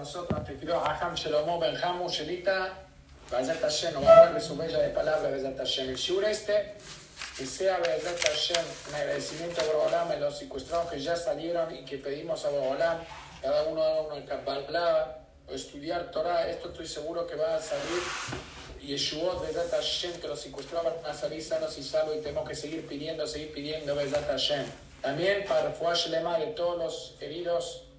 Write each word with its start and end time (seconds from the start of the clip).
nosotros, 0.00 0.44
te 0.44 0.56
quiero 0.56 0.82
Aham 0.82 1.14
Shelomo 1.14 1.58
Benjamu 1.58 2.08
Shelita, 2.08 2.72
Bazat 3.30 3.60
Hashem, 3.60 3.96
a 3.96 3.98
hablar 3.98 4.40
su 4.40 4.56
bella 4.56 4.78
de 4.78 4.88
palabra, 4.88 5.30
Bazat 5.30 5.58
Hashem. 5.58 5.90
El 5.90 5.96
Shur 5.96 6.24
este, 6.24 6.74
que 7.36 7.44
sea 7.44 7.78
Bazat 7.78 8.18
Hashem, 8.18 8.64
un 8.88 8.94
agradecimiento 8.94 9.60
a 9.60 9.64
Borolam, 9.64 10.10
a 10.10 10.16
los 10.16 10.38
secuestrados 10.38 10.90
que 10.90 10.98
ya 10.98 11.14
salieron 11.16 11.74
y 11.74 11.84
que 11.84 11.98
pedimos 11.98 12.46
a 12.46 12.48
Borolam, 12.48 12.98
cada 13.42 13.64
uno 13.64 13.82
haga 13.82 14.00
una 14.02 14.24
Kabbalah, 14.24 15.18
o 15.46 15.52
estudiar 15.52 16.10
Torah, 16.10 16.48
esto 16.48 16.70
estoy 16.70 16.86
seguro 16.86 17.26
que 17.26 17.36
va 17.36 17.56
a 17.56 17.60
salir. 17.60 18.02
Yeshuot, 18.80 19.46
Bezat 19.46 19.70
Hashem, 19.70 20.12
que 20.18 20.28
los 20.28 20.40
secuestrados 20.40 20.94
van 21.02 21.12
a 21.12 21.14
salir 21.14 21.44
sanos 21.44 21.76
y 21.76 21.82
salvos 21.82 22.16
y 22.16 22.20
tenemos 22.20 22.48
que 22.48 22.54
seguir 22.54 22.86
pidiendo, 22.86 23.26
seguir 23.26 23.52
pidiendo 23.52 23.94
Bezat 23.94 24.26
Hashem. 24.26 24.64
También 25.02 25.44
para 25.46 25.70
Fuash 25.72 26.08
Lema 26.08 26.38
de 26.38 26.46
todos 26.46 26.78
los 26.78 27.14
heridos 27.20 27.89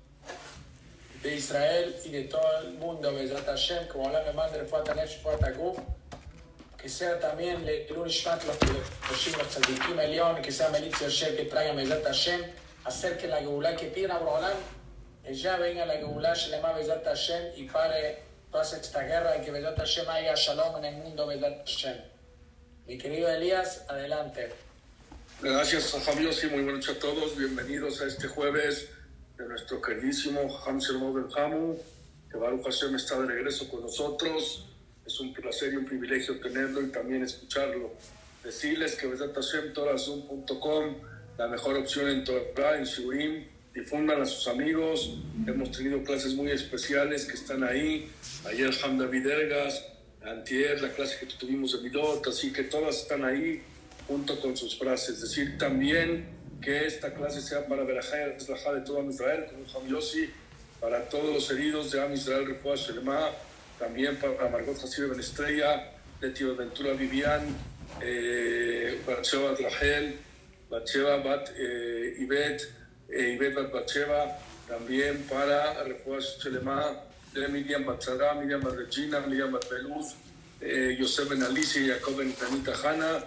de 1.24 1.36
Israel 1.36 1.96
y 2.04 2.10
de 2.10 2.24
todo 2.24 2.60
el 2.62 2.74
mundo, 2.74 3.14
Bezat 3.14 3.46
Hashem, 3.46 3.88
como 3.88 4.08
habla 4.08 4.24
me 4.24 4.34
manda 4.34 4.58
el 4.58 4.66
Fuatanesh 4.66 5.22
Fuataguf, 5.22 5.78
que 6.78 6.90
sea 6.90 7.20
también 7.20 7.68
el 7.68 7.96
Unishmat, 7.96 8.44
los 8.46 8.58
Toshim, 8.58 9.38
los 9.38 9.48
Tzadikim, 9.50 10.00
el 10.00 10.12
León, 10.12 10.42
que 10.42 10.52
sea 10.52 10.70
Melitza 10.70 11.06
Yoshe, 11.06 11.36
que 11.36 11.46
traiga 11.46 11.74
Bezat 11.74 12.04
Hashem, 12.04 12.42
acerque 12.86 13.28
la 13.28 13.40
Geulah, 13.40 13.76
que 13.76 13.88
pidan 13.88 14.12
a 14.12 14.18
Brolam, 14.18 14.58
que 15.24 15.34
ya 15.36 15.58
venga 15.58 15.86
la 15.86 15.98
Geulah 15.98 16.34
Shlema 16.34 16.74
Bezat 16.74 17.06
Hashem 17.06 17.54
y 17.56 17.64
pare 17.66 18.24
toda 18.52 18.64
esta 18.64 19.04
guerra 19.04 19.38
y 19.38 19.42
que 19.46 19.52
Bezat 19.52 19.78
Hashem 19.78 20.10
haya 20.10 20.34
Shalom 20.36 20.78
en 20.78 20.86
el 20.86 20.96
mundo, 21.04 21.28
Bezat 21.28 21.60
Hashem. 21.68 21.98
Mi 22.88 22.98
querido 22.98 23.30
Elías, 23.30 23.86
adelante. 23.88 24.50
Gracias, 25.40 25.92
Javier, 26.04 26.34
y 26.34 26.48
muy 26.48 26.64
buenas 26.64 26.88
noches 26.88 26.98
a 26.98 27.00
todos. 27.00 27.38
Bienvenidos 27.38 28.02
a 28.02 28.08
este 28.08 28.28
jueves 28.28 28.90
de 29.42 29.48
nuestro 29.48 29.82
queridísimo 29.82 30.42
Moben 31.00 31.26
Hamu, 31.36 31.76
que 32.30 32.38
Baruch 32.38 32.64
Hashem 32.64 32.96
está 32.96 33.20
de 33.20 33.28
regreso 33.28 33.68
con 33.70 33.82
nosotros. 33.82 34.68
Es 35.06 35.20
un 35.20 35.34
placer 35.34 35.74
y 35.74 35.78
un 35.78 35.86
privilegio 35.86 36.40
tenerlo 36.40 36.82
y 36.82 36.88
también 36.88 37.24
escucharlo. 37.24 37.92
Decirles 38.44 38.96
que 38.96 39.08
Besat 39.08 39.34
Hashem, 39.34 39.74
torazum.com, 39.74 40.96
la 41.38 41.48
mejor 41.48 41.78
opción 41.78 42.08
en 42.10 42.24
Torah, 42.24 42.78
en 42.78 42.84
Shurim, 42.84 43.48
difundan 43.74 44.22
a 44.22 44.26
sus 44.26 44.48
amigos. 44.48 45.18
Hemos 45.48 45.72
tenido 45.72 46.04
clases 46.04 46.36
muy 46.36 46.52
especiales 46.52 47.26
que 47.26 47.34
están 47.34 47.64
ahí. 47.64 48.12
Ayer 48.46 48.72
Hamda 48.84 49.06
Ergas, 49.06 49.86
antier 50.24 50.82
la 50.82 50.90
clase 50.90 51.18
que 51.20 51.26
tuvimos 51.26 51.74
en 51.74 51.84
Midot, 51.84 52.26
así 52.28 52.54
que 52.54 52.64
todas 52.64 52.98
están 52.98 53.26
ahí 53.26 53.64
junto 54.08 54.40
con 54.40 54.56
sus 54.56 54.78
frases. 54.78 55.20
Decir 55.22 55.58
también 55.58 56.41
que 56.62 56.86
esta 56.86 57.14
clase 57.14 57.42
sea 57.42 57.66
para 57.66 57.84
Berajá 57.84 58.18
y 58.18 58.74
de 58.74 58.82
todo 58.82 59.10
Israel, 59.10 59.48
como 59.50 59.66
Ham 59.80 59.90
Yossi, 59.90 60.30
para 60.80 61.10
todos 61.10 61.34
los 61.34 61.50
heridos 61.52 61.92
de 61.92 62.02
Am 62.02 62.14
Israel, 62.14 62.58
Shelema, 62.76 63.30
también 63.80 64.16
para 64.18 64.50
Margot 64.50 64.78
Hassir 64.78 65.08
Ben 65.08 65.20
Estrella, 65.20 65.92
Tío 66.36 66.56
Ventura 66.56 66.94
Vivian, 66.94 67.56
eh, 68.00 69.02
Batsheva 69.06 69.56
Rachel, 69.60 70.20
Batsheva 70.70 71.18
Bat 71.18 71.50
eh, 71.58 72.16
Ibet, 72.20 72.62
eh, 73.10 73.34
Ibet 73.36 73.56
Bat 73.56 73.92
también 74.68 75.24
para 75.28 75.84
Refuah 75.84 76.20
Shelema, 76.20 77.04
de 77.34 77.48
Miriam 77.48 77.86
Batzara, 77.86 78.36
Miriam 78.36 78.62
Bat 78.62 78.76
Regina, 78.76 79.20
Miriam 79.22 79.52
Bat 79.52 79.70
Beluz, 79.70 80.16
eh, 80.62 80.96
Yosef 81.00 81.30
Ben 81.30 81.42
Alicia, 81.44 81.96
Jacob 81.96 82.18
Ben 82.18 82.34
Tanita 82.34 82.74
Hanna, 82.84 83.24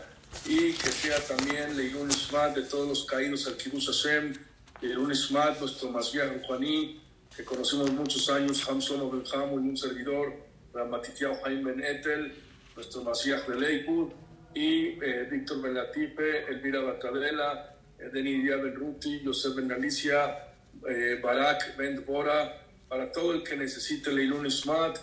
y 0.47 0.73
que 0.73 0.91
sea 0.91 1.19
también 1.21 1.77
Leilun 1.77 2.11
Ismat 2.11 2.55
de 2.55 2.63
todos 2.63 2.89
los 2.89 3.05
caídos 3.07 3.47
al 3.47 3.57
Kibbutz 3.57 3.87
Hashem, 3.87 4.35
Leilun 4.81 5.13
Ismat, 5.13 5.59
nuestro 5.61 5.91
Mashiach 5.91 6.45
Juaní, 6.47 7.01
que 7.37 7.45
conocemos 7.45 7.91
muchos 7.93 8.29
años, 8.31 8.69
Ham 8.69 8.79
Shlomo 8.79 9.11
Ben 9.11 9.25
Ham, 9.33 9.53
y 9.53 9.69
un 9.69 9.77
servidor, 9.77 10.35
Ramatitiao 10.73 11.41
Jaim 11.43 11.65
Ben 11.65 11.83
Etel, 11.83 12.35
nuestro 12.77 13.03
Mashiach 13.03 13.47
de 13.47 13.61
Leipur, 13.61 14.13
y 14.55 14.99
eh, 15.03 15.27
Víctor 15.31 15.63
Ben 15.63 15.75
Latipe, 15.75 16.47
Elvira 16.49 16.81
Bacadela, 16.81 17.77
eh, 17.99 18.11
Denis 18.13 18.43
Díaz 18.43 18.63
Ben 18.63 18.75
Ruti, 18.75 19.23
José 19.25 19.51
Ben 19.57 19.69
Galicia, 19.69 20.49
eh, 20.89 21.19
Barak 21.23 21.77
Ben 21.77 22.05
Bora, 22.05 22.61
para 22.89 23.11
todo 23.11 23.33
el 23.33 23.43
que 23.43 23.57
necesite 23.57 24.13
Leilun 24.13 24.47
Ismat, 24.47 24.99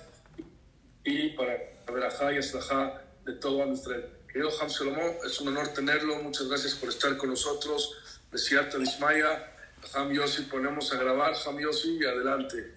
y 1.04 1.30
para 1.30 1.58
Berajá 1.92 2.32
y 2.32 2.38
Aslajá 2.38 3.02
de 3.26 3.34
todo 3.34 3.66
nuestra 3.66 3.98
Querido 4.32 4.50
Ham 4.62 4.70
Salomón, 4.70 5.12
es 5.26 5.40
un 5.42 5.50
honor 5.50 5.68
tenerlo. 5.70 6.22
Muchas 6.24 6.48
gracias 6.48 6.76
por 6.76 6.90
estar 6.90 7.18
con 7.18 7.30
nosotros. 7.30 7.96
Desearte 8.32 8.82
Ismaya. 8.82 9.52
Ham 9.94 10.14
Yossi, 10.14 10.44
ponemos 10.44 10.94
a 10.94 10.98
grabar. 10.98 11.34
Ham 11.46 11.60
Yossi, 11.60 11.98
y 12.00 12.06
adelante. 12.06 12.76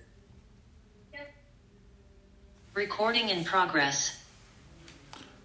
Recording 2.75 3.29
in 3.29 3.45
progress. 3.45 4.21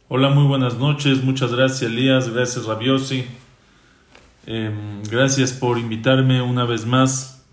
Hola, 0.07 0.29
muy 0.29 0.47
buenas 0.47 0.75
noches. 0.75 1.23
Muchas 1.23 1.53
gracias, 1.53 1.83
Elías. 1.83 2.27
Gracias, 2.33 2.65
Rabiosi. 2.65 3.27
Eh, 4.47 4.71
gracias 5.11 5.53
por 5.53 5.77
invitarme 5.77 6.41
una 6.41 6.65
vez 6.65 6.87
más 6.87 7.45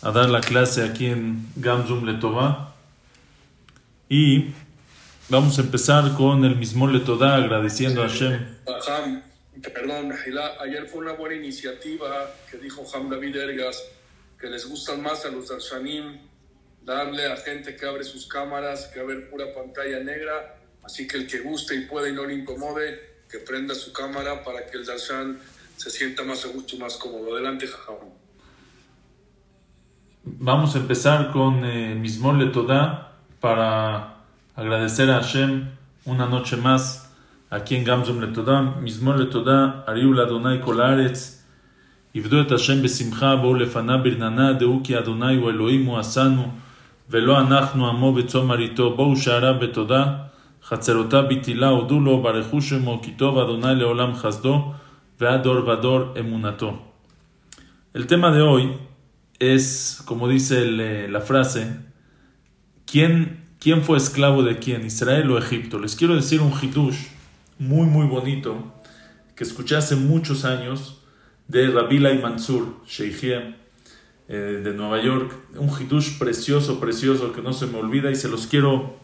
a 0.00 0.12
dar 0.12 0.30
la 0.30 0.40
clase 0.40 0.82
aquí 0.82 1.06
en 1.06 1.46
Gamzum 1.56 2.06
Letová. 2.06 2.74
Y 4.08 4.54
Vamos 5.30 5.58
a 5.58 5.60
empezar 5.60 6.14
con 6.14 6.42
el 6.46 6.56
mismo 6.56 6.86
Letodá, 6.86 7.36
agradeciendo 7.36 8.02
a 8.02 8.08
Hashem. 8.08 8.46
Ham, 8.88 9.22
perdón, 9.74 10.10
ayer 10.60 10.86
fue 10.86 11.00
una 11.02 11.12
buena 11.12 11.34
iniciativa 11.34 12.30
que 12.50 12.56
dijo 12.56 12.82
Ham 12.94 13.10
David 13.10 13.36
Ergas, 13.36 13.84
que 14.40 14.46
les 14.46 14.66
gustan 14.66 15.02
más 15.02 15.26
a 15.26 15.28
los 15.28 15.50
Darshanim 15.50 16.18
darle 16.82 17.30
a 17.30 17.36
gente 17.36 17.76
que 17.76 17.84
abre 17.84 18.04
sus 18.04 18.26
cámaras, 18.26 18.86
que 18.86 19.00
a 19.00 19.02
ver 19.02 19.28
pura 19.28 19.52
pantalla 19.54 20.00
negra, 20.00 20.56
así 20.82 21.06
que 21.06 21.18
el 21.18 21.26
que 21.26 21.40
guste 21.40 21.74
y 21.74 21.80
pueda 21.82 22.08
y 22.08 22.14
no 22.14 22.24
le 22.24 22.32
incomode, 22.32 22.98
que 23.30 23.40
prenda 23.40 23.74
su 23.74 23.92
cámara 23.92 24.42
para 24.42 24.64
que 24.64 24.78
el 24.78 24.86
Darshan 24.86 25.38
se 25.76 25.90
sienta 25.90 26.24
más 26.24 26.42
a 26.46 26.48
gusto 26.48 26.74
y 26.74 26.78
más 26.78 26.96
cómodo. 26.96 27.34
Adelante, 27.34 27.66
Jajam. 27.66 27.96
Vamos 30.24 30.74
a 30.74 30.78
empezar 30.78 31.32
con 31.32 31.62
eh, 31.66 31.94
mismo 31.94 32.32
Letodá 32.32 33.18
para 33.40 34.17
agradecer 34.57 35.09
a 35.09 35.21
Hashem 35.21 35.65
una 36.05 36.25
noche 36.25 36.57
más 36.57 37.11
aquí 37.49 37.75
en 37.75 37.83
Gamzum 37.83 38.19
Letodam, 38.19 38.81
mismo 38.81 39.13
Letodá, 39.13 39.83
Ariul 39.87 40.19
Adonai 40.19 40.59
Kolaretz, 40.59 41.43
עבדו 42.15 42.41
את 42.41 42.51
השם 42.51 42.83
בשמחה, 42.83 43.35
בואו 43.35 43.55
לפניו 43.55 43.99
ברננה, 44.03 44.53
דעו 44.53 44.81
כי 44.83 44.99
אדוני 44.99 45.35
הוא 45.35 45.49
אלוהים, 45.49 45.85
הוא 45.85 45.97
עשנו, 45.97 46.51
ולא 47.09 47.39
אנחנו 47.39 47.87
עמו 47.87 48.13
בצום 48.13 48.47
מרעיתו, 48.47 48.95
בואו 48.95 49.17
שעריו 49.17 49.55
בתודה, 49.61 50.05
חצרותיו 50.63 51.23
בתהילה, 51.29 51.67
הודו 51.67 51.99
לו, 51.99 52.21
ברכו 52.21 52.61
שמו, 52.61 52.99
כי 53.01 53.11
טוב 53.11 53.37
אדוני 53.37 53.75
לעולם 53.75 54.15
חסדו, 54.15 54.73
ועד 55.21 55.43
דור 55.43 55.67
ודור 55.67 55.99
אמונתו. 56.19 56.73
El 57.95 58.07
tema 58.07 58.31
de 58.31 58.41
hoy 58.41 58.73
es, 59.39 60.01
como 60.05 60.27
dice 60.27 60.63
el, 60.63 61.13
la 61.13 61.21
frase, 61.21 61.61
¿quién 62.87 63.11
¿Quién 63.60 63.82
fue 63.82 63.98
esclavo 63.98 64.44
de 64.44 64.58
quién? 64.58 64.86
¿Israel 64.86 65.32
o 65.32 65.38
Egipto? 65.38 65.80
Les 65.80 65.96
quiero 65.96 66.14
decir 66.14 66.40
un 66.40 66.52
hitush 66.52 67.08
muy, 67.58 67.86
muy 67.88 68.06
bonito 68.06 68.72
que 69.34 69.42
escuché 69.42 69.74
hace 69.74 69.96
muchos 69.96 70.44
años 70.44 71.02
de 71.48 71.66
Rabila 71.66 72.12
y 72.12 72.18
Mansur, 72.18 72.76
Sheikh 72.86 73.24
eh, 73.24 74.60
de 74.62 74.72
Nueva 74.74 75.02
York. 75.02 75.34
Un 75.56 75.70
hitush 75.70 76.18
precioso, 76.18 76.78
precioso 76.78 77.32
que 77.32 77.42
no 77.42 77.52
se 77.52 77.66
me 77.66 77.78
olvida 77.78 78.12
y 78.12 78.14
se 78.14 78.28
los 78.28 78.46
quiero, 78.46 78.96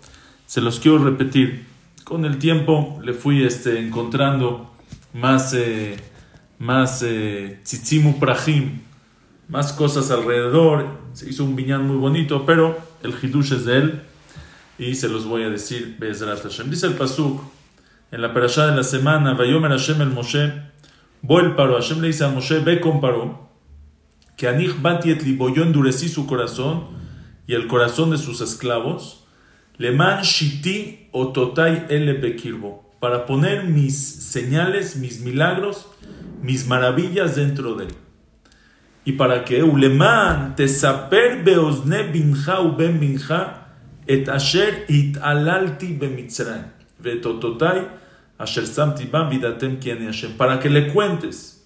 se 0.46 0.60
los 0.60 0.78
quiero 0.78 0.98
repetir. 0.98 1.66
Con 2.04 2.24
el 2.24 2.38
tiempo 2.38 3.00
le 3.02 3.12
fui 3.12 3.42
este, 3.42 3.80
encontrando 3.80 4.72
más, 5.12 5.52
eh, 5.54 5.96
más 6.60 7.02
eh, 7.02 7.58
tzitzimu 7.64 8.20
prahim, 8.20 8.82
más 9.48 9.72
cosas 9.72 10.12
alrededor. 10.12 10.86
Se 11.12 11.28
hizo 11.28 11.42
un 11.42 11.56
viñán 11.56 11.88
muy 11.88 11.96
bonito, 11.96 12.46
pero 12.46 12.78
el 13.02 13.12
hitush 13.20 13.52
es 13.52 13.64
de 13.64 13.76
él 13.78 14.02
y 14.78 14.94
se 14.94 15.08
los 15.08 15.26
voy 15.26 15.44
a 15.44 15.50
decir 15.50 15.96
Bezrat 15.98 16.42
Hashem. 16.42 16.70
Dice 16.70 16.86
el 16.86 16.94
Pasuk 16.94 17.40
en 18.10 18.22
la 18.22 18.32
perashá 18.32 18.66
de 18.66 18.76
la 18.76 18.84
semana, 18.84 19.34
Vayomer 19.34 19.70
Hashem 19.70 20.00
el 20.00 20.10
Moshe, 20.10 20.52
Bo 21.22 21.40
el 21.40 21.54
Paro, 21.54 21.74
Hashem 21.74 22.00
le 22.00 22.08
dice 22.08 22.24
a 22.24 22.28
Moshe, 22.28 22.58
ve 22.60 22.80
con 22.80 23.00
Paro, 23.00 23.48
que 24.36 24.48
Anich 24.48 24.80
Batiet 24.80 25.22
yo 25.24 25.62
endurecí 25.62 26.08
su 26.08 26.26
corazón 26.26 26.88
y 27.46 27.54
el 27.54 27.66
corazón 27.66 28.10
de 28.10 28.18
sus 28.18 28.40
esclavos, 28.40 29.24
Leman 29.76 30.22
Shiti 30.22 31.08
Ototai 31.12 31.86
Ele 31.88 32.14
Bekirbo, 32.14 32.90
para 33.00 33.26
poner 33.26 33.64
mis 33.64 33.96
señales, 33.96 34.96
mis 34.96 35.20
milagros, 35.20 35.88
mis 36.42 36.66
maravillas 36.66 37.36
dentro 37.36 37.74
de 37.74 37.86
él. 37.86 37.94
Y 39.04 39.12
para 39.12 39.44
que 39.44 39.62
Uleman 39.62 40.56
Tesaper 40.56 41.42
Beosne 41.42 42.04
Binja 42.04 42.60
Ben 42.60 42.98
Binja, 42.98 43.63
et 44.06 44.28
asher 44.28 44.86
alalti 45.22 45.94
bemitzrayim, 45.94 46.64
vetototai 47.00 47.88
asher 48.38 48.66
samti 48.66 49.06
bam 49.06 49.30
vidatem 49.30 49.78
kiani 49.78 50.06
Hashem, 50.06 50.36
para 50.36 50.58
que 50.58 50.68
le 50.68 50.92
cuentes 50.92 51.64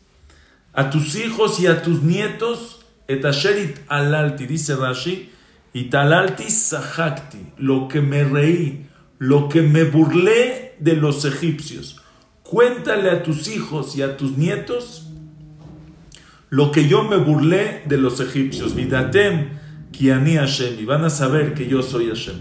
a 0.73 0.90
tus 0.90 1.17
hijos 1.17 1.61
y 1.61 1.67
a 1.67 1.82
tus 1.82 2.02
nietos, 2.02 2.85
et 3.08 3.25
asher 3.25 3.75
alalti, 3.88 4.46
dice 4.46 4.76
Rashi, 4.76 5.31
y 5.73 5.85
talalti 5.85 6.50
sahakti, 6.50 7.52
lo 7.58 7.88
que 7.88 8.00
me 8.00 8.25
reí, 8.25 8.87
lo 9.19 9.49
que 9.49 9.62
me 9.62 9.84
burlé 9.84 10.75
de 10.79 10.94
los 10.94 11.25
egipcios. 11.25 12.00
Cuéntale 12.43 13.11
a 13.11 13.23
tus 13.23 13.49
hijos 13.49 13.96
y 13.96 14.02
a 14.02 14.17
tus 14.17 14.37
nietos 14.37 15.08
lo 16.50 16.73
que 16.73 16.88
yo 16.88 17.05
me 17.05 17.17
burlé 17.17 17.82
de 17.84 17.99
los 17.99 18.20
egipcios. 18.20 18.75
Vidatem 18.75 19.57
kiani 19.98 20.36
Hashem. 20.36 20.78
Y 20.78 20.84
van 20.84 21.04
a 21.04 21.10
saber 21.10 21.54
que 21.54 21.66
yo 21.66 21.82
soy 21.82 22.08
Hashem. 22.08 22.40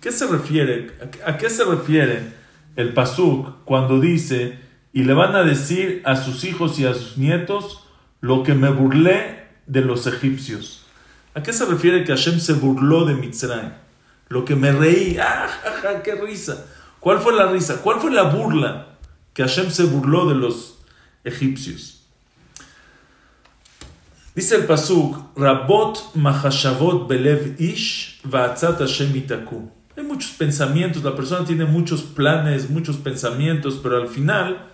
¿Qué 0.00 0.12
se 0.12 0.26
refiere? 0.26 0.90
¿A 1.24 1.38
qué 1.38 1.48
se 1.48 1.64
refiere 1.64 2.32
el 2.76 2.92
pasuk 2.92 3.64
cuando 3.64 4.00
dice 4.00 4.58
y 4.92 5.04
le 5.04 5.14
van 5.14 5.34
a 5.34 5.44
decir 5.44 6.02
a 6.04 6.16
sus 6.16 6.44
hijos 6.44 6.78
y 6.78 6.84
a 6.84 6.92
sus 6.92 7.16
nietos 7.16 7.88
lo 8.20 8.42
que 8.42 8.54
me 8.54 8.68
burlé 8.68 9.46
de 9.66 9.80
los 9.80 10.06
egipcios? 10.06 10.84
¿A 11.34 11.42
qué 11.42 11.52
se 11.52 11.64
refiere 11.64 12.04
que 12.04 12.12
Hashem 12.12 12.38
se 12.40 12.52
burló 12.52 13.06
de 13.06 13.14
Mitzrayim? 13.14 13.72
Lo 14.28 14.44
que 14.44 14.54
me 14.54 14.72
reí, 14.72 15.16
¡ah, 15.20 15.48
qué 16.04 16.14
risa! 16.14 16.66
¿Cuál 17.00 17.20
fue 17.20 17.34
la 17.34 17.50
risa? 17.50 17.80
¿Cuál 17.82 18.00
fue 18.00 18.10
la 18.10 18.24
burla 18.24 18.98
que 19.32 19.42
Hashem 19.42 19.70
se 19.70 19.84
burló 19.84 20.28
de 20.28 20.34
los 20.34 20.78
egipcios? 21.24 22.01
Dice 24.34 24.56
el 24.56 24.64
pasuk, 24.64 25.36
Rabot 25.36 26.14
mahashavot 26.14 27.06
belev 27.06 27.60
ish 27.60 28.20
va'atzat 28.24 28.78
Hashem 28.78 29.14
itaku. 29.14 29.68
Hay 29.94 30.04
muchos 30.04 30.30
pensamientos, 30.30 31.04
la 31.04 31.14
persona 31.14 31.44
tiene 31.44 31.66
muchos 31.66 32.00
planes, 32.00 32.70
muchos 32.70 32.96
pensamientos, 32.96 33.78
pero 33.82 33.98
al 33.98 34.08
final, 34.08 34.70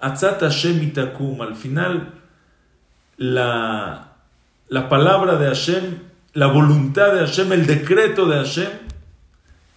atzat 0.00 0.40
Hashem 0.40 0.82
itakum, 0.82 1.42
al 1.42 1.54
final, 1.54 2.14
la, 3.18 4.14
la 4.68 4.88
palabra 4.88 5.36
de 5.36 5.46
Hashem, 5.46 5.98
la 6.32 6.46
voluntad 6.46 7.12
de 7.12 7.20
Hashem, 7.20 7.52
el 7.52 7.66
decreto 7.66 8.24
de 8.24 8.36
Hashem, 8.36 8.70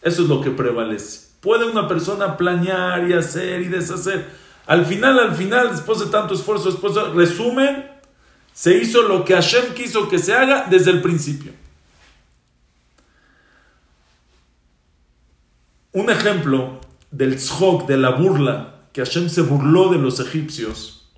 eso 0.02 0.22
es 0.22 0.30
lo 0.30 0.40
que 0.40 0.52
prevalece. 0.52 1.32
Puede 1.42 1.70
una 1.70 1.90
persona 1.90 2.38
planear 2.38 3.10
y 3.10 3.14
hacer 3.14 3.62
y 3.64 3.68
deshacer. 3.68 4.26
Al 4.66 4.86
final, 4.86 5.20
al 5.20 5.36
final, 5.36 5.72
después 5.72 6.00
de 6.00 6.06
tanto 6.06 6.34
esfuerzo, 6.34 6.72
después 6.72 6.96
de 6.96 7.04
resumen, 7.10 7.95
se 8.56 8.78
hizo 8.78 9.02
lo 9.02 9.26
que 9.26 9.34
Hashem 9.34 9.74
quiso 9.74 10.08
que 10.08 10.18
se 10.18 10.34
haga 10.34 10.68
desde 10.70 10.90
el 10.90 11.02
principio. 11.02 11.52
Un 15.92 16.10
ejemplo 16.10 16.80
del 17.12 17.36
tzhok, 17.36 17.86
de 17.86 17.98
la 17.98 18.12
burla, 18.12 18.88
que 18.94 19.04
Hashem 19.04 19.28
se 19.28 19.42
burló 19.42 19.90
de 19.90 19.98
los 19.98 20.22
egipcios, 20.22 21.12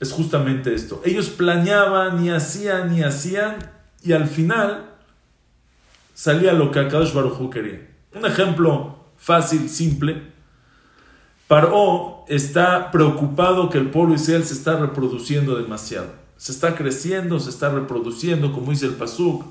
es 0.00 0.10
justamente 0.10 0.74
esto. 0.74 1.02
Ellos 1.04 1.28
planeaban 1.28 2.24
y 2.24 2.30
hacían 2.30 2.96
y 2.96 3.02
hacían, 3.02 3.70
y 4.02 4.12
al 4.12 4.26
final 4.26 4.90
salía 6.14 6.54
lo 6.54 6.70
que 6.70 6.80
Akadosh 6.80 7.12
Baruj 7.12 7.50
quería. 7.52 7.90
Un 8.14 8.24
ejemplo 8.24 8.96
fácil, 9.18 9.68
simple. 9.68 10.32
Paró 11.46 12.24
está 12.26 12.90
preocupado 12.90 13.68
que 13.68 13.76
el 13.76 13.90
pueblo 13.90 14.14
Israel 14.14 14.44
se 14.44 14.54
está 14.54 14.78
reproduciendo 14.78 15.56
demasiado. 15.56 16.21
Se 16.42 16.50
está 16.50 16.74
creciendo, 16.74 17.38
se 17.38 17.50
está 17.50 17.68
reproduciendo, 17.68 18.52
como 18.52 18.72
dice 18.72 18.86
el 18.86 18.94
Pasuk. 18.94 19.44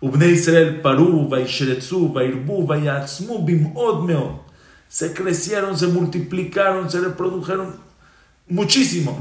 Israel 0.00 0.80
paru, 0.80 1.28
vairbu. 1.28 2.68
Se 4.88 5.12
crecieron, 5.12 5.76
se 5.76 5.88
multiplicaron, 5.88 6.88
se 6.88 7.00
reprodujeron 7.00 7.74
muchísimo. 8.46 9.20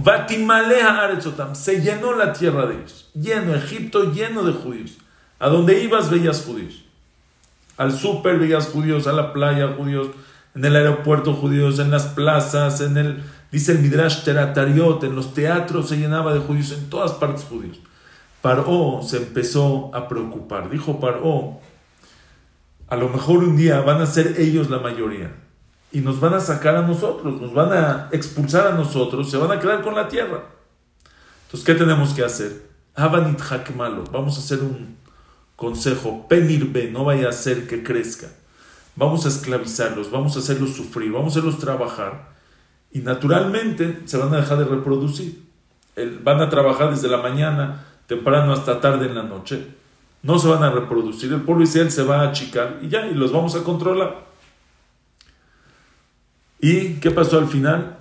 Se 1.54 1.82
llenó 1.82 2.14
la 2.16 2.34
tierra 2.34 2.68
de 2.68 2.76
ellos. 2.76 3.10
Lleno, 3.16 3.56
Egipto 3.56 4.14
lleno 4.14 4.44
de 4.44 4.54
judíos. 4.54 5.00
A 5.40 5.50
donde 5.50 5.82
ibas 5.84 6.12
veías 6.12 6.44
judíos. 6.44 6.84
Al 7.78 7.98
súper 7.98 8.38
veías 8.38 8.68
judíos, 8.68 9.08
a 9.08 9.14
la 9.14 9.34
playa 9.34 9.70
judíos, 9.70 10.10
en 10.54 10.64
el 10.64 10.76
aeropuerto 10.76 11.34
judíos, 11.34 11.80
en 11.80 11.90
las 11.90 12.10
plazas, 12.10 12.80
en 12.82 12.96
el, 12.96 13.24
dice 13.52 13.74
el 13.74 13.80
Midrash 13.80 14.24
Teratariot, 14.24 15.04
en 15.04 15.16
los 15.16 15.34
teatros 15.34 15.90
se 15.90 15.98
llenaba 15.98 16.34
de 16.34 16.40
judíos, 16.40 16.72
en 16.72 16.90
todas 16.90 17.14
partes 17.14 17.44
judíos. 17.46 17.80
Paró 18.42 19.02
se 19.04 19.18
empezó 19.18 19.92
a 19.94 20.08
preocupar. 20.08 20.70
Dijo 20.70 21.00
Paró, 21.00 21.60
a 22.88 22.96
lo 22.96 23.10
mejor 23.10 23.40
un 23.40 23.58
día 23.58 23.82
van 23.82 24.02
a 24.02 24.06
ser 24.06 24.36
ellos 24.40 24.70
la 24.70 24.80
mayoría 24.80 25.36
y 25.92 26.00
nos 26.00 26.20
van 26.20 26.34
a 26.34 26.40
sacar 26.40 26.76
a 26.76 26.82
nosotros, 26.82 27.42
nos 27.42 27.54
van 27.54 27.74
a 27.74 28.10
expulsar 28.12 28.68
a 28.68 28.76
nosotros, 28.76 29.30
se 29.30 29.38
van 29.38 29.52
a 29.52 29.60
quedar 29.60 29.82
con 29.82 29.96
la 29.96 30.08
tierra. 30.08 30.44
Entonces, 31.46 31.66
¿qué 31.66 31.76
tenemos 31.76 32.14
que 32.14 32.24
hacer? 32.24 32.68
Habanit 32.96 33.40
malo, 33.76 34.04
vamos 34.12 34.38
a 34.38 34.40
hacer 34.40 34.60
un, 34.60 34.98
Consejo, 35.58 36.28
penirbe, 36.28 36.92
no 36.92 37.04
vaya 37.04 37.26
a 37.26 37.30
hacer 37.32 37.68
que 37.68 37.82
crezca. 37.82 38.28
Vamos 38.96 39.26
a 39.26 39.30
esclavizarlos, 39.30 40.12
vamos 40.12 40.36
a 40.36 40.40
hacerlos 40.40 40.76
sufrir, 40.76 41.12
vamos 41.12 41.36
a 41.36 41.40
hacerlos 41.40 41.58
trabajar. 41.58 42.37
Y 42.92 43.00
naturalmente 43.00 44.02
se 44.06 44.18
van 44.18 44.34
a 44.34 44.38
dejar 44.38 44.60
de 44.60 44.66
reproducir. 44.66 45.46
van 46.24 46.42
a 46.42 46.50
trabajar 46.50 46.92
desde 46.92 47.08
la 47.08 47.18
mañana, 47.18 47.86
temprano 48.08 48.54
hasta 48.54 48.80
tarde 48.80 49.08
en 49.08 49.16
la 49.16 49.24
noche. 49.24 49.68
No 50.24 50.40
se 50.40 50.48
van 50.48 50.64
a 50.64 50.70
reproducir. 50.70 51.32
El 51.34 51.42
pueblo 51.42 51.64
Israel 51.64 51.92
se 51.92 52.04
va 52.04 52.22
a 52.22 52.30
achicar 52.30 52.80
y 52.82 52.90
ya, 52.90 53.08
y 53.08 53.14
los 53.14 53.32
vamos 53.32 53.56
a 53.56 53.64
controlar. 53.64 54.26
¿Y 56.60 56.96
qué 56.96 57.12
pasó 57.12 57.38
al 57.38 57.48
final? 57.48 57.98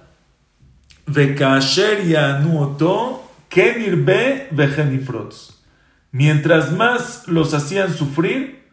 Mientras 6.10 6.72
más 6.72 7.28
los 7.28 7.54
hacían 7.54 7.94
sufrir, 7.94 8.64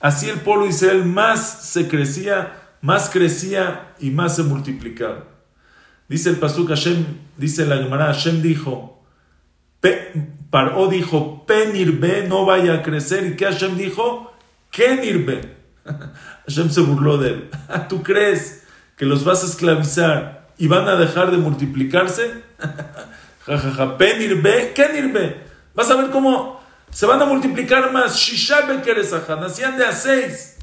así 0.00 0.28
el 0.28 0.40
pueblo 0.40 0.66
Israel 0.66 1.04
más 1.04 1.70
se 1.70 1.88
crecía, 1.88 2.60
más 2.80 3.08
crecía 3.08 3.94
y 4.00 4.10
más 4.10 4.36
se 4.36 4.42
multiplicaba. 4.42 5.31
Dice 6.12 6.28
el 6.28 6.36
Pasuk 6.36 6.68
Hashem, 6.68 7.06
dice 7.38 7.64
la 7.64 7.78
Gemara, 7.78 8.12
Hashem 8.12 8.42
dijo, 8.42 9.02
Paró 10.50 10.88
dijo, 10.88 11.46
Penirbe 11.46 12.26
no 12.28 12.44
vaya 12.44 12.74
a 12.74 12.82
crecer. 12.82 13.24
¿Y 13.24 13.34
qué 13.34 13.46
Hashem 13.46 13.78
dijo? 13.78 14.30
Kenirbe. 14.70 15.56
Hashem 16.46 16.68
se 16.68 16.82
burló 16.82 17.16
de 17.16 17.28
él. 17.30 17.50
¿Tú 17.88 18.02
crees 18.02 18.64
que 18.98 19.06
los 19.06 19.24
vas 19.24 19.42
a 19.42 19.46
esclavizar 19.46 20.50
y 20.58 20.66
van 20.66 20.86
a 20.86 20.96
dejar 20.96 21.30
de 21.30 21.38
multiplicarse? 21.38 22.42
Jajaja, 23.46 23.96
Penirbe, 23.96 24.74
Kenirbe. 24.74 25.44
Vas 25.74 25.90
a 25.90 25.96
ver 25.96 26.10
cómo 26.10 26.60
se 26.90 27.06
van 27.06 27.22
a 27.22 27.24
multiplicar 27.24 27.90
más. 27.90 28.18
Shisha 28.18 28.66
Bekeresahan, 28.66 29.44
hacían 29.44 29.78
de 29.78 29.86
a 29.86 29.92
seis. 29.92 30.58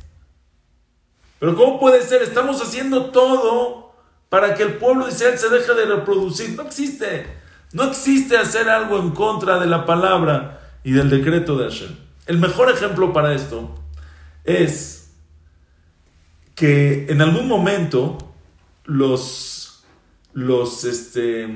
Pero 1.39 1.55
¿cómo 1.55 1.79
puede 1.79 2.03
ser? 2.03 2.21
Estamos 2.21 2.61
haciendo 2.61 3.05
todo 3.05 3.88
para 4.29 4.53
que 4.55 4.63
el 4.63 4.75
pueblo 4.75 5.05
de 5.05 5.11
Israel 5.11 5.37
se 5.37 5.49
deje 5.49 5.73
de 5.73 5.85
reproducir. 5.85 6.55
No 6.55 6.63
existe. 6.63 7.25
No 7.73 7.83
existe 7.83 8.37
hacer 8.37 8.69
algo 8.69 8.99
en 8.99 9.11
contra 9.11 9.59
de 9.59 9.67
la 9.67 9.85
palabra 9.85 10.61
y 10.83 10.91
del 10.91 11.09
decreto 11.09 11.57
de 11.57 11.65
Hashem. 11.65 11.95
El 12.25 12.37
mejor 12.37 12.71
ejemplo 12.71 13.11
para 13.11 13.33
esto 13.33 13.75
es 14.43 15.11
que 16.55 17.07
en 17.09 17.21
algún 17.21 17.47
momento 17.47 18.17
los, 18.85 19.83
los, 20.33 20.83
este, 20.83 21.47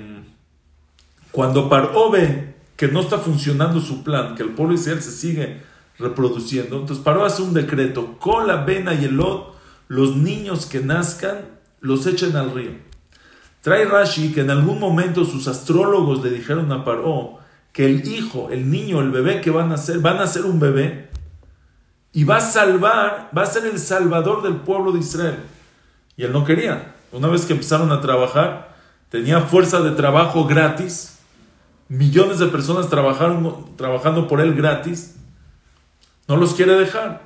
cuando 1.31 1.69
Parobe 1.69 2.55
que 2.75 2.87
no 2.87 3.01
está 3.01 3.17
funcionando 3.19 3.79
su 3.79 4.03
plan, 4.03 4.35
que 4.35 4.43
el 4.43 4.49
pueblo 4.49 4.75
Israel 4.75 5.01
se 5.01 5.11
sigue 5.11 5.61
reproduciendo. 5.99 6.79
Entonces 6.79 7.03
paró 7.03 7.25
hace 7.25 7.41
un 7.41 7.53
decreto, 7.53 8.17
con 8.19 8.47
la 8.47 8.57
vena 8.57 8.93
y 8.93 9.05
el 9.05 9.15
lot, 9.15 9.55
los 9.87 10.15
niños 10.15 10.65
que 10.65 10.79
nazcan, 10.79 11.45
los 11.83 12.07
echen 12.07 12.35
al 12.35 12.51
río. 12.51 12.71
Trae 13.61 13.85
Rashi 13.85 14.33
que 14.33 14.41
en 14.41 14.49
algún 14.49 14.79
momento 14.79 15.23
sus 15.23 15.47
astrólogos 15.47 16.23
le 16.23 16.31
dijeron 16.31 16.71
a 16.71 16.83
Paró 16.83 17.37
que 17.71 17.85
el 17.85 18.07
hijo, 18.07 18.49
el 18.49 18.71
niño, 18.71 18.99
el 19.01 19.11
bebé 19.11 19.39
que 19.39 19.51
van 19.51 19.71
a 19.71 19.77
ser, 19.77 19.99
van 19.99 20.17
a 20.17 20.25
ser 20.25 20.45
un 20.45 20.59
bebé 20.59 21.09
y 22.11 22.23
va 22.23 22.37
a 22.37 22.41
salvar, 22.41 23.29
va 23.37 23.43
a 23.43 23.45
ser 23.45 23.65
el 23.67 23.77
salvador 23.77 24.41
del 24.41 24.55
pueblo 24.55 24.91
de 24.91 24.99
Israel. 24.99 25.37
Y 26.17 26.23
él 26.23 26.31
no 26.33 26.43
quería. 26.43 26.95
Una 27.11 27.27
vez 27.27 27.45
que 27.45 27.53
empezaron 27.53 27.91
a 27.91 28.01
trabajar, 28.01 28.75
tenía 29.09 29.41
fuerza 29.41 29.81
de 29.81 29.91
trabajo 29.91 30.45
gratis 30.45 31.13
millones 31.93 32.39
de 32.39 32.47
personas 32.47 32.89
trabajaron, 32.89 33.75
trabajando 33.75 34.27
por 34.27 34.41
él 34.41 34.55
gratis, 34.55 35.15
no 36.27 36.37
los 36.37 36.53
quiere 36.53 36.73
dejar 36.73 37.21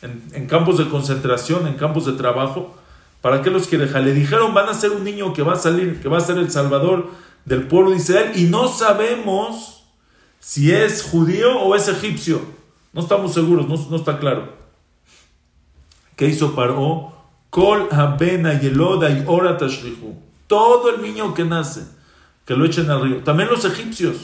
en, 0.00 0.46
campos 0.46 0.78
de 0.78 0.88
concentración, 0.88 1.66
en 1.66 1.74
campos 1.74 2.06
de 2.06 2.12
trabajo. 2.12 2.76
¿Para 3.26 3.42
qué 3.42 3.50
los 3.50 3.66
quiere? 3.66 3.88
Le 3.88 4.14
dijeron, 4.14 4.54
van 4.54 4.68
a 4.68 4.72
ser 4.72 4.92
un 4.92 5.02
niño 5.02 5.32
que 5.32 5.42
va 5.42 5.54
a 5.54 5.56
salir, 5.56 6.00
que 6.00 6.08
va 6.08 6.18
a 6.18 6.20
ser 6.20 6.38
el 6.38 6.48
salvador 6.48 7.10
del 7.44 7.66
pueblo 7.66 7.90
de 7.90 7.96
Israel 7.96 8.30
y 8.36 8.44
no 8.44 8.68
sabemos 8.68 9.82
si 10.38 10.70
es 10.70 11.02
judío 11.02 11.58
o 11.58 11.74
es 11.74 11.88
egipcio. 11.88 12.40
No 12.92 13.00
estamos 13.00 13.34
seguros, 13.34 13.66
no, 13.66 13.74
no 13.90 13.96
está 13.96 14.20
claro. 14.20 14.52
¿Qué 16.14 16.28
hizo 16.28 16.54
Paró? 16.54 17.16
Kol 17.50 17.88
habena 17.90 18.60
yeloda 18.60 19.10
y 19.10 19.24
ora 19.26 19.58
Todo 20.46 20.94
el 20.94 21.02
niño 21.02 21.34
que 21.34 21.44
nace 21.44 21.82
que 22.44 22.54
lo 22.54 22.64
echen 22.64 22.88
al 22.92 23.02
río. 23.02 23.24
También 23.24 23.48
los 23.48 23.64
egipcios. 23.64 24.18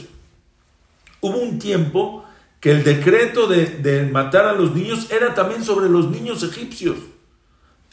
Hubo 1.19 1.39
un 1.39 1.59
tiempo 1.59 2.23
que 2.61 2.71
el 2.71 2.85
decreto 2.85 3.47
de, 3.47 3.65
de 3.65 4.05
matar 4.05 4.45
a 4.45 4.53
los 4.53 4.73
niños 4.73 5.11
era 5.11 5.35
también 5.35 5.61
sobre 5.61 5.89
los 5.89 6.09
niños 6.09 6.41
egipcios, 6.41 6.95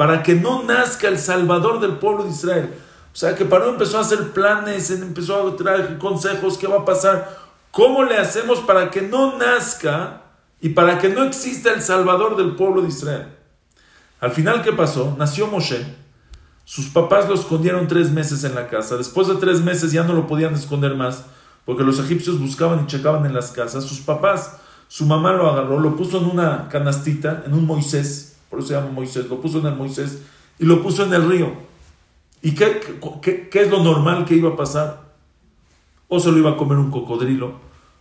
para 0.01 0.23
que 0.23 0.35
no 0.35 0.63
nazca 0.63 1.09
el 1.09 1.19
Salvador 1.19 1.79
del 1.79 1.99
pueblo 1.99 2.25
de 2.25 2.31
Israel. 2.31 2.71
O 3.13 3.15
sea 3.15 3.35
que 3.35 3.45
Paró 3.45 3.69
empezó 3.69 3.99
a 3.99 4.01
hacer 4.01 4.31
planes, 4.31 4.91
empezó 4.91 5.47
a 5.47 5.55
traer 5.57 5.99
consejos, 5.99 6.57
¿qué 6.57 6.67
va 6.67 6.79
a 6.79 6.85
pasar? 6.87 7.39
¿Cómo 7.71 8.05
le 8.05 8.17
hacemos 8.17 8.61
para 8.61 8.91
que 8.91 9.03
no 9.03 9.37
nazca 9.37 10.23
y 10.59 10.71
para 10.71 10.99
que 10.99 11.11
no 11.11 11.25
exista 11.25 11.75
el 11.75 11.83
Salvador 11.83 12.39
del 12.39 12.57
pueblo 12.57 12.81
de 12.81 12.89
Israel? 12.89 13.29
Al 14.21 14.31
final, 14.31 14.63
¿qué 14.63 14.73
pasó? 14.73 15.15
Nació 15.19 15.49
Moshe. 15.49 15.85
Sus 16.65 16.87
papás 16.87 17.29
lo 17.29 17.35
escondieron 17.35 17.87
tres 17.87 18.11
meses 18.11 18.43
en 18.45 18.55
la 18.55 18.69
casa. 18.69 18.97
Después 18.97 19.29
de 19.29 19.35
tres 19.35 19.61
meses 19.61 19.93
ya 19.93 20.05
no 20.05 20.15
lo 20.15 20.27
podían 20.27 20.55
esconder 20.55 20.95
más, 20.95 21.27
porque 21.67 21.85
los 21.85 21.99
egipcios 21.99 22.41
buscaban 22.41 22.85
y 22.85 22.87
checaban 22.87 23.27
en 23.27 23.35
las 23.35 23.51
casas. 23.51 23.85
Sus 23.85 24.01
papás, 24.01 24.57
su 24.89 25.05
mamá 25.05 25.35
lo 25.35 25.51
agarró, 25.51 25.79
lo 25.79 25.95
puso 25.95 26.17
en 26.17 26.25
una 26.25 26.71
canastita, 26.71 27.43
en 27.45 27.53
un 27.53 27.67
Moisés, 27.67 28.30
por 28.51 28.59
eso 28.59 28.69
se 28.69 28.75
llama 28.75 28.91
Moisés, 28.91 29.27
lo 29.29 29.41
puso 29.41 29.61
en 29.61 29.67
el 29.67 29.77
Moisés 29.77 30.23
y 30.59 30.65
lo 30.65 30.83
puso 30.83 31.05
en 31.05 31.15
el 31.15 31.29
río. 31.29 31.53
¿Y 32.43 32.55
qué, 32.55 32.81
qué, 33.23 33.61
es 33.61 33.71
lo 33.71 33.83
normal 33.83 34.25
que 34.25 34.35
iba 34.35 34.51
a 34.51 34.57
pasar? 34.57 35.01
O 36.09 36.19
se 36.19 36.33
lo 36.33 36.39
iba 36.39 36.51
a 36.51 36.57
comer 36.57 36.79
un 36.79 36.91
cocodrilo, 36.91 37.53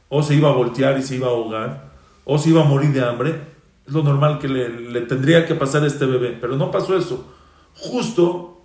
o 0.08 0.24
se 0.24 0.36
iba 0.36 0.50
a 0.50 0.54
voltear 0.54 0.98
y 0.98 1.04
se 1.04 1.16
iba 1.16 1.28
a 1.28 1.32
ahogar, 1.32 1.92
o 2.26 2.38
se 2.38 2.50
iba 2.50 2.62
a 2.62 2.66
morir 2.66 2.92
de 2.92 3.06
hambre. 3.06 3.42
Es 3.86 3.94
lo 3.94 4.02
normal 4.02 4.40
que 4.40 4.48
le, 4.48 5.02
tendría 5.02 5.46
que 5.46 5.56
pasar 5.56 5.84
a 5.84 5.88
este 5.88 6.06
bebé, 6.06 6.38
pero 6.40 6.56
no 6.56 6.72
pasó 6.72 6.98
eso. 6.98 7.34
Justo 7.76 8.62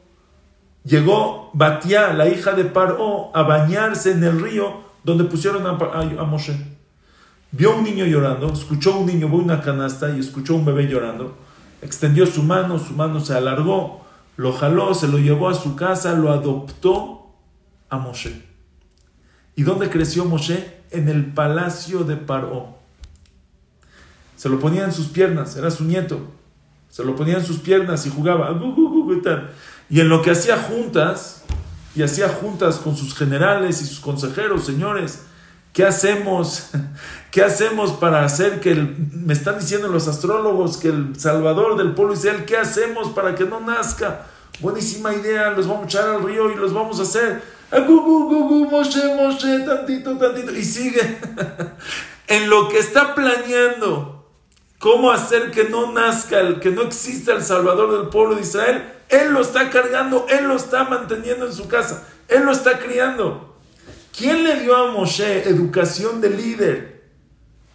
llegó 0.85 1.51
Batia, 1.53 2.13
la 2.13 2.29
hija 2.29 2.53
de 2.53 2.65
Paró, 2.65 3.31
a 3.35 3.43
bañarse 3.43 4.13
en 4.13 4.23
el 4.25 4.41
río 4.41 4.85
donde 5.03 5.25
pusieron 5.25 5.67
a, 5.67 5.71
a, 5.71 6.25
Moshe. 6.25 6.57
Vio 7.53 7.77
un 7.77 7.85
niño 7.85 8.07
llorando, 8.07 8.53
escuchó 8.53 8.99
un 8.99 9.07
niño, 9.07 9.29
vio 9.29 9.39
una 9.39 9.61
canasta 9.61 10.11
y 10.17 10.21
escuchó 10.21 10.55
un 10.55 10.65
bebé 10.65 10.85
llorando. 10.85 11.37
Extendió 11.85 12.27
su 12.27 12.43
mano, 12.43 12.79
su 12.79 12.95
mano 12.95 13.21
se 13.21 13.35
alargó 13.35 14.05
lo 14.37 14.53
jaló, 14.53 14.95
se 14.95 15.09
lo 15.09 15.19
llevó 15.19 15.49
a 15.49 15.55
su 15.55 15.77
casa, 15.77 16.15
lo 16.15 16.33
adoptó 16.33 17.27
a 17.89 17.99
Moshe. 17.99 18.43
¿Y 19.55 19.63
dónde 19.63 19.91
creció 19.91 20.25
Moshe? 20.25 20.83
En 20.91 21.09
el 21.09 21.33
palacio 21.33 22.05
de 22.05 22.17
Paró. 22.17 22.77
Se 24.37 24.49
lo 24.49 24.59
ponía 24.59 24.85
en 24.85 24.93
sus 24.93 25.07
piernas, 25.07 25.57
era 25.57 25.71
su 25.71 25.85
nieto. 25.85 26.21
Se 26.91 27.05
lo 27.05 27.15
ponía 27.17 27.39
en 27.39 27.45
sus 27.45 27.59
piernas 27.59 28.07
y 28.07 28.11
jugaba. 28.11 28.61
Y 29.89 30.01
en 30.01 30.09
lo 30.09 30.23
que 30.23 30.31
hacía 30.31 30.57
juntas, 30.57 31.45
y 31.95 32.03
hacía 32.03 32.29
juntas 32.29 32.77
con 32.77 32.97
sus 32.97 33.15
generales 33.15 33.81
y 33.83 33.87
sus 33.87 34.01
consejeros, 34.01 34.65
señores, 34.65 35.27
¿qué 35.75 35.85
hacemos? 35.85 36.71
¿Qué 37.31 37.43
hacemos 37.43 37.93
para 37.93 38.25
hacer 38.25 38.61
que 38.61 38.75
me 38.75 39.33
están 39.33 39.59
diciendo 39.59 39.89
los 39.89 40.09
astrólogos 40.09 40.79
que 40.79 40.89
el 40.89 41.19
Salvador 41.19 41.77
del 41.77 41.93
pueblo 41.93 42.15
Israel, 42.15 42.45
¿qué 42.47 42.57
hacemos 42.57 43.11
para 43.11 43.35
que 43.35 43.45
no 43.45 43.59
nazca? 43.61 44.27
Buenísima 44.61 45.13
idea, 45.13 45.51
los 45.51 45.67
vamos 45.67 45.83
a 45.83 45.87
echar 45.87 46.09
al 46.09 46.23
río 46.23 46.51
y 46.53 46.55
los 46.55 46.73
vamos 46.73 47.01
a 47.01 47.03
hacer. 47.03 47.43
Moshe, 48.71 49.15
Moshe, 49.17 49.61
tantito, 49.67 50.17
tantito. 50.17 50.53
Y 50.53 50.65
sigue. 50.65 51.19
en 52.29 52.49
lo 52.49 52.69
que 52.69 52.79
está 52.79 53.17
planeando 53.17 54.31
cómo 54.79 55.11
hacer 55.11 55.51
que 55.51 55.65
no 55.65 55.93
nazca, 55.93 56.61
que 56.61 56.71
no 56.71 56.83
exista 56.83 57.33
el 57.33 57.43
Salvador 57.43 57.99
del 57.99 58.11
pueblo 58.11 58.37
de 58.37 58.43
Israel, 58.43 58.93
él 59.09 59.33
lo 59.33 59.41
está 59.41 59.71
cargando, 59.71 60.27
él 60.29 60.45
lo 60.45 60.55
está 60.55 60.85
manteniendo 60.85 61.47
en 61.47 61.53
su 61.53 61.67
casa, 61.67 62.07
él 62.29 62.45
lo 62.45 62.53
está 62.53 62.79
criando. 62.79 63.54
¿Quién 64.17 64.45
le 64.45 64.61
dio 64.61 64.77
a 64.77 64.93
Moshe 64.93 65.49
educación 65.49 66.21
de 66.21 66.31
líder? 66.31 67.03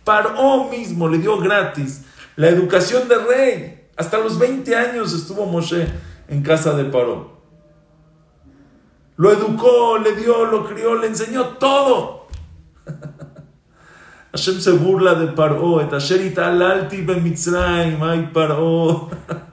Paró 0.06 0.70
mismo 0.70 1.10
le 1.10 1.18
dio 1.18 1.38
gratis 1.38 2.06
la 2.38 2.48
educación 2.48 3.10
de 3.10 3.18
rey. 3.18 3.90
Hasta 3.98 4.18
los 4.18 4.40
20 4.40 4.74
años 4.74 5.14
estuvo 5.14 5.46
Moshe 5.46 5.86
en 6.30 6.42
casa 6.42 6.74
de 6.74 6.86
Paró. 6.86 7.42
Lo 9.18 9.34
educó, 9.34 9.98
le 9.98 10.16
dio, 10.16 10.46
lo 10.46 10.66
crió, 10.66 10.96
le 10.96 11.08
enseñó 11.08 11.58
todo. 11.58 12.28
Hashem 14.32 14.62
se 14.62 14.72
burla 14.72 15.16
de 15.16 15.34
Paró. 15.34 15.82
ay 15.82 15.90
Paró. 18.34 19.10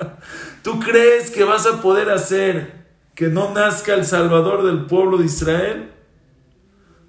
¿Tú 0.62 0.78
crees 0.78 1.32
que 1.32 1.42
vas 1.42 1.66
a 1.66 1.82
poder 1.82 2.10
hacer 2.10 2.86
que 3.16 3.26
no 3.26 3.52
nazca 3.52 3.94
el 3.94 4.04
Salvador 4.04 4.64
del 4.64 4.86
pueblo 4.86 5.18
de 5.18 5.24
Israel? 5.24 5.95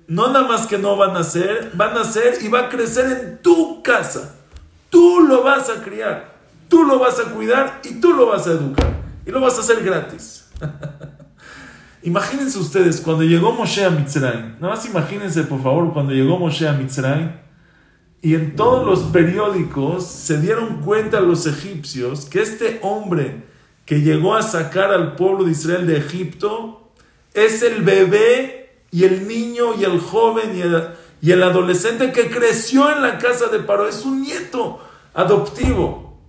No 0.07 0.27
nada 0.31 0.47
más 0.47 0.67
que 0.67 0.77
no 0.77 0.95
van 0.95 1.11
a 1.11 1.19
nacer, 1.19 1.71
van 1.73 1.91
a 1.91 1.95
nacer 1.95 2.37
y 2.41 2.47
va 2.47 2.61
a 2.61 2.69
crecer 2.69 3.05
en 3.11 3.41
tu 3.41 3.83
casa. 3.83 4.35
Tú 4.89 5.19
lo 5.21 5.43
vas 5.43 5.69
a 5.69 5.83
criar, 5.83 6.33
tú 6.69 6.83
lo 6.83 6.99
vas 6.99 7.19
a 7.19 7.31
cuidar 7.31 7.81
y 7.83 7.99
tú 7.99 8.13
lo 8.13 8.27
vas 8.27 8.47
a 8.47 8.51
educar. 8.51 8.95
Y 9.25 9.31
lo 9.31 9.41
vas 9.41 9.57
a 9.57 9.61
hacer 9.61 9.83
gratis. 9.83 10.49
imagínense 12.03 12.57
ustedes, 12.57 13.01
cuando 13.01 13.23
llegó 13.23 13.51
Moshe 13.51 13.83
a 13.83 13.89
Mitzrayim, 13.89 14.55
nada 14.59 14.75
más 14.75 14.85
imagínense 14.85 15.43
por 15.43 15.61
favor 15.61 15.91
cuando 15.91 16.13
llegó 16.13 16.39
Moshe 16.39 16.67
a 16.67 16.73
Mitzrayim, 16.73 17.31
y 18.21 18.35
en 18.35 18.55
todos 18.55 18.85
los 18.85 19.11
periódicos 19.11 20.07
se 20.07 20.39
dieron 20.39 20.81
cuenta 20.81 21.19
los 21.19 21.45
egipcios 21.45 22.25
que 22.25 22.41
este 22.41 22.79
hombre 22.81 23.43
que 23.85 24.01
llegó 24.01 24.35
a 24.35 24.41
sacar 24.41 24.91
al 24.91 25.15
pueblo 25.15 25.43
de 25.43 25.51
Israel 25.51 25.85
de 25.85 25.97
Egipto 25.97 26.91
es 27.33 27.61
el 27.61 27.83
bebé 27.83 28.66
y 28.91 29.03
el 29.03 29.27
niño 29.27 29.75
y 29.79 29.83
el 29.83 29.99
joven 29.99 30.55
y 31.21 31.31
el, 31.31 31.43
adolescente 31.43 32.11
que 32.11 32.29
creció 32.29 32.91
en 32.91 33.01
la 33.01 33.17
casa 33.17 33.47
de 33.47 33.59
Paró 33.59 33.87
es 33.87 34.05
un 34.05 34.21
nieto 34.21 34.79
adoptivo. 35.13 36.19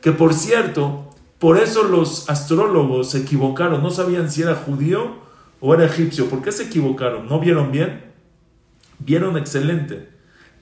Que 0.00 0.12
por 0.12 0.34
cierto, 0.34 1.10
por 1.38 1.58
eso 1.58 1.84
los 1.84 2.28
astrólogos 2.30 3.10
se 3.10 3.18
equivocaron, 3.18 3.82
no 3.82 3.90
sabían 3.90 4.30
si 4.30 4.42
era 4.42 4.54
judío 4.54 5.18
o 5.60 5.74
era 5.74 5.84
egipcio. 5.84 6.28
¿Por 6.28 6.42
qué 6.42 6.52
se 6.52 6.64
equivocaron? 6.64 7.28
¿No 7.28 7.40
vieron 7.40 7.72
bien? 7.72 8.04
Vieron 8.98 9.36
excelente, 9.36 10.10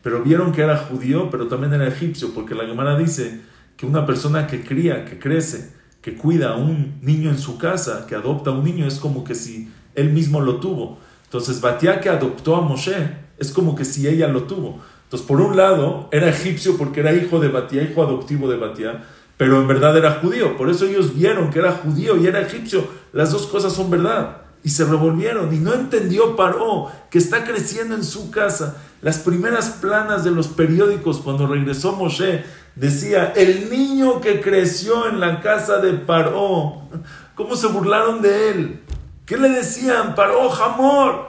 pero 0.02 0.22
vieron 0.22 0.52
que 0.52 0.62
era 0.62 0.76
judío, 0.76 1.28
pero 1.30 1.48
también 1.48 1.74
era 1.74 1.88
egipcio, 1.88 2.32
porque 2.32 2.54
la 2.54 2.64
Gemara 2.66 2.96
dice 2.96 3.40
que 3.76 3.86
una 3.86 4.06
persona 4.06 4.46
que 4.46 4.62
cría, 4.62 5.04
que 5.04 5.18
crece, 5.18 5.72
que 6.00 6.16
cuida 6.16 6.52
a 6.52 6.56
un 6.56 6.98
niño 7.02 7.30
en 7.30 7.38
su 7.38 7.58
casa, 7.58 8.06
que 8.06 8.14
adopta 8.14 8.50
a 8.50 8.52
un 8.54 8.64
niño, 8.64 8.86
es 8.86 8.98
como 8.98 9.24
que 9.24 9.34
si 9.34 9.70
él 9.94 10.10
mismo 10.10 10.40
lo 10.40 10.60
tuvo. 10.60 10.98
Entonces, 11.28 11.60
Batia 11.60 12.00
que 12.00 12.08
adoptó 12.08 12.56
a 12.56 12.62
Moshe 12.62 13.16
es 13.36 13.52
como 13.52 13.76
que 13.76 13.84
si 13.84 14.08
ella 14.08 14.28
lo 14.28 14.44
tuvo. 14.44 14.80
Entonces, 15.04 15.28
por 15.28 15.42
un 15.42 15.58
lado, 15.58 16.08
era 16.10 16.28
egipcio 16.28 16.78
porque 16.78 17.00
era 17.00 17.12
hijo 17.12 17.38
de 17.38 17.48
Batia, 17.48 17.82
hijo 17.82 18.02
adoptivo 18.02 18.48
de 18.48 18.56
Batia, 18.56 19.04
pero 19.36 19.60
en 19.60 19.68
verdad 19.68 19.96
era 19.96 20.20
judío. 20.22 20.56
Por 20.56 20.70
eso 20.70 20.86
ellos 20.86 21.14
vieron 21.14 21.50
que 21.50 21.58
era 21.58 21.72
judío 21.72 22.16
y 22.16 22.26
era 22.26 22.40
egipcio. 22.40 22.86
Las 23.12 23.30
dos 23.30 23.46
cosas 23.46 23.74
son 23.74 23.90
verdad. 23.90 24.38
Y 24.64 24.70
se 24.70 24.84
revolvieron 24.84 25.54
y 25.54 25.58
no 25.58 25.74
entendió 25.74 26.34
Paró 26.34 26.90
que 27.10 27.18
está 27.18 27.44
creciendo 27.44 27.94
en 27.94 28.04
su 28.04 28.30
casa. 28.30 28.76
Las 29.02 29.18
primeras 29.18 29.68
planas 29.80 30.24
de 30.24 30.30
los 30.30 30.48
periódicos 30.48 31.18
cuando 31.18 31.46
regresó 31.46 31.92
Moshe 31.92 32.44
decía, 32.74 33.32
el 33.36 33.70
niño 33.70 34.20
que 34.20 34.40
creció 34.40 35.08
en 35.08 35.20
la 35.20 35.40
casa 35.40 35.78
de 35.78 35.92
Paró. 35.92 36.88
¿Cómo 37.34 37.54
se 37.54 37.68
burlaron 37.68 38.20
de 38.22 38.50
él? 38.50 38.80
¿Qué 39.28 39.36
le 39.36 39.50
decían? 39.50 40.14
Paró, 40.14 40.50
amor. 40.50 41.28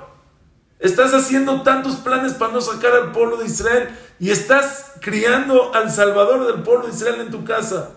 Estás 0.79 1.13
haciendo 1.13 1.63
tantos 1.63 1.97
planes 1.97 2.33
para 2.33 2.53
no 2.53 2.61
sacar 2.61 2.93
al 2.93 3.11
pueblo 3.11 3.35
de 3.35 3.45
Israel 3.45 3.89
y 4.21 4.29
estás 4.29 4.93
criando 5.01 5.75
al 5.75 5.91
Salvador 5.91 6.47
del 6.47 6.63
pueblo 6.63 6.87
de 6.87 6.93
Israel 6.93 7.19
en 7.19 7.29
tu 7.29 7.43
casa. 7.43 7.89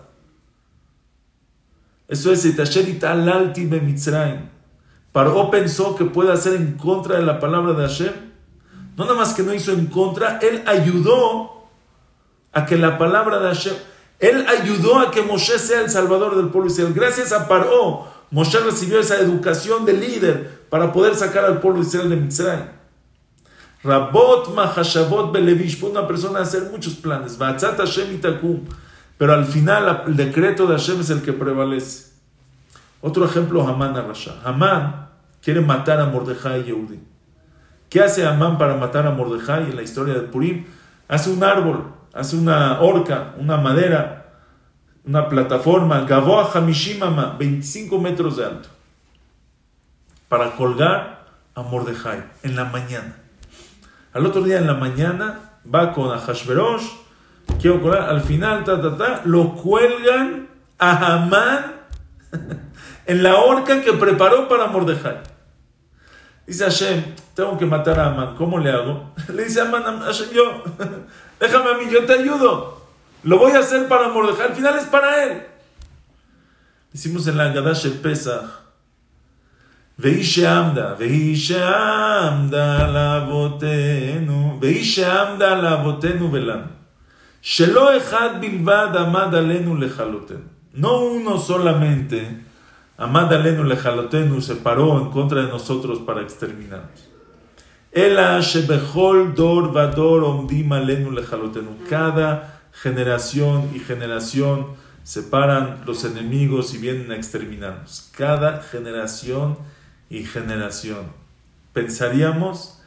Eso 2.09 2.33
es. 2.33 2.45
Paró 5.13 5.49
pensó 5.49 5.95
que 5.95 6.03
puede 6.03 6.33
hacer 6.33 6.55
en 6.55 6.73
contra 6.73 7.15
de 7.15 7.23
la 7.23 7.39
palabra 7.39 7.71
de 7.71 7.87
Hashem. 7.87 8.13
No 8.97 9.05
nada 9.05 9.15
más 9.15 9.33
que 9.33 9.43
no 9.43 9.53
hizo 9.53 9.71
en 9.71 9.85
contra, 9.85 10.37
él 10.39 10.63
ayudó 10.67 11.69
a 12.51 12.65
que 12.65 12.77
la 12.77 12.97
palabra 12.97 13.39
de 13.39 13.47
Hashem, 13.47 13.75
él 14.19 14.45
ayudó 14.49 14.99
a 14.99 15.11
que 15.11 15.21
Moshe 15.21 15.57
sea 15.57 15.79
el 15.79 15.89
salvador 15.89 16.35
del 16.35 16.49
pueblo 16.49 16.67
de 16.67 16.73
Israel. 16.73 16.93
Gracias 16.93 17.31
a 17.31 17.47
Paró, 17.47 18.12
Moshe 18.33 18.59
recibió 18.59 18.99
esa 18.99 19.19
educación 19.19 19.85
de 19.85 19.93
líder 19.93 20.65
para 20.71 20.91
poder 20.91 21.13
sacar 21.13 21.45
al 21.45 21.59
pueblo 21.59 21.81
de 21.81 21.87
Israel 21.87 22.09
de 22.09 22.15
Mitzrayim. 22.15 22.65
Rabot 23.83 24.55
Mahashavot 24.55 25.31
Belevish 25.31 25.79
fue 25.79 25.91
una 25.91 26.07
persona 26.07 26.39
a 26.39 26.41
hacer 26.41 26.63
muchos 26.71 26.95
planes. 26.95 27.37
Hashem 27.37 28.19
Pero 29.19 29.33
al 29.33 29.45
final 29.45 30.03
el 30.07 30.15
decreto 30.15 30.65
de 30.65 30.73
Hashem 30.73 31.01
es 31.01 31.11
el 31.11 31.21
que 31.21 31.31
prevalece. 31.31 32.11
Otro 33.01 33.23
ejemplo, 33.23 33.67
Hamán 33.67 33.93
Rasha. 33.93 34.39
Hamán 34.43 35.09
quiere 35.39 35.61
matar 35.61 35.99
a 35.99 36.07
Mordejai 36.07 36.61
y 36.61 36.63
Yehudi. 36.63 36.99
¿Qué 37.87 38.01
hace 38.01 38.25
Hamán 38.25 38.57
para 38.57 38.77
matar 38.77 39.05
a 39.05 39.11
Mordejai 39.11 39.69
en 39.69 39.75
la 39.75 39.83
historia 39.83 40.15
de 40.15 40.21
Purim? 40.21 40.65
Hace 41.07 41.29
un 41.29 41.43
árbol, 41.43 41.93
hace 42.15 42.35
una 42.35 42.81
horca, 42.81 43.35
una 43.37 43.57
madera, 43.57 44.22
una 45.05 45.27
plataforma, 45.27 46.01
Gavoa 46.01 46.49
Hamishimama, 46.53 47.35
25 47.37 47.99
metros 47.99 48.37
de 48.37 48.45
alto, 48.45 48.69
para 50.29 50.51
colgar 50.51 51.25
a 51.55 51.61
Mordejai 51.61 52.23
en 52.43 52.55
la 52.55 52.65
mañana. 52.65 53.17
Al 54.13 54.25
otro 54.25 54.41
día 54.43 54.57
en 54.57 54.67
la 54.67 54.75
mañana 54.75 55.59
va 55.73 55.91
con 55.91 56.11
Ahashverosh, 56.11 56.83
quiero 57.59 57.81
colar, 57.81 58.09
al 58.09 58.21
final, 58.21 58.63
ta, 58.63 58.81
ta, 58.81 58.97
ta, 58.97 59.21
lo 59.25 59.55
cuelgan 59.55 60.47
a 60.77 61.13
Hamán 61.13 61.73
en 63.05 63.23
la 63.23 63.35
horca 63.35 63.81
que 63.81 63.93
preparó 63.93 64.47
para 64.47 64.67
Mordejai. 64.67 65.17
Dice 66.45 66.65
Hashem, 66.65 67.03
tengo 67.35 67.57
que 67.57 67.65
matar 67.65 67.99
a 67.99 68.07
Amán, 68.07 68.35
¿cómo 68.35 68.59
le 68.59 68.71
hago? 68.71 69.13
Le 69.33 69.45
dice 69.45 69.61
Amán, 69.61 69.83
yo, 70.33 70.63
déjame 71.39 71.71
a 71.71 71.77
mí, 71.77 71.85
yo 71.91 72.05
te 72.05 72.13
ayudo. 72.13 72.82
Lo 73.24 73.38
voy 73.38 73.52
a 73.52 73.60
hacer 73.60 73.88
para 73.88 74.08
Mordejai, 74.08 74.48
al 74.48 74.54
final 74.54 74.76
es 74.76 74.84
para 74.84 75.24
él. 75.24 75.42
Hicimos 76.92 77.26
en 77.26 77.36
la 77.36 77.52
Gadash 77.52 77.86
el 77.86 77.92
Pesach. 77.92 78.64
והיא 80.00 80.24
שעמדה, 80.24 80.94
והיא 80.98 81.36
שעמדה 81.36 82.92
לאבותינו, 82.92 84.58
והיא 84.60 84.84
שעמדה 84.84 85.54
לאבותינו 85.54 86.32
ולנו, 86.32 86.66
שלא 87.42 87.96
אחד 87.96 88.28
בלבד 88.40 88.88
עמד 88.96 89.34
עלינו 89.34 89.76
לכלותנו. 89.76 90.58
No 90.74 91.00
uno 91.00 91.38
solamente 91.38 92.42
amad 92.98 93.32
alenu 93.32 93.64
lejalotenu 93.64 94.40
se 94.40 94.56
paró 94.56 94.98
en 95.00 95.10
contra 95.10 95.42
de 95.42 95.48
nosotros 95.48 95.98
para 96.00 96.22
exterminarnos. 96.22 97.08
Ela 97.90 98.40
shebechol 98.40 99.34
dor 99.34 99.72
vador 99.72 100.22
omdim 100.24 100.72
alenu 100.72 101.10
lejalotenu. 101.10 101.70
Cada 101.88 102.51
generación 102.73 103.69
y 103.73 103.79
generación 103.79 104.67
se 105.03 105.21
paran 105.21 105.81
los 105.85 106.05
enemigos 106.05 106.73
y 106.73 106.77
vienen 106.77 107.11
a 107.11 107.15
exterminarnos. 107.15 108.09
Cada 108.15 108.61
generación 108.61 109.57
y 110.09 110.23
generación. 110.23 111.07
Pensaríamos, 111.73 112.79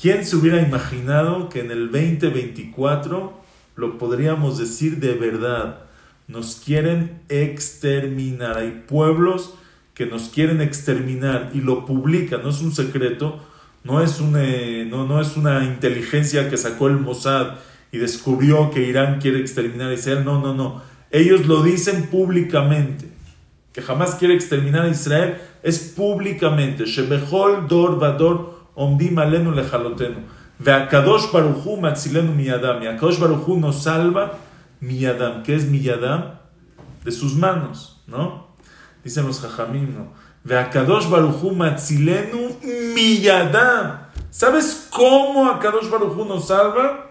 ¿quién 0.00 0.24
se 0.24 0.36
hubiera 0.36 0.60
imaginado 0.60 1.48
que 1.48 1.60
en 1.60 1.70
el 1.70 1.90
2024 1.90 3.40
lo 3.76 3.98
podríamos 3.98 4.58
decir 4.58 4.98
de 4.98 5.14
verdad? 5.14 5.80
Nos 6.26 6.56
quieren 6.56 7.22
exterminar. 7.28 8.58
Hay 8.58 8.84
pueblos 8.86 9.54
que 9.94 10.06
nos 10.06 10.28
quieren 10.28 10.60
exterminar 10.60 11.50
y 11.54 11.60
lo 11.60 11.86
publican, 11.86 12.42
no 12.42 12.50
es 12.50 12.60
un 12.60 12.72
secreto, 12.72 13.44
no 13.82 14.02
es, 14.02 14.20
eh, 14.36 14.86
no, 14.88 15.06
no 15.06 15.20
es 15.20 15.36
una 15.36 15.64
inteligencia 15.64 16.50
que 16.50 16.56
sacó 16.56 16.88
el 16.88 16.98
Mossad 16.98 17.54
y 17.90 17.98
descubrió 17.98 18.70
que 18.70 18.82
Irán 18.82 19.20
quiere 19.20 19.40
exterminar 19.40 19.90
a 19.90 19.94
Israel. 19.94 20.24
No, 20.24 20.40
no, 20.40 20.54
no. 20.54 20.82
Ellos 21.10 21.46
lo 21.46 21.62
dicen 21.62 22.08
públicamente, 22.08 23.08
que 23.72 23.80
jamás 23.80 24.16
quiere 24.16 24.34
exterminar 24.34 24.84
a 24.84 24.88
Israel 24.88 25.38
es 25.62 25.78
públicamente. 25.96 26.84
Shebechol 26.84 27.66
dor 27.68 27.98
vador 27.98 28.68
omdim 28.74 29.18
alenu. 29.18 29.54
Veakadosh 30.58 31.32
baruchu 31.32 31.76
matzilenu 31.76 32.34
miyadam. 32.34 32.82
Y 32.82 32.86
Akadosh 32.86 33.18
baruchu 33.18 33.58
nos 33.58 33.82
salva 33.82 34.38
miyadam. 34.80 35.42
¿Qué 35.42 35.54
es 35.54 35.66
miyadam? 35.66 36.38
De 37.04 37.12
sus 37.12 37.34
manos, 37.34 38.02
¿no? 38.06 38.48
Dicen 39.04 39.26
los 39.26 39.40
jajamim, 39.40 39.94
¿no? 39.94 40.12
Veakadosh 40.44 41.08
baruchu 41.08 41.52
matzilenu 41.52 42.56
miyadam. 42.94 44.08
¿Sabes 44.30 44.88
cómo 44.90 45.48
Akadosh 45.48 45.88
baruchu 45.88 46.24
nos 46.24 46.48
salva? 46.48 47.07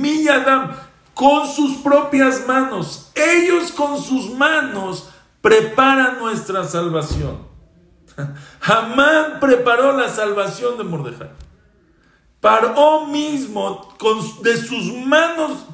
Miyadam. 0.00 0.72
Con 1.14 1.48
sus 1.48 1.78
propias 1.78 2.46
manos. 2.46 3.10
Ellos 3.14 3.72
con 3.72 3.98
sus 3.98 4.30
manos 4.34 5.10
prepara 5.40 6.16
nuestra 6.20 6.64
salvación. 6.64 7.38
Hamán 8.60 9.38
preparó 9.40 9.96
la 9.96 10.08
salvación 10.08 10.76
de 10.76 10.84
Mordejai. 10.84 11.30
Paró 12.40 13.06
mismo 13.06 13.88
con, 13.98 14.18
de 14.42 14.56
sus 14.56 14.92
manos, 15.06 15.66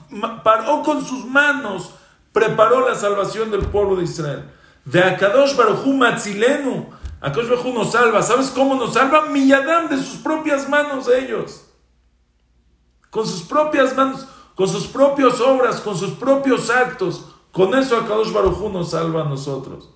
paró 0.44 0.82
con 0.82 1.04
sus 1.04 1.24
manos, 1.26 1.94
preparó 2.32 2.88
la 2.88 2.94
salvación 2.94 3.50
del 3.50 3.62
pueblo 3.66 3.96
de 3.96 4.04
Israel. 4.04 4.44
De 4.84 5.02
Akadosh 5.02 5.56
Baruchu 5.56 5.92
Matzilenu. 5.92 6.86
Akadosh 7.20 7.48
Baruchu 7.48 7.72
nos 7.72 7.92
salva. 7.92 8.22
¿Sabes 8.22 8.50
cómo 8.50 8.74
nos 8.74 8.94
salva? 8.94 9.26
Milladam 9.26 9.88
de 9.88 9.96
sus 9.96 10.16
propias 10.16 10.68
manos 10.68 11.08
ellos. 11.08 11.64
Con 13.12 13.24
sus 13.24 13.42
propias 13.42 13.94
manos, 13.94 14.26
con 14.56 14.66
sus 14.66 14.88
propias 14.88 15.40
obras, 15.40 15.80
con 15.80 15.96
sus 15.96 16.10
propios 16.10 16.68
actos 16.68 17.26
con 17.52 17.74
eso 17.74 17.98
Akadosh 17.98 18.32
Barujú 18.32 18.70
nos 18.70 18.90
salva 18.90 19.22
a 19.22 19.28
nosotros. 19.28 19.90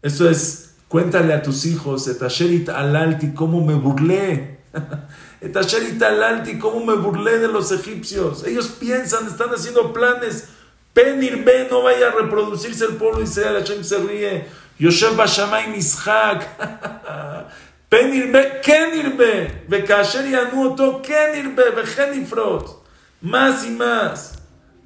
Eso 0.00 0.28
es, 0.28 0.76
cuéntale 0.88 1.34
a 1.34 1.42
tus 1.42 1.66
hijos, 1.66 2.08
Etasherit 2.08 2.70
alalti, 2.70 3.34
cómo 3.34 3.64
me 3.64 3.74
burlé. 3.74 4.60
Etasherit 5.42 6.02
alalti, 6.02 6.58
cómo 6.58 6.84
me 6.84 6.94
burlé 6.94 7.38
de 7.38 7.48
los 7.48 7.70
egipcios. 7.70 8.44
Ellos 8.44 8.68
piensan, 8.68 9.26
están 9.26 9.50
haciendo 9.50 9.92
planes. 9.92 10.48
Penirbe, 10.94 11.68
no 11.70 11.82
vaya 11.82 12.08
a 12.08 12.12
reproducirse 12.12 12.86
el 12.86 12.96
pueblo 12.96 13.18
de 13.18 13.24
Israel. 13.24 13.58
Hashem 13.58 13.84
se 13.84 13.98
ríe. 13.98 14.48
Yosef 14.78 15.16
Bashamay 15.16 15.68
Mishak. 15.70 16.48
Penirbe, 17.88 18.60
Kenirbe. 18.62 19.64
Bekasher 19.68 20.28
Yanuoto, 20.28 21.00
Kenirbe, 21.02 21.70
Bejenifrot. 21.70 22.84
Más 23.20 23.66
y 23.66 23.70
más. 23.70 24.38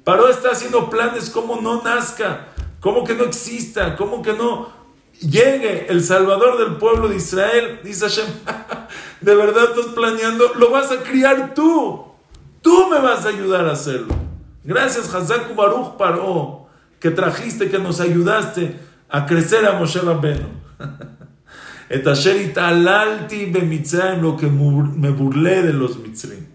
Paró 0.03 0.29
está 0.29 0.51
haciendo 0.51 0.89
planes 0.89 1.29
como 1.29 1.61
no 1.61 1.81
nazca, 1.81 2.47
como 2.81 3.05
que 3.05 3.13
no 3.13 3.23
exista, 3.23 3.95
como 3.95 4.21
que 4.21 4.33
no 4.33 4.69
llegue 5.21 5.87
el 5.87 6.03
Salvador 6.03 6.57
del 6.57 6.77
pueblo 6.77 7.07
de 7.07 7.15
Israel. 7.17 7.79
Dice 7.83 8.05
Hashem, 8.05 8.25
de 9.21 9.35
verdad 9.35 9.69
estás 9.69 9.93
planeando, 9.93 10.53
lo 10.55 10.71
vas 10.71 10.91
a 10.91 11.03
criar 11.03 11.53
tú. 11.53 12.05
Tú 12.61 12.87
me 12.89 12.99
vas 12.99 13.25
a 13.25 13.29
ayudar 13.29 13.67
a 13.67 13.73
hacerlo. 13.73 14.15
Gracias, 14.63 15.13
Hazaku 15.13 15.55
Baruch 15.55 15.97
Paró, 15.97 16.67
que 16.99 17.11
trajiste, 17.11 17.69
que 17.69 17.79
nos 17.79 17.99
ayudaste 17.99 18.79
a 19.09 19.25
crecer 19.25 19.65
a 19.65 19.73
Moshe 19.73 19.99
Rabbeinu. 19.99 20.47
Bemitzrayim, 23.51 24.21
lo 24.21 24.35
que 24.35 24.47
me 24.47 25.11
burlé 25.11 25.61
de 25.61 25.73
los 25.73 25.97
mitzrim. 25.99 26.45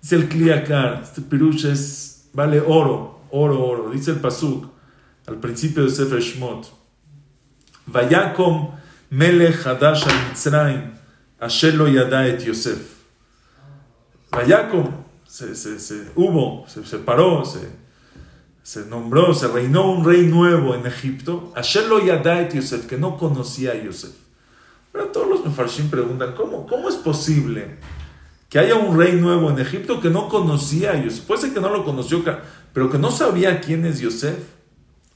Dice 0.00 0.16
el 0.16 0.28
Kliakar, 0.28 1.02
este 1.02 1.20
pirush 1.22 1.66
es 1.66 2.28
vale 2.32 2.60
oro, 2.60 3.20
oro, 3.30 3.64
oro. 3.64 3.90
Dice 3.90 4.12
el 4.12 4.18
Pasuk 4.18 4.70
al 5.26 5.36
principio 5.36 5.84
de 5.84 5.90
Sefer 5.90 6.20
Shmot. 6.20 6.72
Vayakom 7.86 8.70
melech 9.10 9.66
hadash 9.66 10.06
al 10.06 10.28
Mitzrayim, 10.28 10.92
asher 11.40 11.74
lo 11.74 11.86
yada 11.86 12.26
et 12.26 12.44
Yosef. 12.44 12.96
Vayakom, 14.30 15.04
se, 15.26 15.54
se, 15.54 15.78
se, 15.78 16.12
hubo, 16.14 16.66
se 16.68 16.84
separó, 16.84 17.44
se, 17.44 17.60
se 18.68 18.84
nombró, 18.84 19.32
se 19.32 19.48
reinó 19.48 19.90
un 19.90 20.04
rey 20.04 20.26
nuevo 20.26 20.74
en 20.74 20.84
Egipto, 20.84 21.54
asher 21.56 21.86
lo 21.86 22.04
yada 22.04 22.42
et 22.42 22.52
Yosef, 22.52 22.84
que 22.84 22.98
no 22.98 23.16
conocía 23.16 23.72
a 23.72 23.82
Yosef. 23.82 24.10
Pero 24.92 25.06
todos 25.06 25.26
los 25.26 25.42
mefarshim 25.42 25.88
preguntan, 25.88 26.34
¿cómo, 26.34 26.66
¿cómo 26.66 26.90
es 26.90 26.96
posible? 26.96 27.78
que 28.50 28.58
haya 28.58 28.74
un 28.74 28.98
rey 28.98 29.14
nuevo 29.14 29.48
en 29.48 29.58
Egipto 29.58 30.02
que 30.02 30.10
no 30.10 30.28
conocía 30.28 30.92
a 30.92 31.02
Yosef. 31.02 31.24
Puede 31.24 31.40
ser 31.40 31.54
que 31.54 31.62
no 31.62 31.70
lo 31.70 31.82
conoció, 31.82 32.22
pero 32.74 32.90
que 32.90 32.98
no 32.98 33.10
sabía 33.10 33.58
quién 33.62 33.86
es 33.86 34.00
Yosef. 34.00 34.36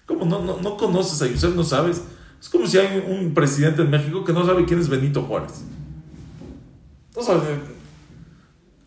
¿Cómo 0.07 0.25
no, 0.25 0.41
no, 0.41 0.77
conoces 0.79 1.21
a 1.21 1.27
Yosef? 1.27 1.55
¿No 1.55 1.62
sabes? 1.62 2.01
Es 2.41 2.49
como 2.49 2.67
si 2.67 2.79
hay 2.79 3.05
un 3.07 3.35
presidente 3.35 3.83
en 3.83 3.91
México 3.91 4.25
que 4.25 4.33
no 4.33 4.47
sabe 4.47 4.65
quién 4.65 4.81
es 4.81 4.88
Benito 4.88 5.25
Juárez. 5.25 5.61
No 7.15 7.23
sabe. 7.23 7.61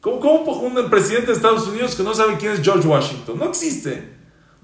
¿Cómo, 0.01 0.19
¿Cómo, 0.19 0.54
un 0.54 0.89
presidente 0.89 1.28
de 1.28 1.34
Estados 1.34 1.67
Unidos 1.67 1.93
que 1.93 2.01
no 2.01 2.15
sabe 2.15 2.38
quién 2.38 2.54
es 2.54 2.62
George 2.63 2.88
Washington? 2.88 3.38
No 3.38 3.45
existe. 3.45 4.14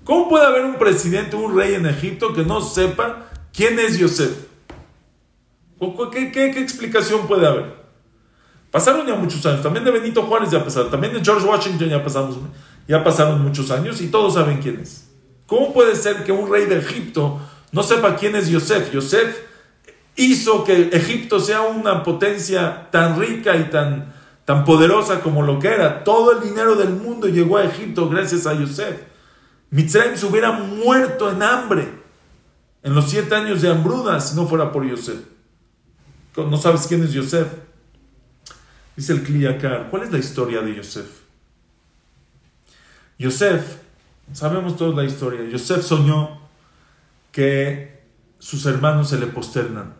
¿Cómo 0.04 0.30
puede 0.30 0.46
haber 0.46 0.66
un 0.66 0.76
presidente, 0.76 1.36
un 1.36 1.56
rey 1.56 1.76
en 1.76 1.86
Egipto 1.86 2.34
que 2.34 2.44
no 2.44 2.62
sepa 2.62 3.30
quién 3.54 3.80
es 3.80 3.98
Yosef? 3.98 4.32
¿Qué, 6.12 6.32
qué, 6.32 6.52
qué 6.52 6.60
explicación 6.60 7.28
puede 7.28 7.48
haber? 7.48 7.82
Pasaron 8.72 9.06
ya 9.06 9.16
muchos 9.16 9.46
años. 9.46 9.62
También 9.62 9.86
de 9.86 9.92
Benito 9.92 10.24
Juárez 10.24 10.50
ya 10.50 10.64
pasaron. 10.64 10.90
También 10.90 11.14
de 11.14 11.24
George 11.24 11.46
Washington 11.46 11.90
ya, 11.90 12.04
pasamos, 12.04 12.38
ya 12.88 13.04
pasaron 13.04 13.44
muchos 13.44 13.70
años 13.70 14.02
y 14.02 14.08
todos 14.08 14.36
saben 14.36 14.60
quién 14.62 14.80
es. 14.80 15.10
¿Cómo 15.46 15.74
puede 15.74 15.96
ser 15.96 16.24
que 16.24 16.32
un 16.32 16.50
rey 16.50 16.66
de 16.66 16.78
Egipto 16.78 17.40
no 17.72 17.84
sepa 17.84 18.16
quién 18.16 18.36
es 18.36 18.48
Yosef? 18.50 18.92
Yosef 18.94 19.38
hizo 20.16 20.64
que 20.64 20.90
Egipto 20.94 21.40
sea 21.40 21.62
una 21.62 22.04
potencia 22.04 22.90
tan 22.92 23.20
rica 23.20 23.58
y 23.58 23.66
tan, 23.66 24.14
tan 24.46 24.64
poderosa 24.64 25.20
como 25.20 25.42
lo 25.42 25.60
que 25.60 25.68
era. 25.68 26.04
Todo 26.04 26.32
el 26.32 26.42
dinero 26.42 26.76
del 26.76 26.92
mundo 26.92 27.28
llegó 27.28 27.58
a 27.58 27.66
Egipto 27.66 28.08
gracias 28.08 28.48
a 28.48 28.54
Yosef. 28.54 29.11
Mitzrayim 29.72 30.18
se 30.18 30.26
hubiera 30.26 30.52
muerto 30.52 31.32
en 31.32 31.42
hambre 31.42 31.90
en 32.84 32.94
los 32.94 33.10
siete 33.10 33.34
años 33.36 33.62
de 33.62 33.70
hambruda 33.70 34.20
si 34.20 34.36
no 34.36 34.48
fuera 34.48 34.72
por 34.72 34.86
Yosef. 34.86 35.20
No 36.36 36.58
sabes 36.58 36.88
quién 36.88 37.04
es 37.04 37.14
Yosef. 37.14 37.48
Dice 38.96 39.14
el 39.14 39.24
Kliyakar, 39.24 39.90
¿cuál 39.90 40.04
es 40.04 40.12
la 40.12 40.18
historia 40.18 40.62
de 40.62 40.76
Yosef? 40.76 41.22
Yosef, 43.18 43.78
sabemos 44.34 44.76
toda 44.76 44.96
la 44.96 45.06
historia, 45.08 45.48
Yosef 45.48 45.86
soñó 45.86 46.42
que 47.32 48.02
sus 48.40 48.66
hermanos 48.66 49.10
se 49.10 49.20
le 49.20 49.28
posternan 49.28 49.94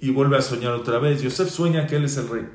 y 0.00 0.10
vuelve 0.10 0.36
a 0.38 0.42
soñar 0.42 0.72
otra 0.72 0.98
vez. 0.98 1.22
Yosef 1.22 1.50
sueña 1.50 1.86
que 1.86 1.96
él 1.96 2.04
es 2.04 2.16
el 2.16 2.28
rey, 2.28 2.48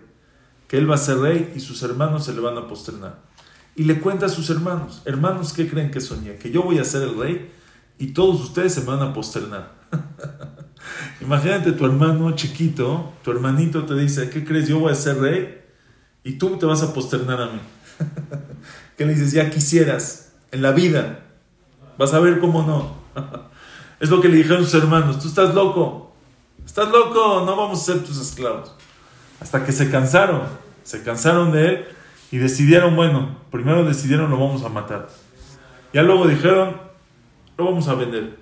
que 0.67 0.77
él 0.77 0.89
va 0.89 0.95
a 0.95 0.97
ser 0.97 1.19
rey 1.19 1.53
y 1.55 1.59
sus 1.59 1.81
hermanos 1.83 2.25
se 2.25 2.33
le 2.33 2.41
van 2.41 2.57
a 2.57 2.67
posternar. 2.67 3.19
Y 3.75 3.83
le 3.83 3.99
cuenta 3.99 4.25
a 4.25 4.29
sus 4.29 4.49
hermanos, 4.49 5.01
hermanos, 5.05 5.53
¿qué 5.53 5.69
creen 5.69 5.91
que 5.91 6.01
soñé? 6.01 6.35
Que 6.35 6.51
yo 6.51 6.63
voy 6.63 6.77
a 6.79 6.83
ser 6.83 7.03
el 7.03 7.17
rey 7.17 7.51
y 7.97 8.07
todos 8.07 8.41
ustedes 8.41 8.73
se 8.73 8.81
van 8.81 9.01
a 9.01 9.13
posternar. 9.13 9.71
Imagínate 11.21 11.71
tu 11.71 11.85
hermano 11.85 12.31
chiquito, 12.35 13.13
tu 13.23 13.31
hermanito 13.31 13.85
te 13.85 13.95
dice, 13.95 14.29
¿qué 14.29 14.43
crees? 14.43 14.67
Yo 14.67 14.79
voy 14.79 14.91
a 14.91 14.95
ser 14.95 15.19
rey 15.19 15.61
y 16.23 16.33
tú 16.33 16.57
te 16.57 16.65
vas 16.65 16.83
a 16.83 16.93
posternar 16.93 17.41
a 17.41 17.45
mí. 17.45 17.59
¿Qué 18.97 19.05
le 19.05 19.13
dices? 19.13 19.31
Ya 19.31 19.49
quisieras, 19.49 20.33
en 20.51 20.61
la 20.61 20.71
vida. 20.71 21.19
Vas 21.97 22.13
a 22.13 22.19
ver 22.19 22.39
cómo 22.39 22.63
no. 22.63 22.95
es 23.99 24.09
lo 24.09 24.19
que 24.19 24.27
le 24.27 24.37
dijeron 24.37 24.63
sus 24.65 24.73
hermanos, 24.73 25.19
tú 25.19 25.27
estás 25.27 25.55
loco, 25.55 26.13
estás 26.65 26.89
loco, 26.89 27.43
no 27.45 27.55
vamos 27.55 27.81
a 27.81 27.93
ser 27.93 28.03
tus 28.03 28.19
esclavos. 28.19 28.75
Hasta 29.39 29.65
que 29.65 29.71
se 29.71 29.89
cansaron, 29.89 30.41
se 30.83 31.03
cansaron 31.03 31.51
de 31.51 31.67
él 31.67 31.85
y 32.31 32.37
decidieron, 32.37 32.95
bueno, 32.95 33.37
primero 33.51 33.83
decidieron 33.83 34.31
lo 34.31 34.37
vamos 34.37 34.63
a 34.63 34.69
matar. 34.69 35.09
Ya 35.93 36.01
luego 36.01 36.27
dijeron, 36.27 36.77
lo 37.57 37.65
vamos 37.65 37.87
a 37.89 37.95
vender. 37.95 38.39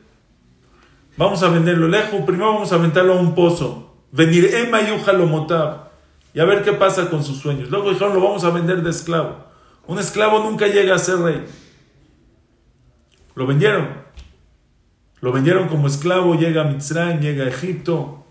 Vamos 1.17 1.41
a 1.41 1.49
venderlo 1.49 1.88
lejos, 1.88 2.21
primero 2.21 2.54
vamos 2.54 2.71
a 2.71 2.75
aventarlo 2.75 3.13
a 3.13 3.19
un 3.19 3.34
pozo. 3.34 3.95
Venir 4.12 4.45
Emma 4.54 4.80
y 4.82 4.88
lo 4.88 5.25
motab. 5.25 5.89
Y 6.34 6.39
a 6.39 6.45
ver 6.45 6.63
qué 6.63 6.73
pasa 6.73 7.10
con 7.10 7.23
sus 7.23 7.39
sueños. 7.39 7.69
Luego 7.71 7.89
dijeron, 7.89 8.13
lo 8.13 8.21
vamos 8.21 8.43
a 8.43 8.52
vender 8.52 8.84
de 8.84 8.91
esclavo. 8.91 9.38
Un 9.88 9.97
esclavo 9.97 10.43
nunca 10.43 10.67
llega 10.67 10.93
a 10.93 10.99
ser 10.99 11.17
rey. 11.17 11.45
Lo 13.34 13.47
vendieron. 13.47 13.89
Lo 15.21 15.32
vendieron 15.32 15.67
como 15.67 15.88
esclavo, 15.88 16.36
llega 16.36 16.62
a 16.62 16.65
Mitzrayim, 16.65 17.19
llega 17.19 17.43
a 17.43 17.47
Egipto, 17.49 18.23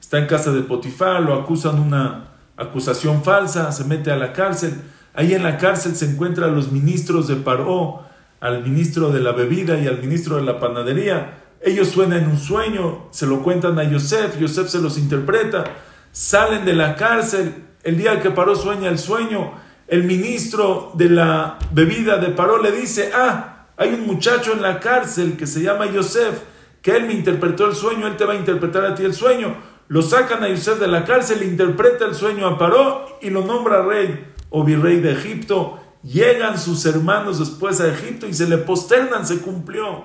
está 0.00 0.18
en 0.18 0.26
casa 0.26 0.50
de 0.52 0.62
Potifar, 0.62 1.20
lo 1.20 1.34
acusan 1.34 1.78
una 1.78 2.31
acusación 2.56 3.22
falsa, 3.22 3.72
se 3.72 3.84
mete 3.84 4.10
a 4.10 4.16
la 4.16 4.32
cárcel. 4.32 4.74
Ahí 5.14 5.34
en 5.34 5.42
la 5.42 5.58
cárcel 5.58 5.94
se 5.94 6.06
encuentran 6.06 6.54
los 6.54 6.72
ministros 6.72 7.28
de 7.28 7.36
Paró, 7.36 8.02
al 8.40 8.62
ministro 8.64 9.10
de 9.10 9.20
la 9.20 9.32
bebida 9.32 9.78
y 9.78 9.86
al 9.86 10.00
ministro 10.00 10.36
de 10.36 10.42
la 10.42 10.58
panadería. 10.58 11.38
Ellos 11.64 11.88
suenan 11.88 12.28
un 12.28 12.38
sueño, 12.38 13.06
se 13.12 13.26
lo 13.26 13.42
cuentan 13.42 13.78
a 13.78 13.84
Yosef, 13.84 14.38
Yosef 14.40 14.68
se 14.68 14.80
los 14.80 14.98
interpreta, 14.98 15.64
salen 16.10 16.64
de 16.64 16.72
la 16.72 16.96
cárcel, 16.96 17.54
el 17.84 17.96
día 17.96 18.20
que 18.20 18.32
Paró 18.32 18.56
sueña 18.56 18.88
el 18.88 18.98
sueño, 18.98 19.52
el 19.86 20.02
ministro 20.02 20.90
de 20.94 21.08
la 21.08 21.58
bebida 21.70 22.16
de 22.16 22.28
Paró 22.28 22.60
le 22.60 22.72
dice, 22.72 23.12
ah, 23.14 23.66
hay 23.76 23.94
un 23.94 24.06
muchacho 24.06 24.52
en 24.52 24.62
la 24.62 24.80
cárcel 24.80 25.36
que 25.36 25.46
se 25.46 25.62
llama 25.62 25.86
Yosef, 25.86 26.42
que 26.82 26.96
él 26.96 27.06
me 27.06 27.14
interpretó 27.14 27.66
el 27.66 27.76
sueño, 27.76 28.08
él 28.08 28.16
te 28.16 28.24
va 28.24 28.32
a 28.32 28.36
interpretar 28.36 28.84
a 28.84 28.94
ti 28.96 29.04
el 29.04 29.14
sueño. 29.14 29.54
Lo 29.92 30.00
sacan 30.00 30.42
a 30.42 30.48
Yosef 30.48 30.80
de 30.80 30.88
la 30.88 31.04
cárcel, 31.04 31.42
interpreta 31.42 32.06
el 32.06 32.14
sueño 32.14 32.46
a 32.46 32.56
Paró 32.56 33.18
y 33.20 33.28
lo 33.28 33.44
nombra 33.44 33.82
rey 33.82 34.26
o 34.48 34.64
virrey 34.64 35.00
de 35.00 35.12
Egipto. 35.12 35.80
Llegan 36.02 36.58
sus 36.58 36.86
hermanos 36.86 37.38
después 37.38 37.78
a 37.78 37.88
Egipto 37.88 38.26
y 38.26 38.32
se 38.32 38.48
le 38.48 38.56
posternan, 38.56 39.26
se 39.26 39.42
cumplió. 39.42 40.04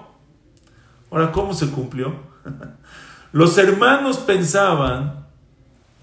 Ahora, 1.10 1.32
¿cómo 1.32 1.54
se 1.54 1.70
cumplió? 1.70 2.14
Los 3.32 3.58
hermanos 3.58 4.18
pensaban 4.18 5.26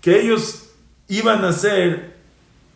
que 0.01 0.19
ellos 0.19 0.71
iban 1.09 1.45
a 1.45 1.49
hacer, 1.49 2.17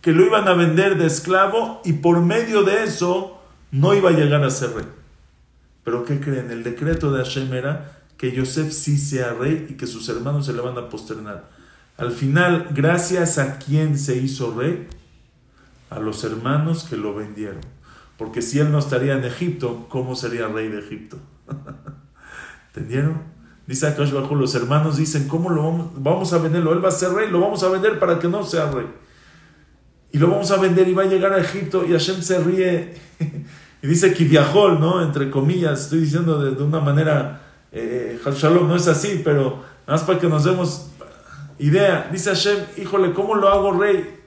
que 0.02 0.12
lo 0.12 0.26
iban 0.26 0.46
a 0.46 0.52
vender 0.52 0.98
de 0.98 1.06
esclavo 1.06 1.80
y 1.86 1.94
por 1.94 2.20
medio 2.20 2.64
de 2.64 2.84
eso 2.84 3.40
no 3.70 3.94
iba 3.94 4.10
a 4.10 4.12
llegar 4.12 4.44
a 4.44 4.50
ser 4.50 4.74
rey. 4.74 4.88
Pero 5.84 6.04
¿qué 6.04 6.20
creen? 6.20 6.50
El 6.50 6.62
decreto 6.62 7.10
de 7.10 7.24
Hashem 7.24 7.54
era 7.54 7.97
que 8.18 8.32
Yosef 8.32 8.72
sí 8.72 8.98
sea 8.98 9.32
rey 9.32 9.68
y 9.70 9.74
que 9.74 9.86
sus 9.86 10.08
hermanos 10.08 10.44
se 10.46 10.52
le 10.52 10.60
van 10.60 10.76
a 10.76 10.90
posternar. 10.90 11.48
Al 11.96 12.12
final, 12.12 12.68
gracias 12.74 13.38
a 13.38 13.58
quién 13.58 13.98
se 13.98 14.16
hizo 14.16 14.54
rey, 14.54 14.86
a 15.88 15.98
los 15.98 16.22
hermanos 16.24 16.84
que 16.84 16.96
lo 16.96 17.14
vendieron. 17.14 17.60
Porque 18.18 18.42
si 18.42 18.58
él 18.58 18.70
no 18.70 18.80
estaría 18.80 19.14
en 19.14 19.24
Egipto, 19.24 19.86
¿cómo 19.88 20.14
sería 20.14 20.48
rey 20.48 20.68
de 20.68 20.80
Egipto? 20.80 21.18
¿Entendieron? 22.74 23.22
Dice 23.66 23.86
Akash 23.86 24.12
bajo 24.12 24.34
los 24.34 24.54
hermanos 24.54 24.96
dicen, 24.96 25.28
¿cómo 25.28 25.50
lo 25.50 25.62
vamos, 25.62 25.90
vamos 25.94 26.32
a 26.32 26.38
venderlo? 26.38 26.72
Él 26.72 26.84
va 26.84 26.88
a 26.88 26.92
ser 26.92 27.12
rey, 27.12 27.30
lo 27.30 27.40
vamos 27.40 27.62
a 27.62 27.68
vender 27.68 27.98
para 27.98 28.18
que 28.18 28.26
no 28.26 28.42
sea 28.44 28.70
rey. 28.70 28.86
Y 30.10 30.18
lo 30.18 30.30
vamos 30.30 30.50
a 30.50 30.56
vender 30.56 30.88
y 30.88 30.94
va 30.94 31.02
a 31.02 31.06
llegar 31.06 31.32
a 31.34 31.38
Egipto 31.38 31.84
y 31.84 31.92
Hashem 31.92 32.22
se 32.22 32.38
ríe 32.38 32.94
y 33.82 33.86
dice 33.86 34.14
que 34.14 34.24
viajó, 34.24 34.70
¿no? 34.70 35.02
Entre 35.02 35.30
comillas, 35.30 35.82
estoy 35.82 36.00
diciendo 36.00 36.40
de, 36.40 36.62
una 36.62 36.80
manera, 36.80 37.42
eh, 37.72 38.20
Shalom 38.24 38.68
no 38.68 38.76
es 38.76 38.88
así, 38.88 39.20
pero 39.24 39.62
nada 39.86 39.98
más 39.98 40.02
para 40.02 40.18
que 40.18 40.26
nos 40.28 40.44
demos 40.44 40.88
idea. 41.58 42.08
Dice 42.10 42.30
Hashem, 42.30 42.66
híjole, 42.76 43.12
¿cómo 43.12 43.34
lo 43.34 43.48
hago 43.48 43.72
rey? 43.72 44.18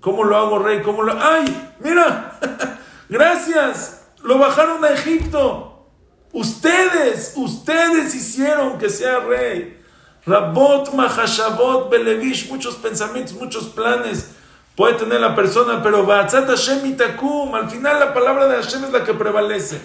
¿Cómo 0.00 0.24
lo 0.24 0.36
hago 0.36 0.58
rey? 0.58 0.82
¿Cómo 0.82 1.02
lo... 1.02 1.20
¡Ay! 1.20 1.72
Mira, 1.80 2.38
gracias, 3.08 4.06
lo 4.22 4.38
bajaron 4.38 4.84
a 4.84 4.90
Egipto. 4.90 5.86
Ustedes, 6.32 7.32
ustedes 7.36 8.14
hicieron 8.14 8.78
que 8.78 8.90
sea 8.90 9.20
rey. 9.20 9.80
Rabot, 10.26 10.92
Mahashabot, 10.92 11.90
Belevish, 11.90 12.50
muchos 12.50 12.76
pensamientos, 12.76 13.34
muchos 13.34 13.64
planes 13.64 14.34
puede 14.76 14.94
tener 14.94 15.20
la 15.20 15.34
persona, 15.34 15.82
pero 15.82 16.06
Ba'atzat 16.06 16.46
Hashem 16.46 16.86
itakum, 16.86 17.52
al 17.52 17.68
final 17.68 17.98
la 17.98 18.14
palabra 18.14 18.46
de 18.46 18.62
Hashem 18.62 18.84
es 18.84 18.92
la 18.92 19.02
que 19.02 19.12
prevalece. 19.12 19.80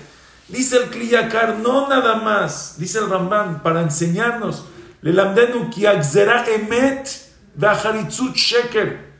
Dice 0.53 0.77
el 0.77 0.89
Kliyakar, 0.91 1.57
no 1.57 1.89
nada 1.89 2.17
más, 2.17 2.75
dice 2.77 2.99
el 2.99 3.09
Ramban, 3.09 3.63
para 3.63 3.81
enseñarnos, 3.81 4.65
emet 6.47 7.09
sheker. 8.35 9.13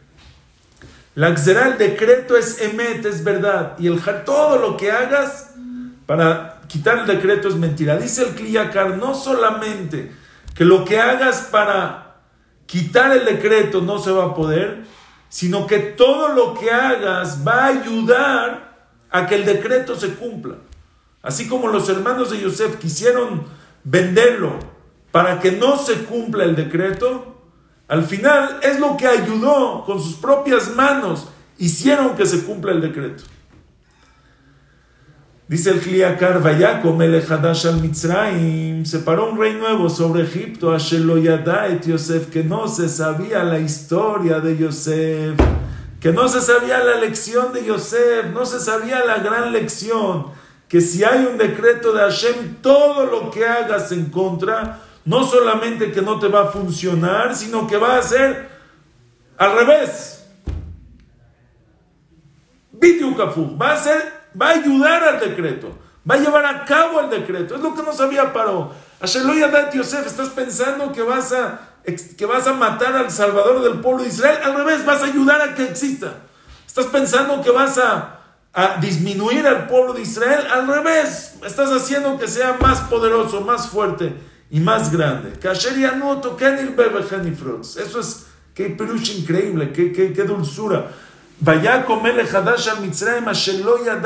La 1.16 1.30
el 1.30 1.78
decreto 1.80 2.38
es 2.38 2.62
emet, 2.62 3.04
es 3.06 3.24
verdad, 3.24 3.74
y 3.80 3.88
el 3.88 4.00
todo 4.26 4.60
lo 4.60 4.78
que 4.78 4.92
hagas 4.92 5.56
para 6.06 6.62
quitar 6.68 7.00
el 7.00 7.08
decreto 7.08 7.48
es 7.48 7.56
mentira. 7.56 7.98
Dice 7.98 8.28
el 8.28 8.36
Kliyakar, 8.36 8.98
no 8.98 9.16
solamente 9.16 10.12
que 10.54 10.66
lo 10.66 10.86
que 10.86 11.00
hagas 11.00 11.48
para 11.50 12.18
quitar 12.68 13.12
el 13.12 13.26
decreto 13.26 13.82
no 13.82 13.98
se 13.98 14.12
va 14.12 14.26
a 14.26 14.36
poder, 14.36 14.84
sino 15.30 15.66
que 15.66 15.80
todo 15.80 16.28
lo 16.28 16.54
que 16.54 16.70
hagas 16.70 17.40
va 17.46 17.66
a 17.66 17.68
ayudar 17.70 18.88
a 19.10 19.26
que 19.26 19.34
el 19.34 19.46
decreto 19.46 19.96
se 19.96 20.14
cumpla. 20.14 20.58
Así 21.24 21.48
como 21.48 21.70
los 21.70 21.88
hermanos 21.88 22.30
de 22.30 22.42
Yosef 22.42 22.76
quisieron 22.76 23.44
venderlo 23.86 24.60
para 25.12 25.40
que 25.40 25.54
no 25.54 25.78
se 25.78 26.04
cumpla 26.04 26.44
el 26.44 26.56
decreto, 26.56 27.42
al 27.88 28.04
final 28.04 28.60
es 28.62 28.80
lo 28.80 28.98
que 28.98 29.08
ayudó 29.08 29.86
con 29.86 30.02
sus 30.02 30.16
propias 30.16 30.76
manos, 30.76 31.30
hicieron 31.58 32.16
que 32.16 32.26
se 32.26 32.44
cumpla 32.44 32.74
el 32.74 32.82
decreto. 32.82 33.24
Dice 35.48 35.72
el 35.72 35.80
Kliakar, 35.80 36.42
Vayakom 36.42 37.02
el 37.02 37.16
Hadash 37.16 37.68
al 37.68 37.80
Mitzrayim, 37.80 38.86
se 38.86 39.00
paró 39.00 39.30
un 39.30 39.40
rey 39.40 39.54
nuevo 39.54 39.90
sobre 39.90 40.24
Egipto, 40.24 40.74
Asheloyada 40.74 41.68
et 41.68 41.86
Yosef, 41.86 42.30
que 42.30 42.44
no 42.44 42.68
se 42.68 42.90
sabía 42.90 43.44
la 43.44 43.60
historia 43.60 44.40
de 44.40 44.58
Yosef, 44.58 45.40
que 46.02 46.12
no 46.12 46.28
se 46.28 46.42
sabía 46.42 46.84
la 46.84 46.96
lección 46.96 47.54
de 47.54 47.64
Yosef, 47.64 48.26
no 48.34 48.46
se 48.46 48.60
sabía 48.60 49.06
la 49.06 49.20
gran 49.20 49.54
lección, 49.54 50.28
que 50.74 50.82
si 50.82 51.04
hay 51.04 51.24
un 51.26 51.38
decreto 51.38 51.94
de 51.94 52.02
Hashem, 52.02 52.56
todo 52.60 53.06
lo 53.06 53.30
que 53.30 53.46
hagas 53.46 53.92
en 53.92 54.10
contra, 54.10 54.80
no 55.06 55.24
solamente 55.24 55.92
que 55.92 56.02
no 56.02 56.18
te 56.18 56.28
va 56.28 56.46
a 56.46 56.48
funcionar, 56.48 57.36
sino 57.36 57.68
que 57.68 57.78
va 57.78 58.00
a 58.00 58.02
ser 58.02 58.50
al 59.38 59.56
revés. 59.56 60.26
Va 62.82 63.74
a 63.74 63.78
ser 63.78 64.32
va 64.42 64.48
a 64.48 64.54
ayudar 64.54 65.04
al 65.04 65.20
decreto, 65.20 65.78
va 66.10 66.16
a 66.16 66.18
llevar 66.18 66.44
a 66.44 66.66
cabo 66.66 67.02
el 67.02 67.10
decreto. 67.12 67.54
Es 67.54 67.62
lo 67.62 67.76
que 67.76 67.84
no 67.84 67.94
sabía 67.94 68.34
Paró. 68.34 68.72
Asheloyadat 69.00 69.76
Yosef, 69.76 70.08
estás 70.08 70.30
pensando 70.30 70.92
que 70.92 71.04
vas, 71.04 71.34
a, 71.34 71.76
que 72.18 72.26
vas 72.26 72.48
a 72.48 72.54
matar 72.54 72.96
al 72.96 73.12
Salvador 73.12 73.62
del 73.62 73.80
pueblo 73.80 74.02
de 74.02 74.10
Israel. 74.10 74.40
Al 74.44 74.56
revés, 74.56 74.84
vas 74.84 75.04
a 75.04 75.06
ayudar 75.06 75.40
a 75.40 75.54
que 75.54 75.66
exista. 75.66 76.14
Estás 76.66 76.88
pensando 76.88 77.44
que 77.44 77.52
vas 77.52 77.78
a, 77.78 78.23
a 78.54 78.78
disminuir 78.80 79.46
al 79.48 79.68
pueblo 79.68 79.94
de 79.94 80.02
Israel. 80.02 80.46
Al 80.52 80.68
revés, 80.68 81.36
estás 81.46 81.72
haciendo 81.72 82.18
que 82.20 82.28
sea 82.28 82.58
más 82.62 82.82
poderoso, 82.82 83.42
más 83.42 83.68
fuerte 83.68 84.14
y 84.52 84.60
más 84.60 84.92
grande. 84.92 85.34
Eso 87.78 88.00
es, 88.00 88.28
qué 88.54 88.70
perush 88.70 89.18
increíble, 89.18 89.72
qué, 89.74 89.92
qué, 89.92 90.14
qué 90.14 90.24
dulzura. 90.24 90.92
Vaya 91.40 91.84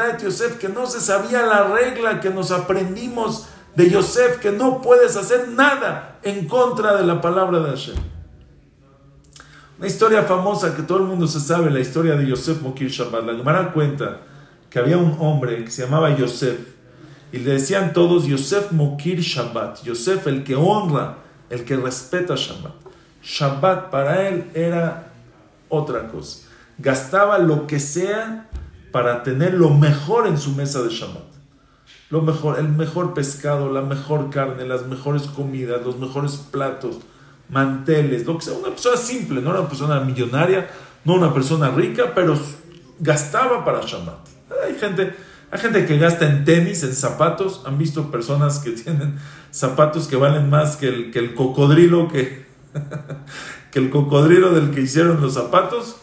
et 0.09 0.21
Yosef, 0.23 0.57
que 0.57 0.69
no 0.69 0.87
se 0.87 1.01
sabía 1.01 1.45
la 1.45 1.65
regla 1.65 2.19
que 2.21 2.29
nos 2.29 2.51
aprendimos 2.51 3.47
de 3.75 3.89
Yosef, 3.89 4.39
que 4.39 4.51
no 4.51 4.81
puedes 4.81 5.17
hacer 5.17 5.49
nada 5.49 6.19
en 6.23 6.47
contra 6.47 6.95
de 6.95 7.05
la 7.05 7.21
palabra 7.21 7.59
de 7.59 7.69
Hashem. 7.69 7.95
Una 9.77 9.87
historia 9.87 10.23
famosa 10.23 10.75
que 10.75 10.81
todo 10.81 10.97
el 10.97 11.03
mundo 11.03 11.27
se 11.27 11.39
sabe, 11.39 11.69
la 11.69 11.79
historia 11.79 12.15
de 12.15 12.25
Yosef 12.25 12.61
Mokir 12.61 12.89
Shabbat. 12.89 13.23
La 13.23 13.35
Gemara 13.35 13.71
cuenta 13.71 14.21
que 14.69 14.79
había 14.79 14.97
un 14.97 15.17
hombre 15.19 15.63
que 15.63 15.71
se 15.71 15.83
llamaba 15.83 16.15
Yosef 16.15 16.59
y 17.31 17.39
le 17.39 17.53
decían 17.53 17.93
todos 17.93 18.25
Yosef 18.25 18.71
Mokir 18.71 19.19
Shabbat, 19.19 19.83
Yosef 19.83 20.27
el 20.27 20.43
que 20.43 20.55
honra, 20.55 21.17
el 21.49 21.63
que 21.63 21.75
respeta 21.75 22.35
Shabbat. 22.35 22.73
Shabbat 23.23 23.89
para 23.89 24.27
él 24.27 24.49
era 24.53 25.11
otra 25.69 26.07
cosa. 26.07 26.47
gastaba 26.77 27.39
lo 27.39 27.67
que 27.67 27.79
sea 27.79 28.49
para 28.91 29.23
tener 29.23 29.53
lo 29.53 29.71
mejor 29.71 30.27
en 30.27 30.37
su 30.37 30.51
mesa 30.51 30.81
de 30.81 30.89
Shabbat. 30.89 31.23
Lo 32.09 32.21
mejor, 32.21 32.57
el 32.59 32.69
mejor 32.69 33.13
pescado, 33.13 33.71
la 33.71 33.81
mejor 33.81 34.29
carne, 34.29 34.65
las 34.65 34.85
mejores 34.85 35.23
comidas, 35.23 35.85
los 35.85 35.97
mejores 35.97 36.37
platos, 36.37 36.99
manteles, 37.49 38.25
lo 38.25 38.37
que 38.37 38.45
sea. 38.45 38.53
Una 38.53 38.69
persona 38.69 38.95
simple, 38.95 39.41
no 39.41 39.49
una 39.49 39.67
persona 39.67 39.99
millonaria, 39.99 40.69
no 41.03 41.15
una 41.15 41.33
persona 41.33 41.69
rica, 41.71 42.13
pero 42.15 42.37
gastaba 42.99 43.65
para 43.65 43.81
Shabbat. 43.81 44.36
Hay 44.65 44.75
gente, 44.75 45.15
hay 45.51 45.59
gente 45.59 45.85
que 45.85 45.97
gasta 45.97 46.25
en 46.25 46.45
tenis, 46.45 46.83
en 46.83 46.93
zapatos. 46.93 47.63
Han 47.65 47.77
visto 47.77 48.11
personas 48.11 48.59
que 48.59 48.71
tienen 48.83 49.17
zapatos 49.51 50.07
que 50.07 50.15
valen 50.15 50.49
más 50.49 50.77
que 50.77 50.87
el, 50.87 51.11
que 51.11 51.19
el 51.19 51.33
cocodrilo 51.33 52.07
que, 52.07 52.45
que 53.71 53.79
el 53.79 53.89
cocodrilo 53.89 54.53
del 54.53 54.71
que 54.71 54.81
hicieron 54.81 55.21
los 55.21 55.33
zapatos. 55.33 55.97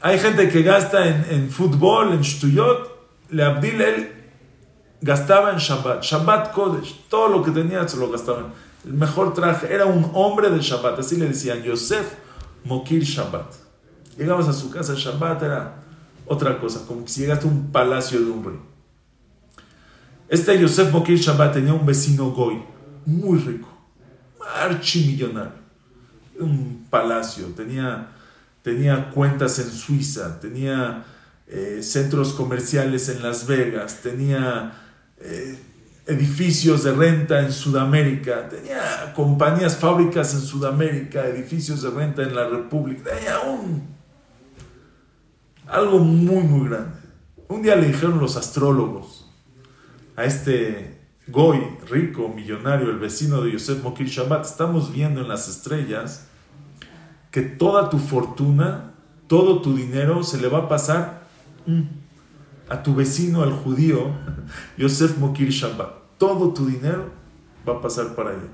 Hay 0.00 0.18
gente 0.18 0.48
que 0.48 0.62
gasta 0.62 1.08
en, 1.08 1.26
en 1.30 1.50
fútbol, 1.50 2.12
en 2.12 2.20
shtuyot. 2.20 2.94
Le 3.30 3.42
Abdil 3.42 3.80
él 3.80 4.16
gastaba 5.00 5.52
en 5.52 5.58
Shabbat, 5.58 6.02
Shabbat 6.02 6.52
Kodesh, 6.52 7.06
todo 7.08 7.28
lo 7.28 7.42
que 7.42 7.50
tenía 7.50 7.86
se 7.88 7.96
lo 7.96 8.10
gastaba. 8.10 8.52
El 8.84 8.92
mejor 8.92 9.34
traje, 9.34 9.72
era 9.72 9.86
un 9.86 10.10
hombre 10.14 10.50
de 10.50 10.60
Shabbat, 10.60 10.98
así 10.98 11.16
le 11.16 11.26
decían, 11.26 11.62
Yosef 11.62 12.14
Mokir 12.64 13.02
Shabbat. 13.02 13.54
Llegabas 14.16 14.48
a 14.48 14.52
su 14.52 14.70
casa, 14.70 14.94
Shabbat 14.96 15.42
era 15.42 15.82
otra 16.26 16.58
cosa, 16.58 16.84
como 16.86 17.06
si 17.06 17.20
llegaste 17.20 17.46
a 17.46 17.50
un 17.50 17.70
palacio 17.70 18.20
de 18.20 18.30
un 18.30 18.44
rey. 18.44 18.58
Este 20.28 20.58
Yosef 20.58 20.92
Mokir 20.92 21.18
Shabbat 21.18 21.54
tenía 21.54 21.72
un 21.72 21.86
vecino 21.86 22.30
Goy, 22.30 22.60
muy 23.04 23.38
rico, 23.38 23.68
archimillonario, 24.54 25.52
un 26.40 26.86
palacio, 26.90 27.46
tenía, 27.56 28.08
tenía 28.62 29.10
cuentas 29.10 29.58
en 29.60 29.70
Suiza, 29.70 30.40
tenía 30.40 31.04
eh, 31.46 31.78
centros 31.82 32.32
comerciales 32.32 33.08
en 33.08 33.22
Las 33.22 33.46
Vegas, 33.46 34.00
tenía 34.02 34.72
eh, 35.20 35.56
edificios 36.06 36.82
de 36.82 36.92
renta 36.92 37.40
en 37.40 37.52
Sudamérica, 37.52 38.48
tenía 38.48 39.12
compañías, 39.14 39.76
fábricas 39.76 40.34
en 40.34 40.40
Sudamérica, 40.40 41.26
edificios 41.26 41.82
de 41.82 41.90
renta 41.90 42.22
en 42.22 42.34
la 42.34 42.48
República, 42.48 43.10
tenía 43.10 43.40
un, 43.40 43.95
algo 45.66 45.98
muy, 45.98 46.42
muy 46.42 46.68
grande. 46.68 46.98
Un 47.48 47.62
día 47.62 47.76
le 47.76 47.88
dijeron 47.88 48.18
los 48.18 48.36
astrólogos 48.36 49.30
a 50.16 50.24
este 50.24 51.00
Goy, 51.28 51.60
rico, 51.90 52.28
millonario, 52.28 52.90
el 52.90 52.98
vecino 52.98 53.40
de 53.40 53.52
Yosef 53.52 53.82
Mokir 53.82 54.06
Shabbat, 54.06 54.44
estamos 54.44 54.92
viendo 54.92 55.20
en 55.20 55.28
las 55.28 55.48
estrellas 55.48 56.28
que 57.32 57.42
toda 57.42 57.90
tu 57.90 57.98
fortuna, 57.98 58.94
todo 59.26 59.60
tu 59.60 59.76
dinero 59.76 60.22
se 60.22 60.40
le 60.40 60.48
va 60.48 60.58
a 60.58 60.68
pasar 60.68 61.26
mm, 61.66 61.82
a 62.68 62.82
tu 62.82 62.94
vecino, 62.94 63.42
al 63.42 63.52
judío, 63.52 64.10
Yosef 64.78 65.18
Mokir 65.18 65.50
Shabbat. 65.50 65.90
Todo 66.16 66.54
tu 66.54 66.66
dinero 66.66 67.10
va 67.68 67.74
a 67.74 67.80
pasar 67.80 68.14
para 68.14 68.30
allá. 68.30 68.48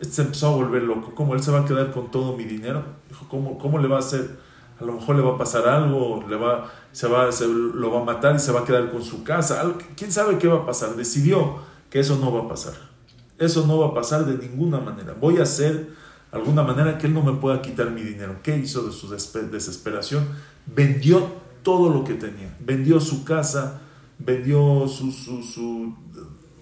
Este 0.00 0.14
se 0.14 0.22
empezó 0.22 0.48
a 0.48 0.56
volver 0.56 0.82
loco. 0.82 1.14
¿Cómo 1.14 1.34
él 1.34 1.42
se 1.42 1.52
va 1.52 1.60
a 1.60 1.64
quedar 1.64 1.92
con 1.92 2.10
todo 2.10 2.36
mi 2.36 2.44
dinero? 2.44 2.84
Dijo, 3.08 3.28
¿cómo, 3.28 3.58
cómo 3.58 3.78
le 3.78 3.86
va 3.86 3.96
a 3.96 4.00
hacer? 4.00 4.38
A 4.82 4.84
lo 4.84 4.94
mejor 4.94 5.16
le 5.16 5.22
va 5.22 5.34
a 5.34 5.38
pasar 5.38 5.68
algo, 5.68 6.24
le 6.28 6.36
va, 6.36 6.70
se 6.90 7.06
va, 7.06 7.30
se 7.30 7.46
lo 7.46 7.90
va 7.92 8.00
a 8.00 8.04
matar 8.04 8.34
y 8.34 8.38
se 8.40 8.50
va 8.50 8.60
a 8.60 8.64
quedar 8.64 8.90
con 8.90 9.02
su 9.02 9.22
casa. 9.22 9.62
¿Quién 9.96 10.10
sabe 10.10 10.38
qué 10.38 10.48
va 10.48 10.60
a 10.60 10.66
pasar? 10.66 10.96
Decidió 10.96 11.58
que 11.88 12.00
eso 12.00 12.18
no 12.18 12.32
va 12.32 12.40
a 12.40 12.48
pasar. 12.48 12.74
Eso 13.38 13.66
no 13.66 13.78
va 13.78 13.88
a 13.88 13.94
pasar 13.94 14.26
de 14.26 14.36
ninguna 14.36 14.80
manera. 14.80 15.14
Voy 15.18 15.38
a 15.38 15.44
hacer 15.44 15.90
alguna 16.32 16.62
manera 16.62 16.98
que 16.98 17.06
él 17.06 17.14
no 17.14 17.22
me 17.22 17.32
pueda 17.34 17.62
quitar 17.62 17.90
mi 17.90 18.02
dinero. 18.02 18.36
¿Qué 18.42 18.56
hizo 18.56 18.82
de 18.82 18.92
su 18.92 19.08
desesperación? 19.08 20.26
Vendió 20.66 21.28
todo 21.62 21.92
lo 21.92 22.02
que 22.02 22.14
tenía. 22.14 22.56
Vendió 22.60 22.98
su 22.98 23.24
casa, 23.24 23.80
vendió 24.18 24.88
su, 24.88 25.12
su, 25.12 25.94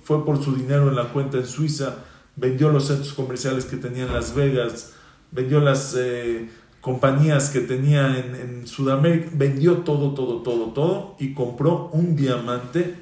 fue 0.02 0.24
por 0.24 0.42
su 0.42 0.54
dinero 0.54 0.88
en 0.88 0.96
la 0.96 1.12
cuenta 1.12 1.38
en 1.38 1.46
Suiza, 1.46 1.96
vendió 2.36 2.70
los 2.70 2.86
centros 2.86 3.12
comerciales 3.12 3.64
que 3.64 3.76
tenía 3.76 4.04
en 4.04 4.12
Las 4.12 4.34
Vegas, 4.34 4.92
vendió 5.30 5.60
las 5.60 5.94
eh, 5.96 6.50
compañías 6.80 7.50
que 7.50 7.60
tenía 7.60 8.16
en, 8.18 8.66
Sudamérica, 8.66 9.30
vendió 9.32 9.78
todo, 9.78 10.14
todo, 10.14 10.42
todo, 10.42 10.66
todo 10.72 11.16
y 11.18 11.34
compró 11.34 11.90
un 11.92 12.16
diamante 12.16 12.96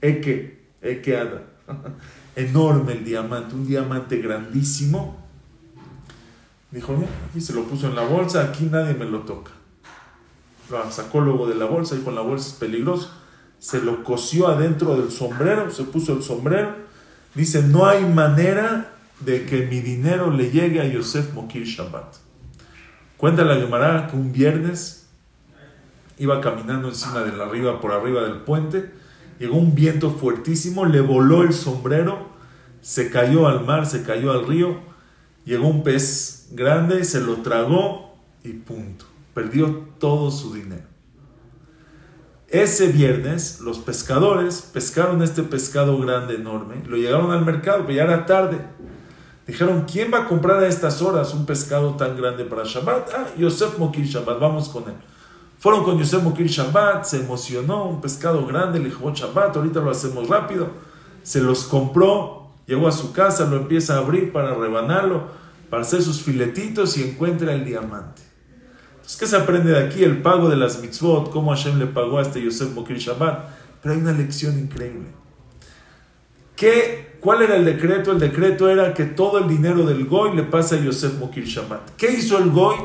Eke, 0.00 0.66
Ekeada. 0.82 1.42
Enorme 2.36 2.92
el 2.92 3.04
diamante, 3.04 3.54
un 3.54 3.66
diamante 3.66 4.18
grandísimo. 4.18 5.16
Dijo, 6.70 6.94
aquí 7.30 7.40
se 7.40 7.54
lo 7.54 7.64
puso 7.64 7.88
en 7.88 7.94
la 7.94 8.02
bolsa, 8.02 8.42
aquí 8.42 8.68
nadie 8.70 8.94
me 8.94 9.06
lo 9.06 9.20
toca 9.20 9.52
lo 10.70 10.90
sacó 10.90 11.20
luego 11.20 11.46
de 11.46 11.54
la 11.54 11.66
bolsa, 11.66 11.94
dijo, 11.94 12.10
la 12.10 12.22
bolsa 12.22 12.48
es 12.48 12.54
peligroso. 12.54 13.10
Se 13.58 13.80
lo 13.80 14.04
cosió 14.04 14.48
adentro 14.48 14.96
del 14.96 15.10
sombrero, 15.10 15.70
se 15.70 15.84
puso 15.84 16.12
el 16.12 16.22
sombrero. 16.22 16.74
Dice, 17.34 17.62
no 17.62 17.86
hay 17.86 18.04
manera 18.04 18.92
de 19.20 19.46
que 19.46 19.66
mi 19.66 19.80
dinero 19.80 20.30
le 20.30 20.50
llegue 20.50 20.80
a 20.80 20.86
Yosef 20.86 21.32
Mokir 21.34 21.64
Shabbat. 21.64 22.25
Cuenta 23.16 23.44
la 23.44 23.56
Gemara 23.56 24.08
que 24.08 24.16
un 24.16 24.32
viernes 24.32 25.08
iba 26.18 26.40
caminando 26.40 26.88
encima 26.88 27.20
de 27.20 27.36
la 27.36 27.44
arriba, 27.44 27.80
por 27.80 27.92
arriba 27.92 28.22
del 28.22 28.38
puente, 28.38 28.90
llegó 29.38 29.56
un 29.56 29.74
viento 29.74 30.10
fuertísimo, 30.10 30.84
le 30.84 31.00
voló 31.00 31.42
el 31.42 31.52
sombrero, 31.52 32.28
se 32.80 33.10
cayó 33.10 33.48
al 33.48 33.64
mar, 33.64 33.86
se 33.86 34.02
cayó 34.02 34.32
al 34.32 34.46
río, 34.46 34.80
llegó 35.44 35.68
un 35.68 35.82
pez 35.82 36.48
grande, 36.52 37.04
se 37.04 37.20
lo 37.20 37.36
tragó 37.36 38.16
y 38.44 38.52
punto 38.52 39.06
perdió 39.36 39.86
todo 39.98 40.30
su 40.30 40.54
dinero. 40.54 40.86
Ese 42.48 42.88
viernes 42.88 43.60
los 43.60 43.78
pescadores 43.78 44.62
pescaron 44.62 45.22
este 45.22 45.42
pescado 45.42 45.98
grande, 45.98 46.36
enorme, 46.36 46.76
lo 46.86 46.96
llegaron 46.96 47.32
al 47.32 47.44
mercado, 47.44 47.82
pero 47.82 47.92
ya 47.92 48.04
era 48.04 48.24
tarde. 48.24 48.56
Dijeron, 49.46 49.86
¿quién 49.90 50.12
va 50.12 50.22
a 50.22 50.28
comprar 50.28 50.58
a 50.62 50.66
estas 50.66 51.00
horas 51.00 51.32
un 51.32 51.46
pescado 51.46 51.94
tan 51.94 52.16
grande 52.16 52.44
para 52.44 52.64
Shabbat? 52.64 53.10
Ah, 53.14 53.26
Yosef 53.38 53.78
Mokir 53.78 54.04
Shabbat, 54.04 54.40
vamos 54.40 54.68
con 54.68 54.84
él. 54.84 54.96
Fueron 55.58 55.84
con 55.84 55.98
Yosef 55.98 56.22
Mokir 56.22 56.48
Shabbat, 56.48 57.04
se 57.04 57.20
emocionó, 57.20 57.84
un 57.84 58.00
pescado 58.00 58.44
grande, 58.44 58.80
le 58.80 58.86
dijo, 58.86 59.10
Shabbat, 59.12 59.56
ahorita 59.56 59.80
lo 59.80 59.90
hacemos 59.90 60.28
rápido. 60.28 60.70
Se 61.22 61.40
los 61.40 61.64
compró, 61.64 62.50
llegó 62.66 62.88
a 62.88 62.92
su 62.92 63.12
casa, 63.12 63.46
lo 63.46 63.56
empieza 63.56 63.94
a 63.94 63.98
abrir 63.98 64.32
para 64.32 64.54
rebanarlo, 64.54 65.28
para 65.70 65.82
hacer 65.82 66.02
sus 66.02 66.22
filetitos 66.22 66.96
y 66.98 67.04
encuentra 67.04 67.52
el 67.52 67.64
diamante. 67.64 68.22
¿qué 69.16 69.26
se 69.26 69.36
aprende 69.36 69.70
de 69.70 69.86
aquí? 69.86 70.02
El 70.02 70.20
pago 70.20 70.48
de 70.48 70.56
las 70.56 70.80
mitzvot, 70.80 71.30
cómo 71.30 71.52
Hashem 71.52 71.78
le 71.78 71.86
pagó 71.86 72.18
a 72.18 72.22
este 72.22 72.42
Yosef 72.42 72.74
Mokir 72.74 72.98
Shabbat. 72.98 73.48
Pero 73.80 73.94
hay 73.94 74.00
una 74.00 74.12
lección 74.12 74.58
increíble. 74.58 75.06
¿Qué, 76.56 77.05
¿Cuál 77.20 77.42
era 77.42 77.56
el 77.56 77.64
decreto? 77.64 78.12
El 78.12 78.18
decreto 78.18 78.68
era 78.68 78.94
que 78.94 79.04
todo 79.04 79.38
el 79.38 79.48
dinero 79.48 79.84
del 79.84 80.06
Goy 80.06 80.36
le 80.36 80.42
pasa 80.42 80.76
a 80.76 80.80
Yosef 80.80 81.18
Mokir 81.18 81.44
Shabbat. 81.44 81.96
¿Qué 81.96 82.12
hizo 82.12 82.38
el 82.38 82.50
Goy? 82.50 82.76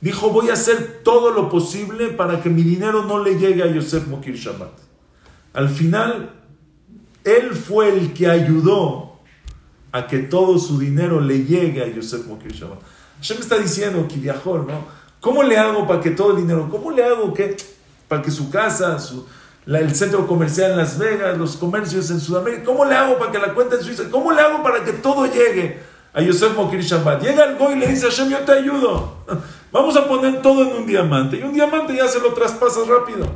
Dijo, 0.00 0.30
voy 0.30 0.50
a 0.50 0.54
hacer 0.54 1.00
todo 1.02 1.30
lo 1.30 1.48
posible 1.48 2.08
para 2.08 2.42
que 2.42 2.50
mi 2.50 2.62
dinero 2.62 3.04
no 3.04 3.22
le 3.22 3.38
llegue 3.38 3.62
a 3.62 3.66
Yosef 3.66 4.06
Mokir 4.06 4.36
Shabbat. 4.36 4.72
Al 5.54 5.68
final, 5.68 6.30
él 7.24 7.52
fue 7.54 7.88
el 7.88 8.12
que 8.12 8.28
ayudó 8.28 9.20
a 9.92 10.06
que 10.06 10.18
todo 10.18 10.58
su 10.58 10.78
dinero 10.78 11.20
le 11.20 11.44
llegue 11.44 11.82
a 11.82 11.88
Yosef 11.88 12.26
Mokir 12.26 12.52
Shabbat. 12.52 12.80
Hashem 13.18 13.38
está 13.38 13.58
diciendo, 13.58 14.06
viajó, 14.16 14.58
¿no? 14.58 14.84
¿Cómo 15.20 15.42
le 15.42 15.56
hago 15.56 15.86
para 15.86 16.00
que 16.00 16.10
todo 16.10 16.32
el 16.32 16.38
dinero, 16.38 16.68
cómo 16.70 16.90
le 16.90 17.02
hago 17.02 17.32
que, 17.32 17.56
para 18.08 18.20
que 18.20 18.30
su 18.30 18.50
casa, 18.50 18.98
su, 18.98 19.26
el 19.66 19.94
centro 19.94 20.26
comercial 20.26 20.72
en 20.72 20.76
Las 20.76 20.98
Vegas, 20.98 21.38
los 21.38 21.56
comercios 21.56 22.10
en 22.10 22.20
Sudamérica, 22.20 22.64
cómo 22.64 22.84
le 22.84 22.94
hago 22.94 23.18
para 23.18 23.32
que 23.32 23.38
la 23.38 23.54
cuenta 23.54 23.76
en 23.76 23.82
Suiza, 23.82 24.04
cómo 24.10 24.32
le 24.32 24.40
hago 24.40 24.62
para 24.62 24.84
que 24.84 24.92
todo 24.92 25.26
llegue 25.26 25.80
a 26.12 26.20
Yosef 26.20 26.54
Mokir 26.54 26.80
Shabbat? 26.80 27.22
Llega 27.22 27.44
el 27.44 27.56
Goy 27.56 27.74
y 27.74 27.78
le 27.78 27.86
dice 27.88 28.06
Hashem, 28.06 28.28
yo 28.28 28.38
te 28.40 28.52
ayudo. 28.52 29.16
Vamos 29.72 29.96
a 29.96 30.06
poner 30.06 30.42
todo 30.42 30.62
en 30.62 30.76
un 30.76 30.86
diamante. 30.86 31.38
Y 31.38 31.42
un 31.42 31.52
diamante 31.52 31.96
ya 31.96 32.06
se 32.06 32.20
lo 32.20 32.34
traspasas 32.34 32.86
rápido. 32.86 33.26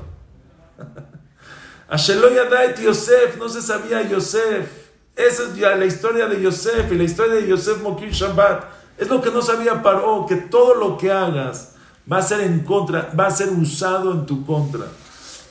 A 1.88 1.96
Sheloyadait 1.96 2.78
Yosef, 2.78 3.38
no 3.38 3.48
se 3.48 3.62
sabía 3.62 4.06
Yosef. 4.06 4.68
Esa 5.16 5.42
es 5.44 5.56
ya 5.56 5.74
la 5.74 5.86
historia 5.86 6.26
de 6.26 6.40
Yosef 6.40 6.92
y 6.92 6.96
la 6.96 7.04
historia 7.04 7.34
de 7.36 7.48
Yosef 7.48 7.82
Mokir 7.82 8.10
Shabbat. 8.10 8.64
Es 8.98 9.08
lo 9.08 9.22
que 9.22 9.30
no 9.30 9.40
sabía 9.40 9.82
Paró, 9.82 10.26
que 10.28 10.36
todo 10.36 10.74
lo 10.74 10.98
que 10.98 11.10
hagas 11.10 11.74
va 12.10 12.18
a 12.18 12.22
ser 12.22 12.42
en 12.42 12.60
contra, 12.60 13.10
va 13.18 13.26
a 13.26 13.30
ser 13.30 13.48
usado 13.48 14.12
en 14.12 14.26
tu 14.26 14.44
contra. 14.44 14.84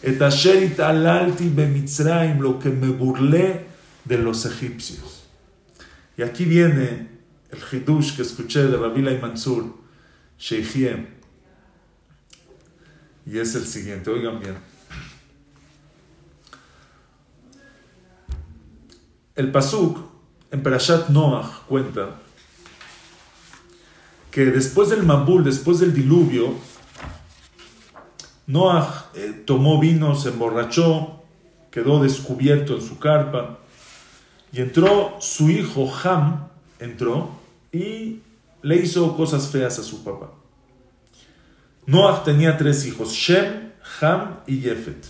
Et 0.08 0.22
alalti 0.22 1.50
bemitzraim, 1.50 2.40
lo 2.40 2.58
que 2.58 2.70
me 2.70 2.88
burlé 2.88 3.66
de 4.06 4.18
los 4.18 4.46
egipcios. 4.46 5.26
Y 6.18 6.22
aquí 6.22 6.46
viene 6.46 7.10
el 7.52 7.60
hidush 7.70 8.16
que 8.16 8.22
escuché 8.22 8.64
de 8.64 8.78
Rabila 8.78 9.12
y 9.12 9.18
Mansur, 9.20 9.66
Sheikhiem. 10.40 11.08
Y 13.26 13.38
es 13.38 13.54
el 13.56 13.66
siguiente, 13.66 14.10
oigan 14.10 14.40
bien. 14.40 14.56
El 19.36 19.52
Pasuk 19.52 20.00
en 20.52 20.64
Perashat 20.64 21.10
Noach 21.10 21.66
cuenta 21.68 22.22
que 24.32 24.46
después 24.46 24.88
del 24.88 25.04
Mambul, 25.04 25.44
después 25.44 25.80
del 25.80 25.94
diluvio, 25.94 26.56
Noah 28.48 29.12
eh, 29.14 29.44
tomó 29.46 29.78
vino, 29.78 30.16
se 30.16 30.30
emborrachó, 30.30 31.22
quedó 31.70 32.02
descubierto 32.02 32.76
en 32.76 32.82
su 32.82 32.98
carpa 32.98 33.60
y 34.54 34.62
entró 34.62 35.18
su 35.20 35.50
hijo 35.50 35.92
Ham, 36.04 36.48
entró 36.80 37.30
y 37.74 38.22
le 38.62 38.76
hizo 38.78 39.18
cosas 39.18 39.50
feas 39.50 39.78
a 39.80 39.84
su 39.84 40.02
papá. 40.04 40.32
Noah 41.86 42.24
tenía 42.24 42.58
tres 42.58 42.86
hijos, 42.86 43.12
Shem, 43.12 43.72
Ham 44.00 44.40
y 44.48 44.62
Jefet. 44.62 45.06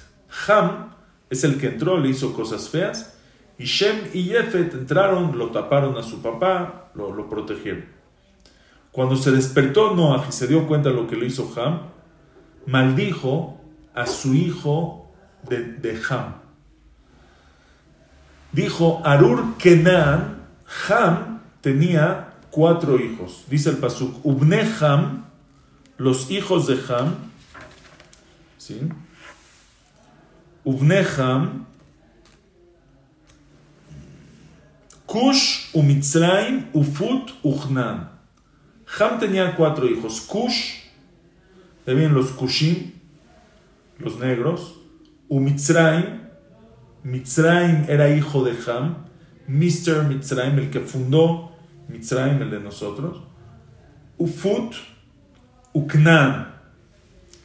Ham 0.48 0.94
es 1.30 1.44
el 1.44 1.60
que 1.60 1.68
entró, 1.68 2.00
le 2.00 2.10
hizo 2.10 2.34
cosas 2.34 2.70
feas, 2.70 3.18
y 3.60 3.66
Shem 3.66 4.10
y 4.14 4.24
Jefet 4.26 4.74
entraron, 4.74 5.38
lo 5.38 5.52
taparon 5.52 5.96
a 5.98 6.04
su 6.04 6.24
papá, 6.24 6.90
lo, 6.96 7.14
lo 7.14 7.30
protegieron. 7.30 7.86
Cuando 8.92 9.16
se 9.16 9.30
despertó 9.32 9.94
Noah 9.94 10.26
y 10.28 10.32
se 10.32 10.48
dio 10.48 10.68
cuenta 10.68 10.90
de 10.90 10.96
lo 10.96 11.08
que 11.08 11.16
le 11.16 11.28
hizo 11.28 11.52
Ham, 11.56 11.97
maldijo 12.68 13.60
a 13.96 14.06
su 14.06 14.36
hijo 14.36 15.10
de, 15.50 16.00
Ham. 16.10 16.36
Dijo, 18.52 19.02
Arur 19.04 19.58
Kenan, 19.58 20.46
Ham 20.88 21.40
tenía 21.62 22.34
cuatro 22.52 23.00
hijos. 23.00 23.46
Dice 23.50 23.72
el 23.72 23.78
Pasuk, 23.78 24.24
Ubne 24.24 24.68
Ham, 24.80 25.26
los 25.98 26.30
hijos 26.30 26.68
de 26.68 26.78
Ham, 26.88 27.16
¿sí? 28.58 28.82
Ubne 30.64 31.06
Ham, 31.18 31.66
Kush, 35.06 35.70
Umitzraim, 35.74 36.68
Ufut, 36.74 37.32
Uchnan. 37.42 38.10
Ham 39.00 39.20
tenía 39.20 39.56
cuatro 39.56 39.88
hijos. 39.88 40.20
Kush, 40.20 40.87
de 41.88 41.96
bien 41.96 42.14
los 42.14 42.32
Kushim, 42.32 42.92
los 43.98 44.20
negros. 44.20 44.76
Umitzraim, 45.30 46.22
Mitzraim 47.04 47.86
era 47.88 48.10
hijo 48.10 48.44
de 48.44 48.52
Ham. 48.68 49.08
Mr. 49.48 50.04
Mitzraim, 50.04 50.60
el 50.60 50.70
que 50.70 50.82
fundó 50.82 51.54
Mitzraim, 51.88 52.42
el 52.42 52.52
de 52.52 52.60
nosotros. 52.60 53.24
Ufut, 54.18 54.76
Uknan. 55.74 56.56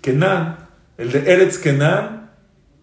Kenan, 0.00 0.58
el 0.98 1.12
de 1.12 1.32
Eretz 1.32 1.58
Kenan, 1.58 2.30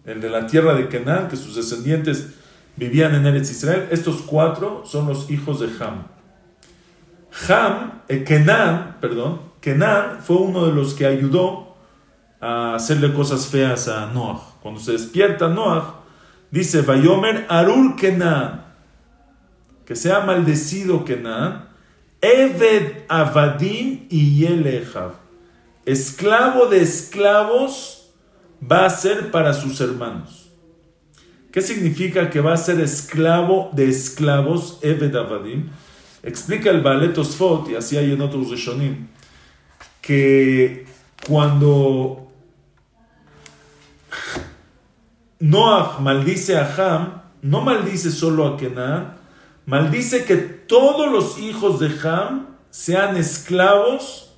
el 0.06 0.22
de 0.22 0.30
la 0.30 0.46
tierra 0.46 0.72
de 0.72 0.88
Kenan, 0.88 1.28
que 1.28 1.36
sus 1.36 1.54
descendientes 1.54 2.30
vivían 2.76 3.14
en 3.14 3.26
Eretz 3.26 3.50
Israel. 3.50 3.88
Estos 3.90 4.22
cuatro 4.22 4.84
son 4.86 5.06
los 5.06 5.30
hijos 5.30 5.60
de 5.60 5.68
Ham. 5.78 6.06
Ham, 7.46 8.00
eh, 8.08 8.24
Kenan, 8.24 8.96
perdón, 9.02 9.49
Kenan 9.60 10.20
fue 10.22 10.36
uno 10.36 10.66
de 10.66 10.72
los 10.72 10.94
que 10.94 11.06
ayudó 11.06 11.76
a 12.40 12.74
hacerle 12.74 13.12
cosas 13.12 13.46
feas 13.46 13.88
a 13.88 14.06
Noah. 14.06 14.40
Cuando 14.62 14.80
se 14.80 14.92
despierta 14.92 15.48
Noah, 15.48 16.00
dice, 16.50 16.82
Vayomer 16.82 17.46
Arur 17.48 17.96
Kenan, 17.96 18.64
que 19.84 19.96
sea 19.96 20.20
maldecido 20.20 21.04
Kenan, 21.04 21.68
Eved 22.22 23.04
Avadim 23.08 24.06
y 24.08 24.40
Yelechav, 24.40 25.12
esclavo 25.84 26.66
de 26.66 26.82
esclavos 26.82 28.10
va 28.60 28.86
a 28.86 28.90
ser 28.90 29.30
para 29.30 29.52
sus 29.52 29.80
hermanos. 29.80 30.50
¿Qué 31.52 31.62
significa 31.62 32.30
que 32.30 32.40
va 32.40 32.52
a 32.52 32.58
ser 32.58 32.78
esclavo 32.80 33.70
de 33.72 33.88
esclavos, 33.88 34.78
Eved 34.82 35.16
Avadim? 35.16 35.70
Explica 36.22 36.70
el 36.70 36.80
Balet 36.80 37.16
Osfot, 37.18 37.68
y 37.70 37.74
así 37.74 37.96
hay 37.96 38.12
en 38.12 38.20
otros 38.20 38.50
Rishonim, 38.50 39.08
que 40.10 40.86
cuando 41.24 42.32
Noah 45.38 46.00
maldice 46.00 46.58
a 46.58 46.66
Ham, 46.66 47.22
no 47.42 47.60
maldice 47.60 48.10
solo 48.10 48.44
a 48.44 48.56
Kenan, 48.56 49.18
maldice 49.66 50.24
que 50.24 50.34
todos 50.34 51.08
los 51.12 51.38
hijos 51.38 51.78
de 51.78 51.96
Ham 52.02 52.56
sean 52.70 53.16
esclavos 53.16 54.32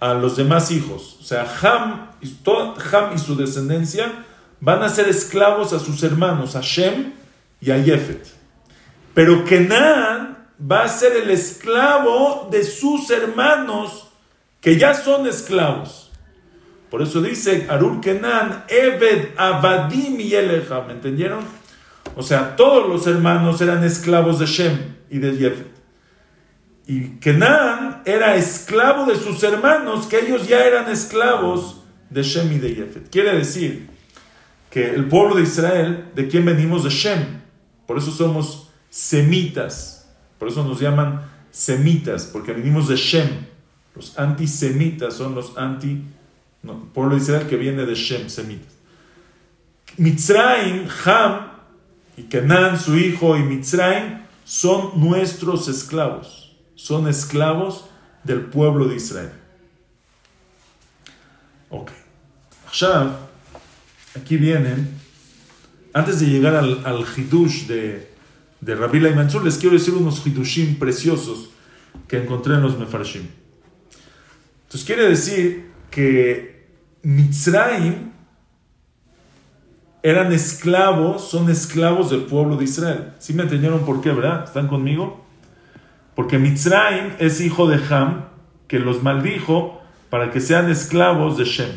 a 0.00 0.14
los 0.14 0.36
demás 0.36 0.72
hijos. 0.72 1.18
O 1.20 1.22
sea, 1.22 1.46
Ham 1.62 2.10
y, 2.20 3.18
su 3.18 3.36
descendencia 3.36 4.24
van 4.58 4.82
a 4.82 4.88
ser 4.88 5.08
esclavos 5.08 5.72
a 5.72 5.78
sus 5.78 6.02
hermanos, 6.02 6.56
a 6.56 6.60
Shem 6.60 7.12
y 7.60 7.70
a 7.70 7.80
Jefet. 7.80 8.26
Pero 9.14 9.44
Kenan 9.44 10.35
va 10.60 10.84
a 10.84 10.88
ser 10.88 11.16
el 11.16 11.30
esclavo 11.30 12.48
de 12.50 12.64
sus 12.64 13.10
hermanos 13.10 14.08
que 14.60 14.78
ya 14.78 14.94
son 14.94 15.26
esclavos. 15.26 16.10
Por 16.90 17.02
eso 17.02 17.20
dice 17.20 17.66
Arur 17.68 18.00
Kenan, 18.00 18.64
Eved 18.68 19.30
Abadim 19.36 20.20
y 20.20 20.34
Eleja, 20.34 20.82
¿me 20.82 20.92
entendieron? 20.92 21.44
O 22.14 22.22
sea, 22.22 22.56
todos 22.56 22.88
los 22.88 23.06
hermanos 23.06 23.60
eran 23.60 23.84
esclavos 23.84 24.38
de 24.38 24.46
Shem 24.46 24.94
y 25.10 25.18
de 25.18 25.36
Jefet. 25.36 25.76
Y 26.86 27.18
Kenan 27.18 28.02
era 28.04 28.36
esclavo 28.36 29.04
de 29.06 29.16
sus 29.16 29.42
hermanos, 29.42 30.06
que 30.06 30.20
ellos 30.20 30.46
ya 30.46 30.64
eran 30.64 30.88
esclavos 30.90 31.82
de 32.10 32.22
Shem 32.22 32.52
y 32.52 32.58
de 32.58 32.74
Jefet. 32.74 33.10
Quiere 33.10 33.36
decir 33.36 33.88
que 34.70 34.90
el 34.94 35.08
pueblo 35.08 35.34
de 35.34 35.42
Israel, 35.42 36.10
¿de 36.14 36.28
quién 36.28 36.44
venimos? 36.44 36.84
De 36.84 36.90
Shem. 36.90 37.42
Por 37.86 37.98
eso 37.98 38.12
somos 38.12 38.70
semitas. 38.88 39.95
Por 40.38 40.48
eso 40.48 40.64
nos 40.64 40.80
llaman 40.80 41.22
semitas, 41.50 42.24
porque 42.26 42.52
venimos 42.52 42.88
de 42.88 42.96
Shem. 42.96 43.46
Los 43.94 44.18
antisemitas 44.18 45.14
son 45.14 45.34
los 45.34 45.56
anti, 45.56 46.02
no, 46.62 46.84
pueblo 46.92 47.16
de 47.16 47.22
Israel 47.22 47.46
que 47.46 47.56
viene 47.56 47.86
de 47.86 47.94
Shem, 47.94 48.28
semitas. 48.28 48.74
Mitzrayim, 49.96 50.86
Ham 51.04 51.48
y 52.16 52.24
Kenan, 52.24 52.78
su 52.78 52.96
hijo, 52.96 53.36
y 53.36 53.42
Mitzrayim 53.42 54.20
son 54.44 55.00
nuestros 55.00 55.68
esclavos. 55.68 56.54
Son 56.74 57.08
esclavos 57.08 57.86
del 58.22 58.40
pueblo 58.42 58.86
de 58.86 58.96
Israel. 58.96 59.32
Ok. 61.70 61.90
Aquí 64.14 64.36
vienen, 64.36 64.98
antes 65.94 66.20
de 66.20 66.26
llegar 66.26 66.54
al, 66.54 66.84
al 66.84 67.04
Hidush 67.16 67.66
de, 67.66 68.15
de 68.66 68.74
Rabbi 68.74 68.98
Lai 68.98 69.14
Mansur, 69.14 69.44
les 69.44 69.58
quiero 69.58 69.76
decir 69.76 69.94
unos 69.94 70.26
Hidushim 70.26 70.76
preciosos 70.76 71.50
que 72.08 72.18
encontré 72.18 72.54
en 72.54 72.62
los 72.62 72.76
Mefarshim. 72.76 73.22
Entonces 74.64 74.84
quiere 74.84 75.08
decir 75.08 75.70
que 75.88 76.66
Mitzrayim 77.02 78.10
eran 80.02 80.32
esclavos, 80.32 81.30
son 81.30 81.48
esclavos 81.48 82.10
del 82.10 82.22
pueblo 82.22 82.56
de 82.56 82.64
Israel. 82.64 83.12
¿Sí 83.20 83.34
me 83.34 83.44
entendieron 83.44 83.86
por 83.86 84.00
qué, 84.00 84.10
verdad? 84.10 84.42
¿Están 84.42 84.66
conmigo? 84.66 85.24
Porque 86.16 86.40
Mitzrayim 86.40 87.12
es 87.20 87.40
hijo 87.40 87.68
de 87.68 87.80
Ham, 87.88 88.24
que 88.66 88.80
los 88.80 89.00
maldijo 89.00 89.80
para 90.10 90.32
que 90.32 90.40
sean 90.40 90.68
esclavos 90.68 91.38
de 91.38 91.44
Shem. 91.44 91.70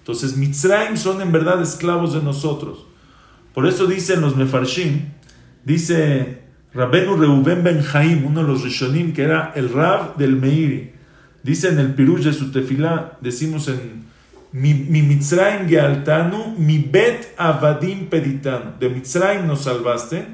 Entonces 0.00 0.36
Mitzrayim 0.36 0.98
son 0.98 1.22
en 1.22 1.32
verdad 1.32 1.62
esclavos 1.62 2.12
de 2.12 2.20
nosotros. 2.20 2.84
Por 3.54 3.66
eso 3.66 3.86
dicen 3.86 4.20
los 4.20 4.36
Mefarshim, 4.36 5.14
dice 5.64 6.44
Rabenu 6.74 7.16
Reuben 7.16 7.62
Ben 7.62 7.82
Jaim, 7.82 8.26
uno 8.26 8.42
de 8.42 8.48
los 8.48 8.64
Rishonim, 8.64 9.12
que 9.12 9.22
era 9.22 9.52
el 9.54 9.72
Rab 9.72 10.16
del 10.16 10.36
Meiri. 10.36 10.92
Dice 11.42 11.68
en 11.68 11.78
el 11.78 11.94
Pirush 11.94 12.24
de 12.24 12.32
su 12.32 12.50
tefilá, 12.50 13.18
decimos 13.20 13.68
en 13.68 14.04
mi, 14.50 14.74
mi 14.74 15.02
Mitzrayim 15.02 15.68
Gealtanu, 15.68 16.56
mi 16.58 16.78
Bet 16.78 17.34
Avadim 17.36 18.06
Peditanu. 18.08 18.72
De 18.80 18.88
Mitzrayim 18.88 19.46
nos 19.46 19.62
salvaste, 19.62 20.26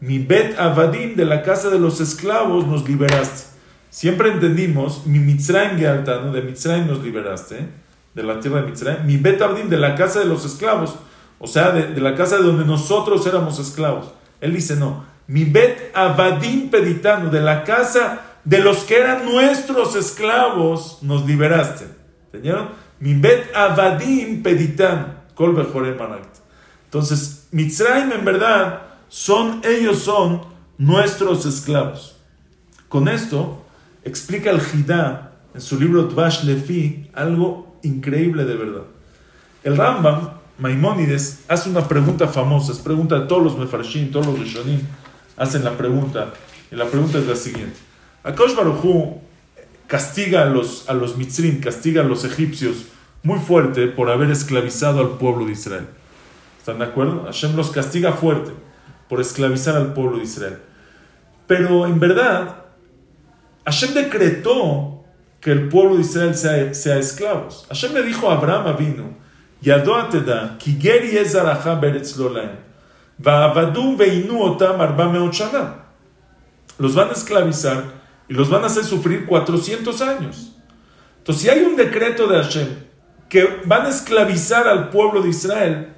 mi 0.00 0.18
Bet 0.18 0.58
Avadim, 0.58 1.14
de 1.14 1.24
la 1.24 1.42
casa 1.42 1.70
de 1.70 1.78
los 1.78 2.00
esclavos, 2.00 2.66
nos 2.66 2.88
liberaste. 2.88 3.56
Siempre 3.90 4.30
entendimos, 4.30 5.06
mi 5.06 5.18
Mitzrayim 5.18 5.78
Gealtanu, 5.78 6.32
de 6.32 6.42
Mitzrayim 6.42 6.86
nos 6.86 7.02
liberaste, 7.04 7.68
de 8.14 8.22
la 8.22 8.40
tierra 8.40 8.62
de 8.62 8.68
Mitzrayim, 8.68 9.06
mi 9.06 9.16
Bet 9.16 9.40
Avadim, 9.42 9.68
de 9.68 9.76
la 9.76 9.94
casa 9.94 10.18
de 10.20 10.26
los 10.26 10.44
esclavos, 10.44 10.96
o 11.38 11.46
sea, 11.46 11.70
de, 11.70 11.94
de 11.94 12.00
la 12.00 12.16
casa 12.16 12.38
de 12.38 12.42
donde 12.42 12.64
nosotros 12.64 13.24
éramos 13.26 13.60
esclavos. 13.60 14.17
Él 14.40 14.54
dice, 14.54 14.76
no, 14.76 15.04
mi 15.26 15.44
Bet 15.44 15.92
Avadim 15.94 16.70
Peditanu, 16.70 17.30
de 17.30 17.40
la 17.40 17.64
casa 17.64 18.22
de 18.44 18.60
los 18.60 18.78
que 18.84 18.98
eran 18.98 19.26
nuestros 19.26 19.94
esclavos, 19.94 20.98
nos 21.02 21.26
liberaste. 21.26 21.86
¿Entendieron? 22.26 22.68
Mi 22.98 23.14
bet 23.14 23.54
avadim 23.54 24.42
peditan, 24.42 25.20
kol 25.34 25.54
Entonces, 26.84 27.48
Mitzrayim 27.52 28.12
en 28.12 28.24
verdad 28.24 28.82
son, 29.08 29.60
ellos 29.64 29.98
son 29.98 30.42
nuestros 30.78 31.44
esclavos. 31.46 32.16
Con 32.88 33.08
esto 33.08 33.64
explica 34.02 34.50
el 34.50 34.60
Jidá 34.60 35.32
en 35.54 35.60
su 35.60 35.78
libro 35.78 36.08
Tvash 36.08 36.44
Lefi 36.44 37.10
algo 37.14 37.78
increíble 37.82 38.44
de 38.46 38.56
verdad. 38.56 38.84
El 39.62 39.76
Rambam, 39.76 40.37
Maimónides, 40.58 41.44
hace 41.46 41.70
una 41.70 41.86
pregunta 41.86 42.26
famosa, 42.26 42.72
es 42.72 42.78
pregunta 42.78 43.20
de 43.20 43.26
todos 43.26 43.42
los 43.42 43.56
Mefarshim, 43.56 44.10
todos 44.10 44.26
los 44.26 44.38
Rishonim, 44.38 44.80
hacen 45.36 45.62
la 45.62 45.76
pregunta, 45.76 46.32
y 46.70 46.76
la 46.76 46.86
pregunta 46.86 47.18
es 47.18 47.26
la 47.26 47.36
siguiente. 47.36 47.78
Akash 48.24 48.56
Baruchu 48.56 49.20
castiga 49.86 50.42
a 50.42 50.46
los, 50.46 50.88
a 50.88 50.94
los 50.94 51.14
castiga 51.62 52.02
a 52.02 52.04
los 52.04 52.24
egipcios 52.24 52.86
muy 53.22 53.38
fuerte 53.38 53.86
por 53.86 54.10
haber 54.10 54.30
esclavizado 54.30 55.00
al 55.00 55.10
pueblo 55.18 55.46
de 55.46 55.52
Israel. 55.52 55.86
¿Están 56.58 56.80
de 56.80 56.86
acuerdo? 56.86 57.24
Hashem 57.24 57.54
los 57.54 57.70
castiga 57.70 58.12
fuerte 58.12 58.50
por 59.08 59.20
esclavizar 59.20 59.76
al 59.76 59.94
pueblo 59.94 60.18
de 60.18 60.24
Israel. 60.24 60.58
Pero 61.46 61.86
en 61.86 61.98
verdad, 61.98 62.64
Hashem 63.64 63.94
decretó 63.94 65.04
que 65.40 65.52
el 65.52 65.68
pueblo 65.68 65.94
de 65.94 66.02
Israel 66.02 66.34
sea, 66.34 66.74
sea 66.74 66.98
esclavos. 66.98 67.64
Hashem 67.68 67.94
le 67.94 68.02
dijo 68.02 68.28
a 68.28 68.34
Abraham 68.34 68.76
vino, 68.76 69.27
Yadó 69.60 70.08
da, 70.26 70.56
Kigeri 70.58 71.18
ezaraja 71.18 71.74
beretz 71.74 72.16
lolaem, 72.16 72.56
Va'avadu 73.18 73.96
veinu 73.96 74.40
otam 74.40 74.80
arba 74.80 75.08
meot 75.08 75.32
shana. 75.32 75.74
Los 76.78 76.94
van 76.94 77.08
a 77.08 77.12
esclavizar 77.12 77.82
y 78.28 78.34
los 78.34 78.48
van 78.48 78.62
a 78.62 78.66
hacer 78.66 78.84
sufrir 78.84 79.26
400 79.26 80.00
años. 80.02 80.52
Entonces, 81.18 81.42
si 81.42 81.48
hay 81.50 81.64
un 81.64 81.74
decreto 81.74 82.28
de 82.28 82.40
Hashem 82.40 82.68
que 83.28 83.60
van 83.64 83.86
a 83.86 83.88
esclavizar 83.88 84.68
al 84.68 84.90
pueblo 84.90 85.22
de 85.22 85.30
Israel, 85.30 85.88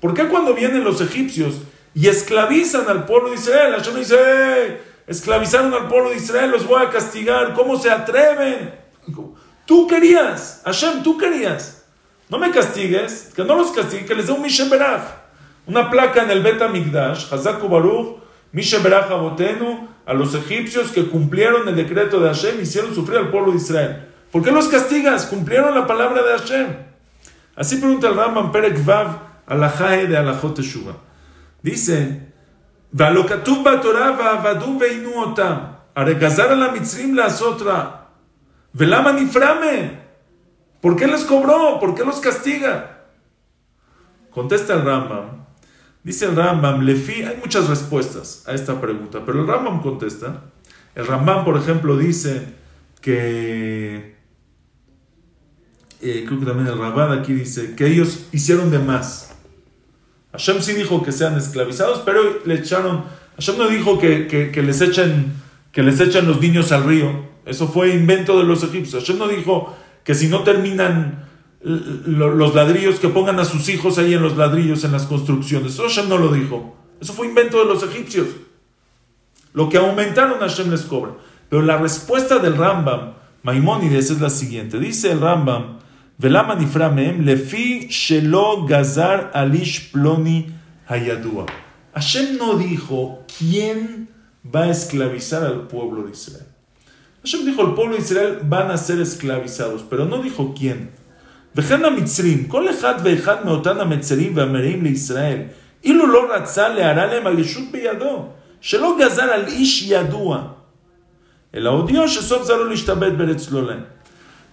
¿por 0.00 0.14
qué 0.14 0.26
cuando 0.28 0.54
vienen 0.54 0.82
los 0.82 1.00
egipcios 1.02 1.60
y 1.94 2.08
esclavizan 2.08 2.88
al 2.88 3.04
pueblo 3.04 3.28
de 3.28 3.34
Israel, 3.36 3.74
Hashem 3.74 3.96
dice, 3.96 4.80
esclavizaron 5.06 5.74
al 5.74 5.88
pueblo 5.88 6.10
de 6.10 6.16
Israel, 6.16 6.50
los 6.50 6.66
voy 6.66 6.82
a 6.82 6.88
castigar, 6.88 7.52
¿cómo 7.52 7.78
se 7.78 7.90
atreven? 7.90 8.74
Tú 9.66 9.86
querías, 9.86 10.62
Hashem, 10.64 11.02
tú 11.02 11.18
querías. 11.18 11.79
No 12.30 12.38
me 12.38 12.50
castigues, 12.50 13.32
que 13.34 13.44
no 13.44 13.56
los 13.56 13.72
castigue, 13.72 14.06
que 14.06 14.14
les 14.14 14.28
dé 14.28 14.32
un 14.32 14.42
Misheberach. 14.42 15.02
Una 15.66 15.90
placa 15.90 16.22
en 16.22 16.30
el 16.30 16.42
Bet 16.42 16.62
Amigdash, 16.62 17.32
Hazak 17.32 17.68
Baruch, 17.68 18.18
Misheberach 18.52 19.10
Abotenu, 19.10 19.88
a 20.06 20.14
los 20.14 20.34
egipcios 20.34 20.90
que 20.90 21.08
cumplieron 21.08 21.68
el 21.68 21.76
decreto 21.76 22.20
de 22.20 22.28
Hashem, 22.28 22.60
hicieron 22.60 22.94
sufrir 22.94 23.18
al 23.18 23.30
pueblo 23.30 23.52
de 23.52 23.58
Israel. 23.58 24.08
¿Por 24.32 24.42
qué 24.42 24.50
los 24.50 24.68
castigas? 24.68 25.26
Cumplieron 25.26 25.74
la 25.74 25.86
palabra 25.86 26.22
de 26.22 26.38
Hashem. 26.38 26.66
Así 27.56 27.76
pregunta 27.76 28.08
el 28.08 28.16
Rambam 28.16 28.52
Perek 28.52 28.84
Vav 28.84 29.18
Alajae 29.46 30.06
de 30.06 30.16
Alajot 30.16 30.54
Teshuvah. 30.54 30.96
Dice, 31.62 32.30
Valokatub 32.92 33.64
Torah 33.82 34.12
va'avadu 34.12 34.78
veinu 34.78 35.12
otam, 35.20 35.76
aregazar 35.94 36.50
al 36.50 36.60
la 36.60 36.72
mitzrim 36.72 37.14
la 37.14 37.28
sotra, 37.28 38.08
velama 38.72 39.12
niframe. 39.12 40.09
¿Por 40.80 40.96
qué 40.96 41.06
les 41.06 41.24
cobró? 41.24 41.78
¿Por 41.78 41.94
qué 41.94 42.04
los 42.04 42.20
castiga? 42.20 43.04
Contesta 44.30 44.74
el 44.74 44.84
Rambam. 44.84 45.44
Dice 46.02 46.26
el 46.26 46.36
Rambam, 46.36 46.82
Lefi, 46.82 47.22
hay 47.22 47.36
muchas 47.36 47.68
respuestas 47.68 48.44
a 48.46 48.54
esta 48.54 48.80
pregunta, 48.80 49.22
pero 49.26 49.40
el 49.40 49.46
Rambam 49.46 49.82
contesta. 49.82 50.44
El 50.94 51.06
Rambam, 51.06 51.44
por 51.44 51.58
ejemplo, 51.58 51.96
dice 51.96 52.54
que, 53.00 54.16
eh, 56.00 56.24
creo 56.26 56.40
que 56.40 56.46
también 56.46 56.68
el 56.68 56.78
Rabad 56.78 57.12
aquí 57.12 57.34
dice, 57.34 57.74
que 57.76 57.86
ellos 57.86 58.26
hicieron 58.32 58.70
de 58.70 58.78
más. 58.78 59.34
Hashem 60.32 60.62
sí 60.62 60.72
dijo 60.72 61.02
que 61.02 61.12
sean 61.12 61.36
esclavizados, 61.36 62.00
pero 62.00 62.22
le 62.44 62.54
echaron, 62.54 63.04
Hashem 63.36 63.58
no 63.58 63.68
dijo 63.68 63.98
que, 63.98 64.26
que, 64.26 64.62
les 64.62 64.80
echen, 64.80 65.34
que 65.72 65.82
les 65.82 66.00
echen 66.00 66.26
los 66.26 66.40
niños 66.40 66.72
al 66.72 66.84
río. 66.84 67.28
Eso 67.44 67.68
fue 67.68 67.94
invento 67.94 68.38
de 68.38 68.44
los 68.44 68.62
egipcios. 68.62 69.02
Hashem 69.02 69.18
no 69.18 69.28
dijo 69.28 69.76
que 70.04 70.14
si 70.14 70.28
no 70.28 70.42
terminan 70.42 71.26
los 71.62 72.54
ladrillos, 72.54 73.00
que 73.00 73.08
pongan 73.08 73.38
a 73.38 73.44
sus 73.44 73.68
hijos 73.68 73.98
ahí 73.98 74.14
en 74.14 74.22
los 74.22 74.36
ladrillos, 74.36 74.84
en 74.84 74.92
las 74.92 75.04
construcciones. 75.04 75.74
Eso 75.74 75.82
Hashem 75.84 76.08
no 76.08 76.18
lo 76.18 76.32
dijo. 76.32 76.76
Eso 77.00 77.12
fue 77.12 77.26
invento 77.26 77.58
de 77.58 77.66
los 77.66 77.82
egipcios. 77.82 78.28
Lo 79.52 79.68
que 79.68 79.78
aumentaron 79.78 80.38
Hashem 80.40 80.70
les 80.70 80.82
cobra. 80.82 81.12
Pero 81.48 81.62
la 81.62 81.76
respuesta 81.76 82.38
del 82.38 82.56
Rambam, 82.56 83.14
Maimónides, 83.42 84.10
es 84.10 84.20
la 84.20 84.30
siguiente. 84.30 84.78
Dice 84.78 85.10
el 85.12 85.20
Rambam, 85.20 85.78
Velama 86.18 86.54
niframem 86.54 87.24
lefi 87.24 87.88
shelo 87.88 88.66
gazar 88.66 89.30
alish 89.32 89.90
ploni 89.90 90.52
hayadua. 90.86 91.46
Hashem 91.94 92.36
no 92.36 92.58
dijo 92.58 93.24
quién 93.38 94.08
va 94.44 94.64
a 94.64 94.70
esclavizar 94.70 95.44
al 95.44 95.66
pueblo 95.66 96.02
de 96.02 96.12
Israel. 96.12 96.49
Hashem 97.23 97.45
dijo 97.45 97.61
el 97.61 97.73
pueblo 97.73 97.95
de 97.95 98.01
Israel 98.01 98.39
van 98.43 98.69
a 98.69 98.77
ser 98.77 98.99
esclavizados, 99.01 99.83
pero 99.89 100.05
no 100.05 100.21
dijo 100.21 100.53
quién. 100.55 100.91
וכן 101.55 101.85
המצרים, 101.85 102.47
כל 102.47 102.69
אחד 102.69 102.93
ואחד 103.03 103.45
מאותן 103.45 103.79
המצרים 103.79 104.37
והמרעים 104.37 104.83
לישראל, 104.83 105.41
אילו 105.83 106.07
לא 106.07 106.33
רצה 106.33 106.69
להרע 106.69 107.05
להם 107.05 107.27
הישות 107.27 107.71
בידו, 107.71 108.25
שלא 108.61 108.97
גזר 108.99 109.23
על 109.23 109.47
איש 109.47 109.83
ידוע, 109.87 110.41
אלא 111.55 111.69
הודיעו 111.69 112.07
שסוף 112.07 112.43
זרו 112.43 112.63
להשתבט 112.63 113.11
בארץ 113.11 113.51
לא 113.51 113.63
להם. 113.63 113.83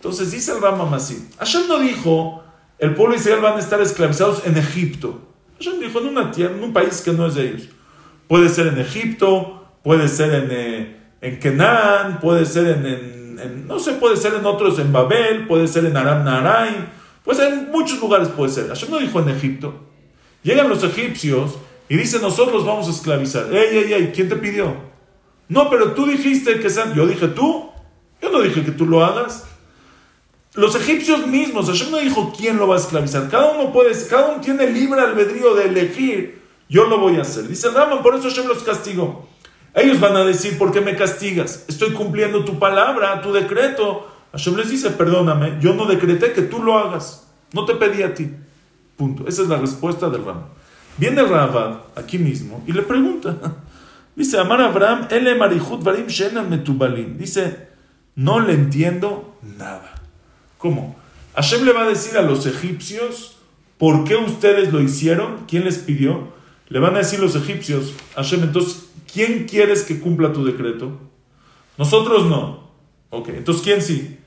Entonces 0.00 0.32
dice 0.32 0.50
el 0.50 0.60
Rambam 0.60 0.92
así, 0.94 1.28
Hashem 1.38 1.68
no 1.68 1.78
dijo, 1.78 2.42
el 2.78 2.94
pueblo 2.94 3.14
de 3.14 3.20
Israel 3.20 3.40
van 3.40 3.56
a 3.56 3.60
estar 3.60 3.80
esclavizados 3.80 4.44
en 4.44 4.56
Egipto. 4.56 5.20
Hashem 5.58 5.78
dijo, 5.78 6.00
en 6.00 6.06
una 6.06 6.32
tierra, 6.32 6.54
en 6.56 6.64
un 6.64 6.72
país 6.72 7.00
que 7.00 7.12
no 7.12 7.26
es 7.28 7.36
de 7.36 7.48
ellos. 7.48 7.68
Puede 8.26 8.48
ser 8.48 8.66
en 8.66 8.78
Egipto, 8.78 9.64
puede 9.84 10.08
ser 10.08 10.34
en, 10.34 10.48
eh, 10.50 10.95
en 11.21 11.39
Kenan, 11.39 12.19
puede 12.19 12.45
ser 12.45 12.67
en, 12.67 12.85
en, 13.39 13.67
no 13.67 13.79
sé, 13.79 13.93
puede 13.93 14.17
ser 14.17 14.33
en 14.35 14.45
otros, 14.45 14.79
en 14.79 14.91
Babel, 14.91 15.47
puede 15.47 15.67
ser 15.67 15.85
en 15.85 15.97
Aram 15.97 16.23
Naraim, 16.23 16.85
pues 17.23 17.39
en 17.39 17.71
muchos 17.71 17.99
lugares 17.99 18.29
puede 18.29 18.51
ser. 18.51 18.67
Hashem 18.67 18.89
no 18.89 18.99
dijo 18.99 19.19
en 19.19 19.29
Egipto. 19.29 19.73
Llegan 20.43 20.69
los 20.69 20.83
egipcios 20.83 21.57
y 21.89 21.97
dicen, 21.97 22.21
nosotros 22.21 22.65
vamos 22.65 22.87
a 22.87 22.91
esclavizar. 22.91 23.53
Ey, 23.53 23.77
ey, 23.77 23.93
ey, 23.93 24.11
¿quién 24.13 24.29
te 24.29 24.35
pidió? 24.35 24.75
No, 25.49 25.69
pero 25.69 25.93
tú 25.93 26.05
dijiste 26.05 26.59
que 26.59 26.69
sean... 26.69 26.93
Yo 26.93 27.05
dije, 27.05 27.27
¿tú? 27.29 27.69
Yo 28.21 28.31
no 28.31 28.41
dije 28.41 28.63
que 28.63 28.71
tú 28.71 28.85
lo 28.85 29.03
hagas. 29.03 29.45
Los 30.53 30.75
egipcios 30.75 31.27
mismos, 31.27 31.67
Hashem 31.67 31.91
no 31.91 31.97
dijo 31.97 32.33
quién 32.35 32.57
lo 32.57 32.67
va 32.67 32.75
a 32.75 32.79
esclavizar. 32.79 33.29
Cada 33.29 33.51
uno 33.51 33.71
puede, 33.71 33.91
cada 34.07 34.29
uno 34.29 34.41
tiene 34.41 34.69
libre 34.69 34.99
albedrío 35.01 35.53
de 35.53 35.65
elegir. 35.65 36.41
Yo 36.69 36.85
lo 36.85 36.99
voy 36.99 37.17
a 37.17 37.21
hacer. 37.21 37.47
Dice 37.47 37.69
Raman, 37.69 38.01
por 38.01 38.15
eso 38.15 38.29
Hashem 38.29 38.47
los 38.47 38.63
castigó. 38.63 39.27
Ellos 39.77 39.99
van 39.99 40.15
a 40.15 40.25
decir, 40.25 40.57
¿por 40.57 40.71
qué 40.71 40.81
me 40.81 40.95
castigas? 40.95 41.63
Estoy 41.67 41.93
cumpliendo 41.93 42.43
tu 42.43 42.57
palabra, 42.57 43.21
tu 43.21 43.31
decreto. 43.31 44.07
Hashem 44.31 44.55
les 44.57 44.71
dice, 44.71 44.89
perdóname, 44.89 45.59
yo 45.61 45.75
no 45.75 45.85
decreté 45.85 46.33
que 46.33 46.41
tú 46.41 46.63
lo 46.63 46.79
hagas. 46.79 47.27
No 47.53 47.63
te 47.63 47.75
pedí 47.75 48.01
a 48.01 48.11
ti. 48.15 48.31
Punto. 48.95 49.27
Esa 49.27 49.43
es 49.43 49.47
la 49.47 49.57
respuesta 49.57 50.09
del 50.09 50.25
Ram. 50.25 50.41
Viene 50.97 51.21
Rabad, 51.21 51.81
aquí 51.95 52.17
mismo, 52.17 52.63
y 52.65 52.71
le 52.71 52.81
pregunta. 52.81 53.37
Dice, 54.15 54.39
Amar 54.39 54.61
Abraham, 54.61 55.09
ele 55.11 55.35
marihut 55.35 55.83
varim 55.83 56.07
metubalim. 56.49 57.15
Dice, 57.15 57.67
no 58.15 58.39
le 58.39 58.53
entiendo 58.53 59.37
nada. 59.59 59.93
¿Cómo? 60.57 60.95
Hashem 61.35 61.63
le 61.63 61.71
va 61.71 61.83
a 61.83 61.87
decir 61.87 62.17
a 62.17 62.23
los 62.23 62.47
egipcios, 62.47 63.37
¿por 63.77 64.05
qué 64.05 64.15
ustedes 64.15 64.73
lo 64.73 64.81
hicieron? 64.81 65.45
¿Quién 65.47 65.65
les 65.65 65.77
pidió? 65.77 66.29
Le 66.67 66.79
van 66.79 66.95
a 66.95 66.99
decir 66.99 67.19
los 67.19 67.35
egipcios, 67.35 67.93
Hashem, 68.15 68.41
entonces, 68.41 68.86
¿quién 69.11 69.45
quieres 69.45 69.83
que 69.83 69.99
cumpla 69.99 70.33
tu 70.33 70.45
decreto? 70.45 70.99
Nosotros 71.77 72.25
no. 72.25 72.67
Ok, 73.09 73.29
entonces, 73.29 73.63
¿quién 73.63 73.81
sí? 73.81 74.17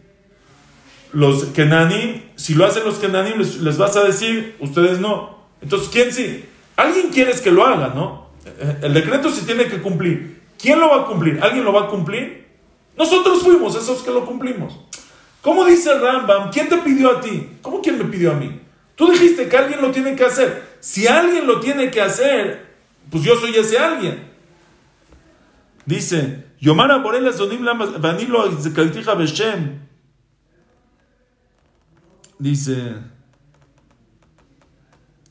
Los 1.12 1.44
Kenanim, 1.46 2.22
si 2.36 2.54
lo 2.54 2.64
hacen 2.64 2.84
los 2.84 2.98
Kenanim, 2.98 3.38
les, 3.38 3.78
vas 3.78 3.96
a 3.96 4.04
decir, 4.04 4.56
ustedes 4.60 5.00
no. 5.00 5.38
Entonces, 5.60 5.88
¿quién 5.88 6.12
sí? 6.12 6.44
Alguien 6.76 7.08
quieres 7.08 7.40
que 7.40 7.50
lo 7.50 7.66
haga, 7.66 7.88
¿no? 7.94 8.30
El 8.82 8.94
decreto 8.94 9.30
se 9.30 9.44
tiene 9.44 9.66
que 9.66 9.82
cumplir. 9.82 10.40
¿Quién 10.58 10.80
lo 10.80 10.88
va 10.88 11.02
a 11.02 11.06
cumplir? 11.06 11.40
¿Alguien 11.42 11.64
lo 11.64 11.72
va 11.72 11.82
a 11.82 11.88
cumplir? 11.88 12.46
Nosotros 12.96 13.42
fuimos 13.42 13.74
esos 13.74 14.02
que 14.02 14.10
lo 14.10 14.24
cumplimos. 14.24 14.78
¿Cómo 15.42 15.64
dice 15.64 15.98
Rambam? 15.98 16.50
¿Quién 16.50 16.68
te 16.68 16.78
pidió 16.78 17.10
a 17.10 17.20
ti? 17.20 17.48
¿Cómo 17.62 17.80
quién 17.80 17.98
me 17.98 18.04
pidió 18.04 18.32
a 18.32 18.34
mí? 18.34 18.60
Tú 18.94 19.10
dijiste 19.10 19.48
que 19.48 19.56
alguien 19.56 19.80
lo 19.80 19.90
tiene 19.90 20.14
que 20.14 20.24
hacer. 20.24 20.76
Si 20.80 21.06
alguien 21.06 21.46
lo 21.46 21.60
tiene 21.60 21.90
que 21.90 22.02
hacer, 22.02 22.66
pues 23.10 23.24
yo 23.24 23.36
soy 23.36 23.56
ese 23.56 23.78
alguien. 23.78 24.29
Dice, 25.90 26.44
Yomara 26.60 26.98
Borela 26.98 27.32
Zonim 27.32 27.64
Vanilo 27.64 28.48
Beshem. 29.18 29.80
Dice, 32.38 32.94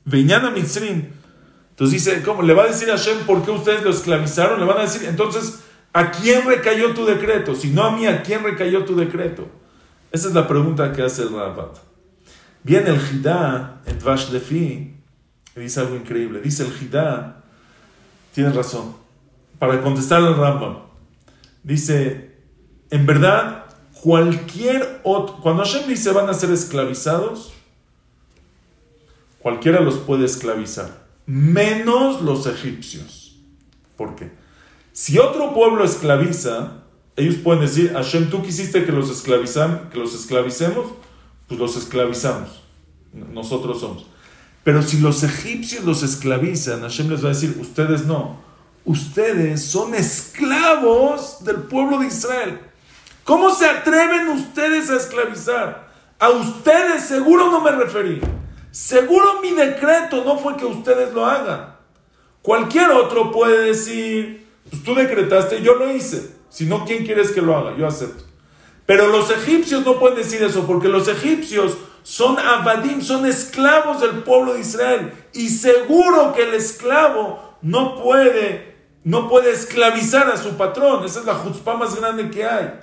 Veiñana 0.06 0.52
Mitzrim. 0.52 1.14
Entonces 1.70 2.04
dice, 2.04 2.22
¿cómo? 2.24 2.42
Le 2.42 2.54
va 2.54 2.64
a 2.64 2.68
decir 2.68 2.92
a 2.92 2.98
Hashem 2.98 3.20
por 3.20 3.46
qué 3.46 3.52
ustedes 3.52 3.84
lo 3.84 3.92
esclavizaron. 3.92 4.60
Le 4.60 4.66
van 4.66 4.80
a 4.80 4.82
decir, 4.82 5.08
entonces, 5.08 5.62
¿a 5.94 6.12
quién 6.12 6.46
recayó 6.46 6.94
tu 6.94 7.06
decreto? 7.06 7.56
Si 7.56 7.70
no 7.70 7.86
a 7.86 7.96
mí, 7.96 8.06
¿a 8.06 8.22
quién 8.22 8.44
recayó 8.44 8.84
tu 8.84 8.98
decreto? 8.98 9.48
Esa 10.12 10.28
es 10.28 10.34
la 10.34 10.46
pregunta 10.46 10.92
que 10.92 11.04
hace 11.04 11.22
el 11.22 11.32
Rabat. 11.32 11.78
Viene 12.64 12.90
el 12.90 13.00
Jidá 13.00 13.82
en 13.86 13.98
Dvash 13.98 14.32
Lefi 14.32 14.94
y 15.56 15.60
dice 15.60 15.80
algo 15.80 15.96
increíble. 15.96 16.42
Dice 16.42 16.66
el 16.66 16.74
Jidá, 16.74 17.46
tiene 18.34 18.52
razón, 18.52 18.96
para 19.60 19.82
contestar 19.82 20.24
al 20.24 20.38
Rambam, 20.38 20.80
dice, 21.64 22.32
en 22.90 23.06
verdad, 23.06 23.66
cualquier 24.02 25.02
otro, 25.04 25.38
cuando 25.42 25.64
Hashem 25.64 25.88
dice 25.88 26.12
van 26.12 26.30
a 26.30 26.34
ser 26.34 26.52
esclavizados, 26.52 27.54
cualquiera 29.40 29.82
los 29.82 29.98
puede 29.98 30.26
esclavizar, 30.26 31.06
menos 31.26 32.22
los 32.22 32.48
egipcios. 32.48 33.38
¿Por 33.98 34.16
qué? 34.16 34.32
Si 34.94 35.20
otro 35.20 35.54
pueblo 35.54 35.84
esclaviza, 35.84 36.84
ellos 37.16 37.36
pueden 37.36 37.62
decir, 37.62 37.94
Hashem, 37.94 38.30
tú 38.30 38.42
quisiste 38.42 38.86
que 38.86 38.92
los, 38.92 39.10
esclavizan, 39.10 39.90
que 39.90 40.00
los 40.00 40.14
esclavicemos, 40.14 40.88
pues 41.48 41.60
los 41.60 41.76
esclavizamos. 41.76 42.62
nosotros 43.14 43.82
somos. 43.82 44.06
Pero 44.64 44.82
si 44.82 45.00
los 45.00 45.24
egipcios 45.24 45.84
los 45.84 46.04
esclavizan, 46.04 46.82
Hashem 46.82 47.10
les 47.10 47.24
va 47.24 47.28
a 47.28 47.34
decir, 47.34 47.58
ustedes 47.60 48.06
no, 48.06 48.40
ustedes 48.90 49.66
son 49.66 49.94
esclavos 49.94 51.44
del 51.44 51.58
pueblo 51.58 52.00
de 52.00 52.08
Israel. 52.08 52.60
¿Cómo 53.24 53.52
se 53.52 53.66
atreven 53.66 54.30
ustedes 54.30 54.90
a 54.90 54.96
esclavizar? 54.96 55.90
A 56.18 56.30
ustedes 56.30 57.04
seguro 57.04 57.52
no 57.52 57.62
me 57.62 57.70
referí. 57.70 58.20
Seguro 58.72 59.42
mi 59.44 59.52
decreto 59.52 60.24
no 60.26 60.40
fue 60.40 60.58
que 60.58 60.66
ustedes 60.66 61.14
lo 61.14 61.24
hagan. 61.24 61.76
Cualquier 62.42 62.90
otro 62.90 63.32
puede 63.32 63.68
decir, 63.68 64.48
pues 64.68 64.84
tú 64.84 64.96
decretaste, 64.96 65.62
yo 65.62 65.76
lo 65.76 65.94
hice. 65.94 66.36
Si 66.50 66.66
no, 66.66 66.84
¿quién 66.84 67.06
quieres 67.06 67.30
que 67.30 67.44
lo 67.44 67.56
haga? 67.56 67.78
Yo 67.78 67.86
acepto. 67.86 68.24
Pero 68.88 69.10
los 69.10 69.30
egipcios 69.30 69.86
no 69.86 70.00
pueden 70.00 70.18
decir 70.18 70.42
eso, 70.42 70.66
porque 70.66 70.88
los 70.88 71.08
egipcios 71.08 71.78
son 72.02 72.40
abadim, 72.40 73.02
son 73.02 73.28
esclavos 73.28 74.02
del 74.02 74.24
pueblo 74.24 74.56
de 74.56 74.62
Israel. 74.62 75.14
Y 75.34 75.50
seguro 75.50 76.34
que 76.34 76.42
el 76.42 76.56
esclavo 76.56 77.50
no 77.62 78.02
puede, 78.02 78.69
no 79.04 79.30
puede 79.30 79.52
esclavizar 79.52 80.30
a 80.30 80.38
su 80.38 80.58
patrón. 80.58 81.06
Esa 81.06 81.22
es 81.22 81.26
la 81.26 81.36
jutzpah 81.36 81.76
más 81.76 81.96
grande 81.96 82.30
que 82.30 82.46
hay. 82.46 82.80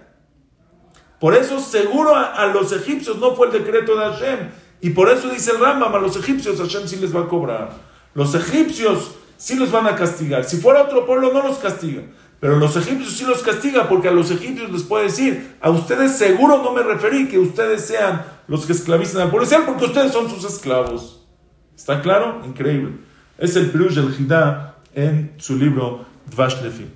Por 1.20 1.34
eso 1.34 1.60
seguro 1.60 2.14
a, 2.14 2.46
los 2.46 2.72
egipcios 2.72 3.18
no 3.18 3.34
fue 3.34 3.48
el 3.48 3.52
decreto 3.52 3.96
de 3.96 4.04
Hashem. 4.04 4.38
Y 4.80 4.90
por 4.90 5.08
eso 5.08 5.28
dice 5.28 5.52
el 5.52 5.60
Rambam, 5.60 5.94
a 5.94 5.98
los 5.98 6.16
egipcios 6.16 6.60
Hashem 6.60 6.86
sí 6.86 6.96
les 6.96 7.14
va 7.14 7.22
a 7.22 7.28
cobrar. 7.28 7.70
Los 8.14 8.34
egipcios 8.34 9.12
sí 9.36 9.56
los 9.56 9.70
van 9.70 9.86
a 9.86 9.96
castigar. 9.96 10.44
Si 10.44 10.58
fuera 10.58 10.82
otro 10.82 11.06
pueblo 11.06 11.32
no 11.32 11.42
los 11.42 11.58
castiga. 11.58 12.02
Pero 12.38 12.56
los 12.56 12.76
egipcios 12.76 13.14
sí 13.14 13.24
los 13.24 13.42
castiga 13.42 13.88
porque 13.88 14.08
a 14.08 14.12
los 14.12 14.30
egipcios 14.30 14.70
les 14.70 14.82
puede 14.82 15.04
decir, 15.04 15.56
a 15.60 15.70
ustedes 15.70 16.16
seguro 16.18 16.62
no 16.62 16.72
me 16.72 16.82
referí 16.82 17.28
que 17.28 17.38
ustedes 17.38 17.86
sean 17.86 18.24
los 18.46 18.66
que 18.66 18.72
esclavizan 18.72 19.22
al 19.22 19.30
pueblo 19.30 19.48
porque 19.64 19.86
ustedes 19.86 20.12
son 20.12 20.28
sus 20.28 20.44
esclavos. 20.44 21.26
¿Está 21.74 22.02
claro? 22.02 22.42
Increíble. 22.44 22.98
Es 23.38 23.56
el 23.56 23.70
Pirush 23.70 23.94
del 23.94 24.12
Jidá 24.14 24.75
en 24.96 25.34
su 25.36 25.56
libro 25.56 26.06
Dvash 26.28 26.62
Lefi. 26.62 26.86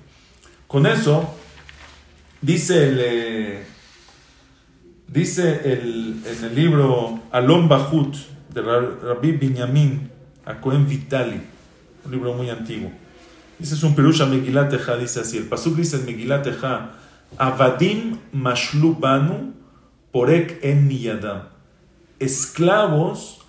Con 0.67 0.85
eso, 0.85 1.33
dice 2.41 2.89
el, 2.89 2.99
eh, 2.99 3.65
dice 5.07 5.61
el, 5.71 6.21
en 6.25 6.43
el 6.43 6.55
libro 6.55 7.21
Alon 7.31 7.69
Bahut 7.69 8.15
de 8.53 8.61
Rabbi 8.61 9.31
Binyamin 9.33 10.09
a 10.45 10.59
Cohen 10.59 10.87
Vitali, 10.87 11.41
un 12.03 12.11
libro 12.11 12.33
muy 12.33 12.49
antiguo. 12.49 12.91
Dice 13.59 13.75
es 13.75 13.83
un 13.83 13.93
Perusha 13.93 14.25
Megilat 14.25 14.73
dice 14.99 15.19
así. 15.19 15.37
El 15.37 15.43
Pasuk 15.43 15.75
dice 15.75 15.97
en 15.97 16.05
Megilat 16.05 16.47
Avadim 17.37 18.17
mashlubanu 18.33 19.53
porek 20.11 20.59
en 20.63 20.87
niyadam. 20.87 21.43
Esclavos 22.19 23.45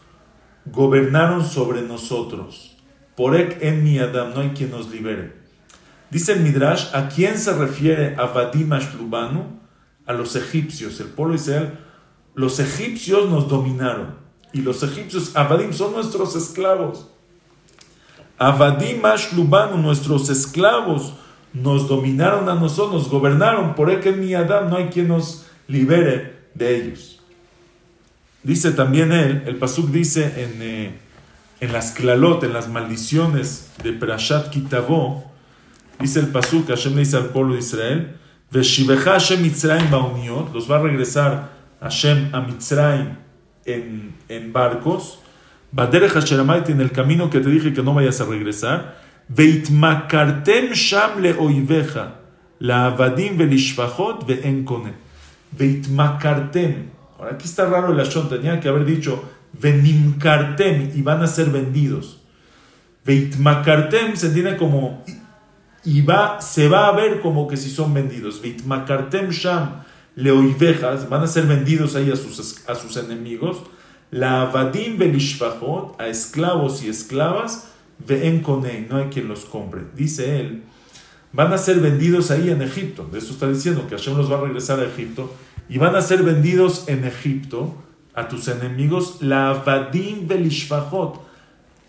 gobernaron 0.67 1.45
sobre 1.45 1.81
nosotros. 1.81 2.72
Porek 3.17 3.63
en 3.63 3.85
niyadam, 3.85 4.35
no 4.35 4.41
hay 4.41 4.51
quien 4.51 4.71
nos 4.71 4.91
libere. 4.91 5.35
Dice 6.11 6.33
el 6.33 6.41
Midrash, 6.41 6.95
¿a 6.95 7.09
quién 7.09 7.39
se 7.39 7.53
refiere 7.55 8.17
Avadim 8.17 8.69
mashlubanu? 8.69 9.61
A 10.07 10.13
los 10.13 10.37
egipcios. 10.37 11.01
El 11.01 11.09
pueblo 11.09 11.35
de 11.35 11.41
Israel, 11.41 11.79
los 12.35 12.59
egipcios 12.61 13.29
nos 13.29 13.49
dominaron. 13.49 14.17
Y 14.53 14.61
los 14.61 14.83
egipcios, 14.83 15.35
Avadim, 15.37 15.73
son 15.73 15.93
nuestros 15.93 16.37
esclavos. 16.37 17.09
Avadim 18.39 19.05
Ashlubanu, 19.05 19.79
nuestros 19.79 20.29
esclavos, 20.29 21.15
nos 21.53 21.89
dominaron 21.89 22.49
a 22.49 22.55
nosotros, 22.55 23.05
nos 23.05 23.11
gobernaron. 23.11 23.75
Por 23.75 24.01
que 24.01 24.13
ni 24.13 24.35
Adam 24.35 24.69
no 24.69 24.77
hay 24.77 24.87
quien 24.87 25.09
nos 25.09 25.47
libere 25.69 26.37
de 26.55 26.77
ellos. 26.77 27.21
Dice 28.43 28.73
también 28.73 29.13
él, 29.13 29.45
el 29.47 29.57
Pasuk 29.57 29.91
dice 29.91 30.25
en, 30.43 30.63
eh, 30.63 30.99
en 31.63 31.73
las 31.73 31.93
clalot, 31.93 32.43
en 32.43 32.53
las 32.53 32.69
maldiciones 32.69 33.71
de 33.85 33.93
Perashat 33.93 34.51
Kitabo, 34.51 35.31
dice 36.01 36.19
el 36.19 36.27
Pasuk, 36.27 36.67
Hashem 36.67 36.95
le 36.95 36.99
dice 36.99 37.17
al 37.17 37.27
pueblo 37.27 37.55
de 37.55 37.61
Israel, 37.61 38.17
Veshivecha 38.51 39.13
Hashem 39.13 39.41
Mitzrayim 39.43 39.89
Bauniot, 39.89 40.53
los 40.53 40.69
va 40.69 40.79
a 40.79 40.83
regresar 40.83 41.53
Hashem 41.81 42.35
a 42.35 42.41
Mitzrayim 42.41 43.11
en, 43.65 44.13
en 44.29 44.53
barcos, 44.53 45.21
en 45.79 46.81
el 46.81 46.91
camino 46.91 47.31
que 47.31 47.39
te 47.39 47.49
dije 47.49 47.73
que 47.73 47.83
no 47.85 47.95
vayas 47.95 48.21
a 48.21 48.25
regresar, 48.25 48.99
Veitmakartem 49.29 50.73
sham 50.73 51.23
le 51.23 51.33
oiveja, 51.35 52.17
la 52.59 52.87
avadim 52.87 53.39
velishfachot 53.39 54.27
ve'enkone. 54.27 54.95
Veitmakartem. 55.53 56.91
Ahora 57.17 57.35
aquí 57.35 57.45
está 57.45 57.67
raro 57.67 57.93
el 57.93 58.01
ashon, 58.01 58.29
tenía 58.29 58.59
que 58.59 58.69
haber 58.69 58.85
dicho 58.85 59.23
venimkartem 59.53 60.93
y 60.95 61.03
van 61.03 61.23
a 61.23 61.27
ser 61.27 61.51
vendidos. 61.51 62.21
Veitmakartem 63.05 64.17
se 64.17 64.29
entiende 64.29 64.57
como 64.57 65.05
y 65.85 66.01
va, 66.03 66.41
se 66.41 66.69
va 66.69 66.89
a 66.89 66.93
ver 66.93 67.21
como 67.21 67.49
que 67.49 67.57
si 67.57 67.71
son 67.71 67.93
vendidos. 67.93 68.41
Veitmakartem 68.41 69.31
sham 69.31 69.83
le 70.15 70.31
oivejas, 70.31 71.09
van 71.09 71.23
a 71.23 71.27
ser 71.27 71.47
vendidos 71.47 71.97
ahí 71.97 72.11
a 72.11 72.17
sus, 72.17 72.69
a 72.69 72.75
sus 72.75 72.97
enemigos 72.97 73.63
la 74.13 74.43
avadim 74.43 74.99
a 75.99 76.07
esclavos 76.07 76.85
y 76.85 76.89
esclavas, 76.89 77.69
ven 78.07 78.43
con 78.43 78.67
él, 78.67 78.87
no 78.89 78.99
hay 78.99 79.07
quien 79.07 79.27
los 79.27 79.47
compre. 79.47 79.85
Dice 79.97 80.39
él, 80.39 80.63
van 81.33 81.53
a 81.55 81.59
ser 81.59 81.81
vendidos 81.81 82.31
ahí 82.31 82.51
en 82.51 82.61
Egipto. 82.61 83.09
De 83.11 83.19
eso 83.19 83.33
está 83.33 83.49
diciendo 83.49 83.87
que 83.89 83.97
Hashem 83.97 84.17
los 84.17 84.31
va 84.31 84.37
a 84.37 84.43
regresar 84.43 84.81
a 84.81 84.85
Egipto. 84.85 85.35
Y 85.69 85.79
van 85.79 85.97
a 85.97 86.03
ser 86.03 86.23
vendidos 86.23 86.85
en 86.89 87.07
Egipto 87.07 87.75
a 88.15 88.29
tus 88.29 88.49
enemigos, 88.49 89.19
la 89.21 89.51
avadim 89.51 90.27
belishfachot. 90.27 91.21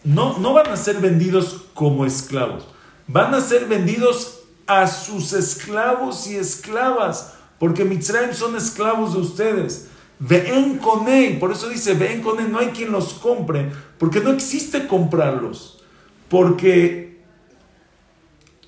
No, 0.04 0.38
no 0.40 0.54
van 0.54 0.68
a 0.68 0.78
ser 0.78 1.00
vendidos 1.00 1.66
como 1.74 2.06
esclavos, 2.06 2.66
van 3.08 3.34
a 3.34 3.42
ser 3.42 3.66
vendidos 3.66 4.40
a 4.68 4.88
sus 4.88 5.34
esclavos 5.34 6.28
y 6.28 6.36
esclavas, 6.36 7.36
porque 7.60 7.86
Mitzrayim 7.86 8.34
son 8.34 8.56
esclavos 8.56 9.14
de 9.14 9.20
ustedes. 9.20 9.90
Ven 10.20 10.78
con 10.78 11.08
él, 11.08 11.40
por 11.40 11.52
eso 11.52 11.70
dice, 11.70 11.94
ven 11.94 12.22
con 12.22 12.40
él, 12.40 12.52
no 12.52 12.60
hay 12.60 12.68
quien 12.68 12.92
los 12.92 13.14
compre, 13.14 13.72
porque 13.98 14.20
no 14.20 14.30
existe 14.32 14.88
comprarlos, 14.88 15.84
porque 16.30 17.04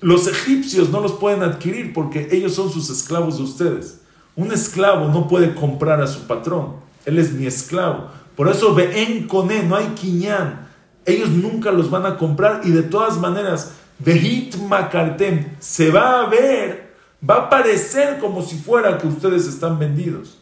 los 0.00 0.26
egipcios 0.26 0.90
no 0.90 1.00
los 1.00 1.12
pueden 1.12 1.42
adquirir 1.42 1.92
porque 1.92 2.28
ellos 2.30 2.54
son 2.54 2.70
sus 2.70 2.90
esclavos 2.90 3.38
de 3.38 3.44
ustedes. 3.44 4.00
Un 4.34 4.52
esclavo 4.52 5.08
no 5.08 5.26
puede 5.28 5.54
comprar 5.54 6.02
a 6.02 6.06
su 6.06 6.26
patrón, 6.26 6.76
él 7.06 7.18
es 7.18 7.32
mi 7.32 7.46
esclavo. 7.46 8.10
Por 8.36 8.48
eso 8.48 8.74
ven 8.74 9.26
con 9.26 9.50
él, 9.50 9.66
no 9.66 9.76
hay 9.76 9.86
quiñán. 9.94 10.68
Ellos 11.06 11.30
nunca 11.30 11.72
los 11.72 11.88
van 11.88 12.04
a 12.04 12.18
comprar 12.18 12.60
y 12.64 12.70
de 12.70 12.82
todas 12.82 13.16
maneras, 13.16 13.72
Vehit 13.98 14.56
Makartem 14.56 15.56
se 15.58 15.90
va 15.90 16.20
a 16.20 16.28
ver, 16.28 16.94
va 17.28 17.36
a 17.36 17.50
parecer 17.50 18.18
como 18.18 18.42
si 18.42 18.56
fuera 18.56 18.98
que 18.98 19.06
ustedes 19.06 19.46
están 19.46 19.78
vendidos. 19.78 20.36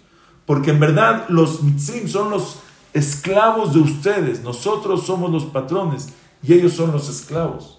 Porque 0.46 0.70
en 0.70 0.80
verdad 0.80 1.26
los 1.28 1.62
mitzrim 1.62 2.08
son 2.08 2.30
los 2.30 2.58
esclavos 2.94 3.74
de 3.74 3.80
ustedes. 3.80 4.42
Nosotros 4.42 5.06
somos 5.06 5.30
los 5.30 5.44
patrones 5.44 6.08
y 6.42 6.54
ellos 6.54 6.72
son 6.72 6.92
los 6.92 7.08
esclavos. 7.08 7.78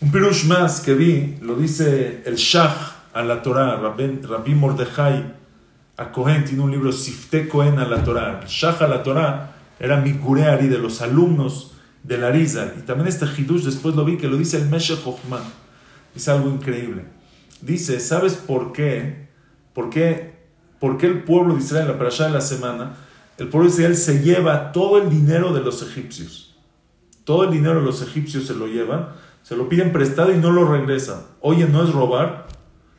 Un 0.00 0.12
pirush 0.12 0.44
más 0.46 0.80
que 0.80 0.94
vi, 0.94 1.36
lo 1.40 1.56
dice 1.56 2.22
el 2.24 2.36
Shah 2.36 2.96
a 3.12 3.22
la 3.22 3.42
Torah, 3.42 3.76
Rabbi 3.76 4.54
Mordejai 4.54 5.37
a 5.98 6.12
Cohen, 6.12 6.44
tiene 6.44 6.62
un 6.62 6.70
libro 6.70 6.92
Sifte 6.92 7.48
Cohen 7.48 7.78
a 7.80 7.84
la 7.84 8.04
Torah. 8.04 8.40
El 8.40 8.48
Shah 8.48 8.78
a 8.78 8.86
la 8.86 9.02
Torah 9.02 9.56
era 9.80 9.96
mi 10.00 10.14
Kureari 10.14 10.68
de 10.68 10.78
los 10.78 11.02
alumnos 11.02 11.72
de 12.04 12.16
la 12.18 12.30
Risa. 12.30 12.72
Y 12.78 12.82
también 12.82 13.08
este 13.08 13.26
Hidush, 13.26 13.64
después 13.64 13.96
lo 13.96 14.04
vi 14.04 14.16
que 14.16 14.28
lo 14.28 14.36
dice 14.36 14.58
el 14.58 14.68
Meshech 14.68 15.02
Chochmah. 15.02 15.42
Es 16.14 16.28
algo 16.28 16.48
increíble. 16.48 17.04
Dice, 17.60 17.98
¿sabes 17.98 18.34
por 18.34 18.72
qué? 18.72 19.26
¿Por 19.74 19.90
qué, 19.90 20.36
el 20.80 21.24
pueblo 21.24 21.54
de 21.54 21.60
Israel, 21.60 21.92
la 21.98 22.06
allá 22.06 22.26
de 22.26 22.32
la 22.32 22.40
semana, 22.40 22.94
el 23.36 23.48
pueblo 23.48 23.68
de 23.68 23.74
Israel 23.74 23.96
se 23.96 24.22
lleva 24.22 24.70
todo 24.70 25.02
el 25.02 25.10
dinero 25.10 25.52
de 25.52 25.60
los 25.62 25.82
egipcios? 25.82 26.54
Todo 27.24 27.42
el 27.42 27.50
dinero 27.50 27.80
de 27.80 27.86
los 27.86 28.02
egipcios 28.02 28.46
se 28.46 28.54
lo 28.54 28.68
llevan, 28.68 29.08
se 29.42 29.56
lo 29.56 29.68
piden 29.68 29.92
prestado 29.92 30.32
y 30.32 30.38
no 30.38 30.52
lo 30.52 30.70
regresan. 30.70 31.22
Oye, 31.40 31.66
¿no 31.66 31.82
es 31.82 31.92
robar? 31.92 32.46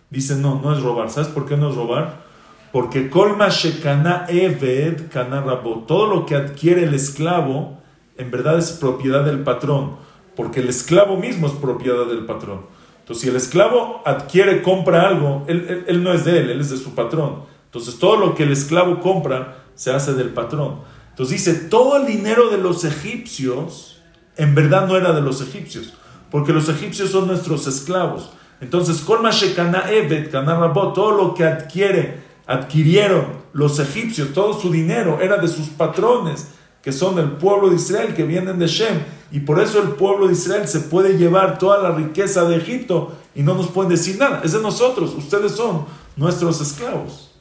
Dicen, 0.09 0.41
no, 0.41 0.61
no 0.61 0.73
es 0.73 0.83
robar. 0.83 1.09
¿Sabes 1.09 1.29
por 1.29 1.45
qué 1.45 1.55
no 1.55 1.69
es 1.69 1.75
robar? 1.75 2.28
Porque 2.71 3.09
colma 3.09 3.49
shekana 3.49 4.25
eved 4.29 5.09
kana 5.09 5.43
Todo 5.87 6.07
lo 6.07 6.25
que 6.25 6.35
adquiere 6.35 6.83
el 6.83 6.93
esclavo, 6.93 7.77
en 8.17 8.29
verdad 8.29 8.57
es 8.57 8.71
propiedad 8.71 9.25
del 9.25 9.39
patrón. 9.39 9.97
Porque 10.35 10.59
el 10.59 10.69
esclavo 10.69 11.17
mismo 11.17 11.47
es 11.47 11.53
propiedad 11.53 12.05
del 12.05 12.25
patrón. 12.25 12.61
Entonces, 12.99 13.23
si 13.23 13.29
el 13.29 13.35
esclavo 13.35 14.03
adquiere, 14.05 14.61
compra 14.61 15.07
algo, 15.07 15.43
él, 15.47 16.03
no 16.03 16.13
es 16.13 16.25
de 16.25 16.39
él, 16.39 16.51
él 16.51 16.61
es 16.61 16.69
de 16.69 16.77
su 16.77 16.93
patrón. 16.93 17.43
Entonces, 17.65 17.97
todo 17.97 18.17
lo 18.17 18.35
que 18.35 18.43
el 18.43 18.51
esclavo 18.51 18.99
compra 18.99 19.63
se 19.73 19.91
hace 19.91 20.13
del 20.13 20.29
patrón. 20.29 20.81
Entonces 21.09 21.43
dice, 21.43 21.59
todo 21.69 21.97
el 21.97 22.05
dinero 22.05 22.49
de 22.49 22.59
los 22.59 22.85
egipcios, 22.85 23.99
en 24.37 24.53
verdad 24.53 24.87
no 24.87 24.95
era 24.95 25.11
de 25.11 25.21
los 25.21 25.41
egipcios, 25.41 25.93
porque 26.29 26.53
los 26.53 26.69
egipcios 26.69 27.09
son 27.09 27.27
nuestros 27.27 27.65
esclavos. 27.65 28.31
Entonces, 28.61 29.01
Colma 29.01 29.31
Shekana 29.31 29.85
Evet, 29.89 30.31
todo 30.31 31.11
lo 31.11 31.33
que 31.33 31.45
adquiere, 31.45 32.28
adquirieron 32.49 33.27
los 33.53 33.79
egipcios, 33.79 34.33
todo 34.33 34.59
su 34.59 34.71
dinero 34.71 35.19
era 35.21 35.37
de 35.37 35.47
sus 35.47 35.67
patrones, 35.67 36.47
que 36.81 36.91
son 36.91 37.19
el 37.19 37.33
pueblo 37.33 37.69
de 37.69 37.75
Israel, 37.75 38.15
que 38.15 38.23
vienen 38.23 38.57
de 38.57 38.65
Shem. 38.65 39.03
Y 39.31 39.41
por 39.41 39.59
eso 39.59 39.79
el 39.79 39.89
pueblo 39.89 40.25
de 40.25 40.33
Israel 40.33 40.67
se 40.67 40.79
puede 40.79 41.15
llevar 41.15 41.59
toda 41.59 41.77
la 41.77 41.91
riqueza 41.91 42.45
de 42.45 42.57
Egipto 42.57 43.15
y 43.35 43.43
no 43.43 43.53
nos 43.53 43.67
pueden 43.67 43.91
decir 43.91 44.17
nada. 44.17 44.41
Es 44.43 44.53
de 44.53 44.61
nosotros, 44.63 45.13
ustedes 45.15 45.51
son 45.51 45.85
nuestros 46.15 46.59
esclavos. 46.59 47.35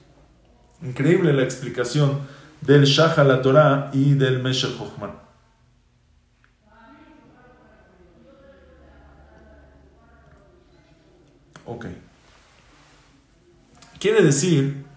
Increíble 0.83 1.33
la 1.33 1.43
explicación 1.43 2.21
del 2.61 2.85
Shah 2.85 3.25
la 3.25 3.41
Torah 3.41 3.91
y 3.95 4.13
del 4.13 4.43
Meshach 4.43 4.77
Chochmah. 4.77 5.15
Ok. 11.65 11.87
Quiere 13.99 14.23
decir 14.23 14.88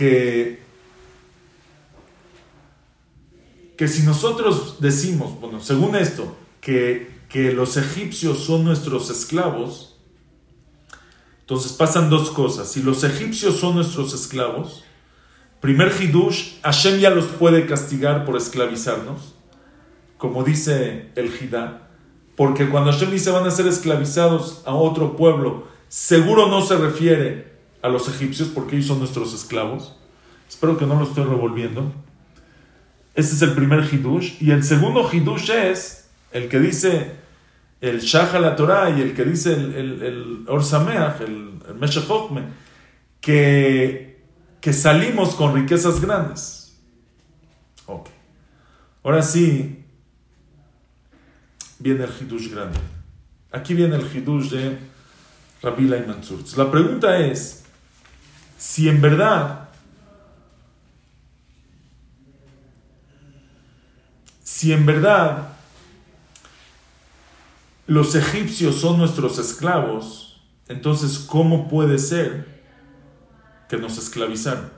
que, 0.00 0.62
que 3.76 3.86
si 3.86 4.02
nosotros 4.02 4.76
decimos, 4.80 5.38
bueno, 5.38 5.60
según 5.60 5.94
esto, 5.94 6.38
que, 6.62 7.20
que 7.28 7.52
los 7.52 7.76
egipcios 7.76 8.38
son 8.38 8.64
nuestros 8.64 9.10
esclavos, 9.10 9.98
entonces 11.40 11.72
pasan 11.72 12.08
dos 12.08 12.30
cosas. 12.30 12.72
Si 12.72 12.82
los 12.82 13.04
egipcios 13.04 13.56
son 13.56 13.74
nuestros 13.74 14.14
esclavos, 14.14 14.84
primer 15.60 15.92
Hidush, 15.92 16.60
Hashem 16.62 16.98
ya 16.98 17.10
los 17.10 17.26
puede 17.26 17.66
castigar 17.66 18.24
por 18.24 18.38
esclavizarnos, 18.38 19.34
como 20.16 20.44
dice 20.44 21.10
el 21.14 21.26
Hidá, 21.26 21.90
porque 22.36 22.70
cuando 22.70 22.90
Hashem 22.90 23.10
dice 23.10 23.32
van 23.32 23.46
a 23.46 23.50
ser 23.50 23.66
esclavizados 23.66 24.62
a 24.64 24.72
otro 24.72 25.14
pueblo, 25.14 25.68
seguro 25.88 26.48
no 26.48 26.62
se 26.62 26.78
refiere 26.78 27.49
a 27.82 27.88
los 27.88 28.08
egipcios 28.08 28.48
porque 28.48 28.76
ellos 28.76 28.88
son 28.88 28.98
nuestros 28.98 29.34
esclavos. 29.34 29.96
Espero 30.48 30.76
que 30.76 30.86
no 30.86 30.98
lo 30.98 31.04
estoy 31.06 31.24
revolviendo. 31.24 31.92
Ese 33.14 33.34
es 33.34 33.42
el 33.42 33.52
primer 33.52 33.88
hidush. 33.92 34.40
Y 34.40 34.50
el 34.50 34.64
segundo 34.64 35.08
hidush 35.10 35.50
es 35.50 36.08
el 36.32 36.48
que 36.48 36.58
dice 36.60 37.12
el 37.80 38.00
Shah 38.00 38.38
la 38.38 38.56
Torah 38.56 38.90
y 38.90 39.00
el 39.00 39.14
que 39.14 39.24
dice 39.24 39.54
el, 39.54 39.74
el, 39.74 40.02
el 40.02 40.44
Orsameach, 40.48 41.20
el, 41.22 41.60
que, 43.20 44.22
que 44.60 44.72
salimos 44.72 45.34
con 45.34 45.54
riquezas 45.54 46.00
grandes. 46.00 46.78
Ok. 47.86 48.08
Ahora 49.02 49.22
sí, 49.22 49.84
viene 51.78 52.04
el 52.04 52.10
Hidush 52.10 52.50
grande. 52.50 52.78
Aquí 53.50 53.74
viene 53.74 53.96
el 53.96 54.02
Hidush 54.02 54.50
de 54.50 54.78
y 55.62 56.06
Mansur. 56.06 56.40
La 56.56 56.70
pregunta 56.70 57.18
es, 57.18 57.64
si 58.60 58.90
en 58.90 59.00
verdad, 59.00 59.70
si 64.42 64.74
en 64.74 64.84
verdad 64.84 65.54
los 67.86 68.14
egipcios 68.14 68.74
son 68.74 68.98
nuestros 68.98 69.38
esclavos, 69.38 70.42
entonces 70.68 71.18
¿cómo 71.20 71.68
puede 71.68 71.98
ser 71.98 72.60
que 73.70 73.78
nos 73.78 73.96
esclavizaron? 73.96 74.70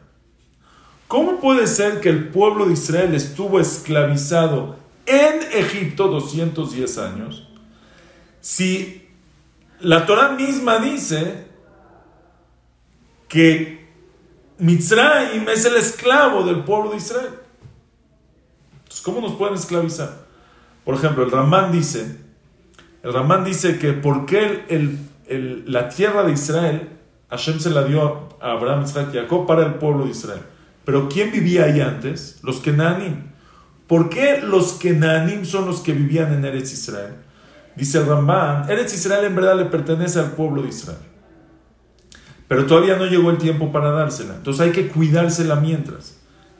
¿Cómo 1.09 1.41
puede 1.41 1.67
ser 1.67 2.01
que 2.01 2.09
el 2.09 2.29
pueblo 2.29 2.67
de 2.67 2.75
Israel 2.75 3.17
estuvo 3.17 3.59
esclavizado 3.59 4.77
en 5.07 5.43
Egipto 5.53 6.07
210 6.07 6.99
años, 6.99 7.49
si 8.41 9.09
la 9.81 10.07
Torah 10.07 10.29
misma 10.37 10.79
dice 10.79 11.52
que 13.33 13.89
Mitzrayim 14.59 15.49
es 15.49 15.65
el 15.65 15.77
esclavo 15.77 16.45
del 16.45 16.65
pueblo 16.65 16.91
de 16.91 16.99
Israel. 16.99 17.31
Entonces, 18.75 19.01
¿cómo 19.01 19.23
nos 19.23 19.33
pueden 19.37 19.55
esclavizar? 19.55 20.27
Por 20.85 20.97
ejemplo, 20.97 21.25
el 21.25 21.31
Ramán 21.31 21.73
dice, 21.73 22.19
el 23.03 23.13
Ramán 23.15 23.43
dice 23.43 23.79
que 23.79 23.95
porque 23.95 24.67
el, 24.69 25.65
la 25.67 25.89
tierra 25.89 26.25
de 26.25 26.33
Israel, 26.33 26.91
Hashem 27.31 27.59
se 27.59 27.71
la 27.71 27.85
dio 27.85 28.29
a 28.43 28.53
Abraham, 28.53 28.85
Isaac 28.85 29.09
y 29.15 29.17
Jacob 29.17 29.47
para 29.47 29.65
el 29.65 29.75
pueblo 29.77 30.05
de 30.05 30.11
Israel. 30.11 30.43
Pero 30.85 31.09
¿quién 31.09 31.33
vivía 31.33 31.65
ahí 31.65 31.81
antes? 31.81 32.39
Los 32.43 32.61
Kenanim. 32.61 33.31
¿Por 33.87 34.11
qué 34.11 34.43
los 34.43 34.75
Kenanim 34.75 35.47
son 35.47 35.65
los 35.65 35.81
que 35.81 35.95
vivían 35.95 36.35
en 36.35 36.45
Eretz 36.45 36.75
Israel? 36.75 37.15
Dice 37.77 37.97
el 37.97 38.07
Ramban, 38.07 38.71
Eretz 38.71 38.93
Israel 38.93 39.25
en 39.25 39.35
verdad 39.35 39.57
le 39.57 39.65
pertenece 39.65 40.19
al 40.19 40.33
pueblo 40.33 40.61
de 40.61 40.69
Israel. 40.69 41.12
Pero 42.53 42.67
todavía 42.67 42.97
no 42.97 43.07
llegó 43.07 43.31
el 43.31 43.39
tiempo 43.39 43.73
para 43.73 43.93
dársela. 43.93 44.35
Entonces 44.35 44.61
hay 44.61 44.73
que 44.73 44.89
cuidársela 44.89 45.57
mientras. 45.57 46.19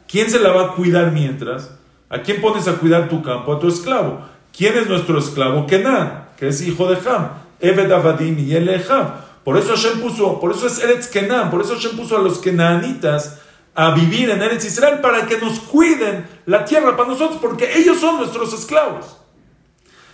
¿Quién 0.09 0.31
se 0.31 0.41
la 0.41 0.51
va 0.51 0.63
a 0.63 0.69
cuidar 0.69 1.13
mientras? 1.13 1.71
¿A 2.09 2.23
quién 2.23 2.41
pones 2.41 2.67
a 2.67 2.77
cuidar 2.77 3.11
tu 3.11 3.23
campo? 3.23 3.53
A 3.53 3.59
tu 3.59 3.69
esclavo. 3.69 4.23
¿Quién 4.57 4.79
es 4.79 4.89
nuestro 4.89 5.19
esclavo? 5.19 5.67
Kenan, 5.67 6.31
que 6.39 6.49
es 6.49 6.67
hijo 6.67 6.89
de 6.89 6.97
Ham. 7.07 7.33
Eved 7.61 7.93
Avadim 7.93 8.39
y 8.39 8.57
Ham. 8.57 9.17
Por 9.45 9.59
eso 9.59 9.75
Hashem 9.77 10.01
puso, 10.01 10.41
por 10.41 10.53
eso 10.53 10.67
es 10.67 10.83
Eretz 10.83 11.09
Kenan, 11.09 11.51
por 11.51 11.61
eso 11.61 11.75
Hashem 11.75 11.95
puso 11.95 12.17
a 12.17 12.23
los 12.23 12.39
Kenanitas 12.39 13.41
a 13.75 13.91
vivir 13.91 14.31
en 14.31 14.41
Eretz 14.41 14.65
Israel 14.65 15.01
para 15.03 15.27
que 15.27 15.37
nos 15.37 15.61
cuiden 15.61 16.27
la 16.47 16.65
tierra 16.65 16.97
para 16.97 17.11
nosotros, 17.11 17.39
porque 17.39 17.71
ellos 17.77 18.01
son 18.01 18.17
nuestros 18.17 18.55
esclavos. 18.55 19.19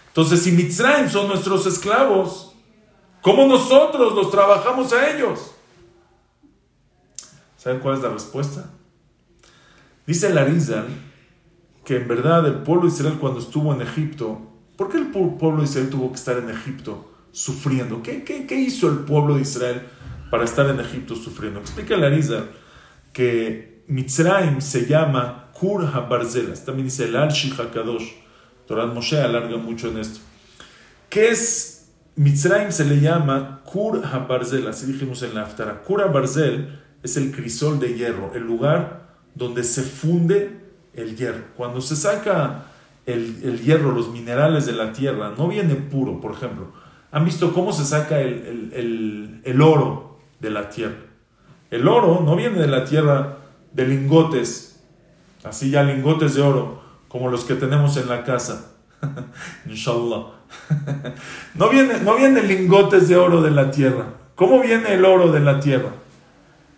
Entonces, 0.08 0.42
si 0.42 0.50
Mitzrayim 0.50 1.08
son 1.08 1.28
nuestros 1.28 1.66
esclavos, 1.66 2.56
¿cómo 3.22 3.46
nosotros 3.46 4.12
los 4.14 4.28
trabajamos 4.32 4.92
a 4.92 5.10
ellos? 5.10 5.52
¿Saben 7.58 7.80
cuál 7.80 7.96
es 7.96 8.02
la 8.02 8.10
respuesta? 8.10 8.70
Dice 10.06 10.32
Larizal 10.32 10.86
que 11.84 11.96
en 11.96 12.08
verdad 12.08 12.46
el 12.46 12.62
pueblo 12.62 12.82
de 12.82 12.94
Israel 12.94 13.16
cuando 13.20 13.40
estuvo 13.40 13.74
en 13.74 13.82
Egipto, 13.82 14.40
¿por 14.76 14.90
qué 14.90 14.98
el 14.98 15.08
pueblo 15.08 15.58
de 15.58 15.64
Israel 15.64 15.90
tuvo 15.90 16.10
que 16.10 16.16
estar 16.16 16.38
en 16.38 16.48
Egipto 16.50 17.12
sufriendo? 17.32 18.02
¿Qué, 18.02 18.22
qué, 18.24 18.54
hizo 18.54 18.88
el 18.88 19.00
pueblo 19.00 19.34
de 19.34 19.42
Israel 19.42 19.82
para 20.30 20.44
estar 20.44 20.66
en 20.70 20.78
Egipto 20.78 21.16
sufriendo? 21.16 21.60
Explica 21.60 21.96
Larizal 21.96 22.48
que 23.12 23.82
Mitzrayim 23.88 24.60
se 24.60 24.86
llama 24.86 25.50
Kur 25.52 25.84
HaBarzelas. 25.84 26.64
También 26.64 26.86
dice 26.86 27.06
el 27.06 27.16
Al 27.16 27.30
HaKadosh. 27.30 28.12
Torah 28.66 28.86
Moshe 28.86 29.20
alarga 29.20 29.56
mucho 29.56 29.88
en 29.88 29.98
esto. 29.98 30.20
¿Qué 31.08 31.30
es 31.30 31.90
Mitzrayim? 32.14 32.70
Se 32.70 32.84
le 32.84 33.00
llama 33.00 33.62
Kur 33.64 34.04
HaBarzel. 34.04 34.68
Así 34.68 34.86
dijimos 34.92 35.22
en 35.22 35.34
la 35.34 35.42
Aftara. 35.42 35.82
Kur 35.82 36.02
HaBarzel 36.02 36.87
es 37.02 37.16
el 37.16 37.32
crisol 37.32 37.78
de 37.78 37.94
hierro, 37.94 38.32
el 38.34 38.42
lugar 38.44 39.08
donde 39.34 39.64
se 39.64 39.82
funde 39.82 40.58
el 40.94 41.16
hierro. 41.16 41.44
Cuando 41.56 41.80
se 41.80 41.96
saca 41.96 42.64
el, 43.06 43.40
el 43.44 43.60
hierro, 43.60 43.92
los 43.92 44.10
minerales 44.10 44.66
de 44.66 44.72
la 44.72 44.92
tierra, 44.92 45.32
no 45.36 45.48
viene 45.48 45.74
puro, 45.74 46.20
por 46.20 46.32
ejemplo. 46.32 46.72
¿Han 47.10 47.24
visto 47.24 47.54
cómo 47.54 47.72
se 47.72 47.84
saca 47.84 48.20
el, 48.20 48.72
el, 48.74 49.40
el 49.44 49.62
oro 49.62 50.18
de 50.40 50.50
la 50.50 50.68
tierra? 50.68 50.96
El 51.70 51.86
oro 51.88 52.22
no 52.24 52.36
viene 52.36 52.58
de 52.58 52.66
la 52.66 52.84
tierra 52.84 53.38
de 53.72 53.86
lingotes, 53.86 54.80
así 55.44 55.70
ya 55.70 55.82
lingotes 55.82 56.34
de 56.34 56.42
oro, 56.42 56.82
como 57.08 57.30
los 57.30 57.44
que 57.44 57.54
tenemos 57.54 57.96
en 57.96 58.08
la 58.08 58.24
casa. 58.24 58.72
Inshallah. 59.66 60.38
no, 61.54 61.68
viene, 61.68 62.00
no 62.00 62.16
vienen 62.16 62.48
lingotes 62.48 63.08
de 63.08 63.16
oro 63.16 63.42
de 63.42 63.50
la 63.50 63.70
tierra. 63.70 64.06
¿Cómo 64.34 64.60
viene 64.60 64.94
el 64.94 65.04
oro 65.04 65.30
de 65.30 65.40
la 65.40 65.60
tierra? 65.60 65.90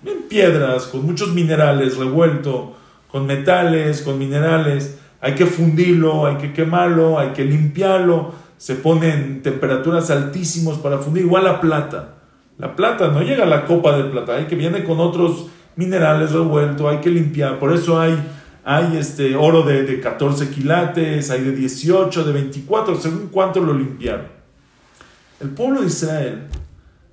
Bien 0.02 0.22
piedras, 0.28 0.86
con 0.86 1.04
muchos 1.04 1.34
minerales 1.34 1.98
revuelto, 1.98 2.74
con 3.10 3.26
metales, 3.26 4.00
con 4.00 4.18
minerales. 4.18 4.98
Hay 5.20 5.34
que 5.34 5.44
fundirlo, 5.44 6.24
hay 6.26 6.36
que 6.36 6.54
quemarlo, 6.54 7.18
hay 7.18 7.30
que 7.30 7.44
limpiarlo. 7.44 8.32
Se 8.56 8.76
ponen 8.76 9.42
temperaturas 9.42 10.10
altísimas 10.10 10.78
para 10.78 10.98
fundir, 10.98 11.24
igual 11.24 11.44
la 11.44 11.60
plata. 11.60 12.14
La 12.56 12.76
plata 12.76 13.08
no 13.08 13.22
llega 13.22 13.44
a 13.44 13.46
la 13.46 13.66
copa 13.66 13.96
de 13.96 14.04
plata, 14.04 14.36
hay 14.36 14.44
que 14.44 14.54
viene 14.54 14.84
con 14.84 15.00
otros 15.00 15.48
minerales 15.76 16.32
revueltos, 16.32 16.90
hay 16.90 16.98
que 16.98 17.10
limpiar. 17.10 17.58
Por 17.58 17.72
eso 17.72 18.00
hay, 18.00 18.18
hay 18.64 18.96
este 18.96 19.36
oro 19.36 19.62
de, 19.62 19.82
de 19.82 20.00
14 20.00 20.48
quilates, 20.50 21.30
hay 21.30 21.42
de 21.42 21.52
18, 21.52 22.24
de 22.24 22.32
24, 22.32 22.96
según 22.96 23.28
cuánto 23.30 23.60
lo 23.60 23.74
limpiaron. 23.74 24.26
El 25.40 25.50
pueblo 25.50 25.80
de 25.82 25.88
Israel 25.88 26.42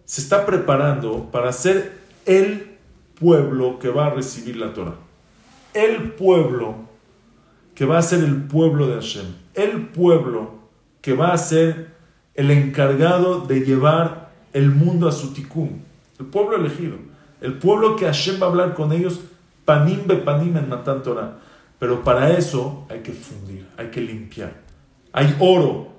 se 0.05 0.21
está 0.21 0.45
preparando 0.45 1.29
para 1.31 1.51
ser 1.51 1.97
el 2.25 2.76
pueblo 3.19 3.79
que 3.79 3.89
va 3.89 4.07
a 4.07 4.09
recibir 4.11 4.57
la 4.57 4.73
Torah. 4.73 4.95
El 5.73 6.13
pueblo 6.13 6.75
que 7.75 7.85
va 7.85 7.99
a 7.99 8.01
ser 8.01 8.23
el 8.23 8.43
pueblo 8.43 8.87
de 8.87 8.95
Hashem. 8.95 9.25
El 9.53 9.87
pueblo 9.89 10.51
que 11.01 11.13
va 11.13 11.33
a 11.33 11.37
ser 11.37 11.95
el 12.33 12.51
encargado 12.51 13.41
de 13.41 13.61
llevar 13.61 14.31
el 14.53 14.71
mundo 14.71 15.07
a 15.07 15.11
su 15.11 15.33
tikkun, 15.33 15.83
el 16.19 16.25
pueblo 16.25 16.55
elegido, 16.55 16.97
el 17.41 17.53
pueblo 17.53 17.95
que 17.95 18.05
Hashem 18.05 18.41
va 18.41 18.47
a 18.47 18.49
hablar 18.49 18.73
con 18.73 18.91
ellos, 18.91 19.19
panim 19.65 20.07
be 20.07 20.15
panim 20.15 20.57
en 20.57 20.69
Matan 20.69 21.03
Torah. 21.03 21.37
Pero 21.79 22.03
para 22.03 22.31
eso 22.35 22.87
hay 22.89 23.01
que 23.01 23.11
fundir, 23.11 23.67
hay 23.77 23.87
que 23.87 24.01
limpiar. 24.01 24.53
Hay 25.13 25.35
oro, 25.39 25.89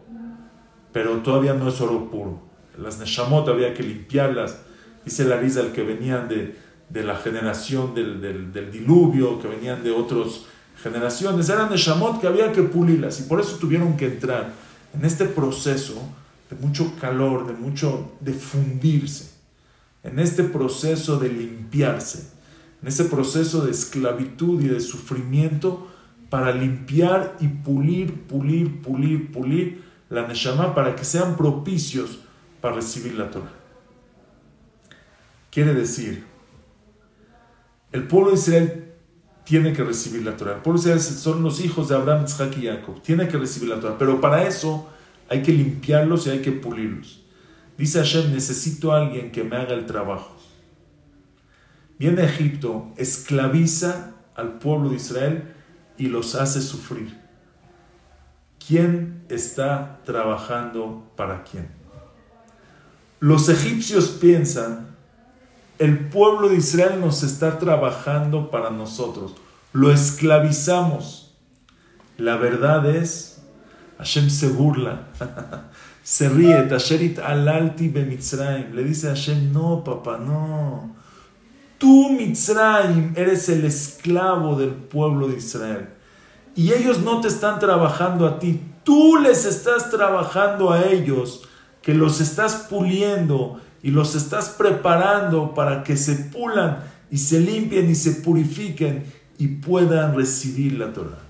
pero 0.92 1.18
todavía 1.18 1.54
no 1.54 1.68
es 1.68 1.80
oro 1.80 2.10
puro. 2.10 2.40
Las 2.76 2.98
neshamot 2.98 3.48
había 3.48 3.74
que 3.74 3.82
limpiarlas. 3.82 4.60
Dice 5.04 5.24
la 5.24 5.36
risa 5.36 5.60
el 5.60 5.72
que 5.72 5.82
venían 5.82 6.28
de, 6.28 6.56
de 6.88 7.04
la 7.04 7.16
generación 7.16 7.94
del, 7.94 8.20
del, 8.20 8.52
del 8.52 8.70
diluvio, 8.70 9.40
que 9.40 9.48
venían 9.48 9.82
de 9.82 9.90
otras 9.90 10.42
generaciones, 10.82 11.48
eran 11.48 11.70
Neshamot 11.70 12.20
que 12.20 12.26
había 12.26 12.52
que 12.52 12.62
pulirlas 12.62 13.20
y 13.20 13.24
por 13.24 13.40
eso 13.40 13.56
tuvieron 13.56 13.96
que 13.96 14.06
entrar 14.06 14.52
en 14.94 15.04
este 15.04 15.24
proceso 15.26 16.00
de 16.48 16.56
mucho 16.56 16.94
calor, 17.00 17.46
de 17.46 17.52
mucho 17.52 18.12
de 18.20 18.32
fundirse, 18.32 19.30
en 20.02 20.18
este 20.18 20.44
proceso 20.44 21.18
de 21.18 21.28
limpiarse, 21.28 22.30
en 22.80 22.88
ese 22.88 23.04
proceso 23.04 23.64
de 23.64 23.72
esclavitud 23.72 24.62
y 24.62 24.68
de 24.68 24.80
sufrimiento 24.80 25.88
para 26.30 26.52
limpiar 26.52 27.36
y 27.40 27.48
pulir, 27.48 28.22
pulir, 28.22 28.80
pulir, 28.80 29.32
pulir 29.32 29.82
la 30.08 30.26
Neshama 30.26 30.74
para 30.74 30.94
que 30.94 31.04
sean 31.04 31.36
propicios 31.36 32.20
para 32.60 32.76
recibir 32.76 33.14
la 33.14 33.30
Torah. 33.30 33.52
Quiere 35.50 35.74
decir, 35.74 36.24
el 37.92 38.06
pueblo 38.06 38.30
de 38.30 38.36
Israel 38.36 38.84
tiene 39.44 39.72
que 39.72 39.82
recibir 39.82 40.24
la 40.24 40.36
Torah. 40.36 40.56
El 40.56 40.60
pueblo 40.60 40.80
de 40.80 40.94
Israel 40.94 41.00
son 41.00 41.42
los 41.42 41.60
hijos 41.60 41.88
de 41.88 41.94
Abraham, 41.94 42.24
Isaac 42.26 42.56
y 42.58 42.66
Jacob. 42.66 43.00
Tiene 43.02 43.28
que 43.28 43.38
recibir 43.38 43.70
la 43.70 43.80
Torah. 43.80 43.96
Pero 43.98 44.20
para 44.20 44.46
eso 44.46 44.88
hay 45.28 45.42
que 45.42 45.52
limpiarlos 45.52 46.26
y 46.26 46.30
hay 46.30 46.40
que 46.40 46.52
pulirlos. 46.52 47.22
Dice 47.78 47.98
Hashem, 48.00 48.32
necesito 48.32 48.92
a 48.92 48.98
alguien 48.98 49.30
que 49.30 49.44
me 49.44 49.56
haga 49.56 49.74
el 49.74 49.86
trabajo. 49.86 50.36
Viene 51.98 52.22
a 52.22 52.26
Egipto, 52.26 52.92
esclaviza 52.96 54.14
al 54.34 54.58
pueblo 54.58 54.90
de 54.90 54.96
Israel 54.96 55.54
y 55.96 56.06
los 56.08 56.34
hace 56.34 56.60
sufrir. 56.60 57.16
¿Quién 58.64 59.24
está 59.28 60.00
trabajando 60.04 61.10
para 61.16 61.42
quién? 61.42 61.68
Los 63.20 63.48
egipcios 63.48 64.08
piensan, 64.20 64.87
el 65.78 66.08
pueblo 66.08 66.48
de 66.48 66.56
Israel 66.56 67.00
nos 67.00 67.22
está 67.22 67.58
trabajando 67.58 68.50
para 68.50 68.70
nosotros, 68.70 69.34
lo 69.72 69.92
esclavizamos. 69.92 71.34
La 72.16 72.36
verdad 72.36 72.84
es, 72.86 73.42
Hashem 73.98 74.28
se 74.30 74.48
burla, 74.48 75.08
se 76.02 76.28
ríe, 76.28 76.62
Tasherit 76.62 77.18
alalti 77.18 77.88
bemitzraim, 77.88 78.74
le 78.74 78.82
dice 78.82 79.08
Hashem, 79.08 79.52
no 79.52 79.84
papá, 79.84 80.18
no, 80.18 80.96
Tú, 81.78 82.10
Mitzrayim, 82.10 83.12
eres 83.14 83.48
el 83.48 83.64
esclavo 83.64 84.56
del 84.56 84.70
pueblo 84.70 85.28
de 85.28 85.36
Israel. 85.36 85.88
Y 86.56 86.72
ellos 86.72 86.98
no 86.98 87.20
te 87.20 87.28
están 87.28 87.60
trabajando 87.60 88.26
a 88.26 88.40
ti. 88.40 88.60
Tú 88.82 89.16
les 89.16 89.44
estás 89.44 89.88
trabajando 89.88 90.72
a 90.72 90.86
ellos, 90.86 91.42
que 91.80 91.94
los 91.94 92.20
estás 92.20 92.66
puliendo 92.68 93.60
y 93.82 93.90
los 93.90 94.14
estás 94.14 94.50
preparando 94.50 95.54
para 95.54 95.84
que 95.84 95.96
se 95.96 96.14
pulan 96.14 96.84
y 97.10 97.18
se 97.18 97.40
limpien 97.40 97.88
y 97.90 97.94
se 97.94 98.12
purifiquen 98.12 99.04
y 99.38 99.48
puedan 99.48 100.16
recibir 100.16 100.74
la 100.74 100.92
Torah. 100.92 101.22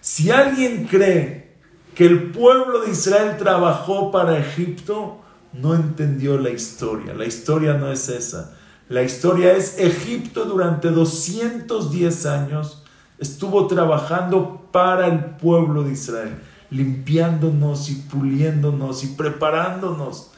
Si 0.00 0.30
alguien 0.30 0.84
cree 0.84 1.52
que 1.94 2.06
el 2.06 2.30
pueblo 2.32 2.80
de 2.80 2.90
Israel 2.90 3.36
trabajó 3.38 4.10
para 4.10 4.38
Egipto, 4.38 5.20
no 5.52 5.74
entendió 5.74 6.38
la 6.38 6.50
historia. 6.50 7.14
La 7.14 7.26
historia 7.26 7.74
no 7.74 7.92
es 7.92 8.08
esa. 8.08 8.56
La 8.88 9.02
historia 9.02 9.52
es 9.52 9.78
Egipto 9.78 10.44
durante 10.44 10.90
210 10.90 12.26
años 12.26 12.82
estuvo 13.22 13.68
trabajando 13.68 14.68
para 14.72 15.06
el 15.06 15.24
pueblo 15.36 15.84
de 15.84 15.92
Israel, 15.92 16.34
limpiándonos 16.70 17.88
y 17.88 17.94
puliéndonos 17.94 19.04
y 19.04 19.08
preparándonos, 19.08 20.31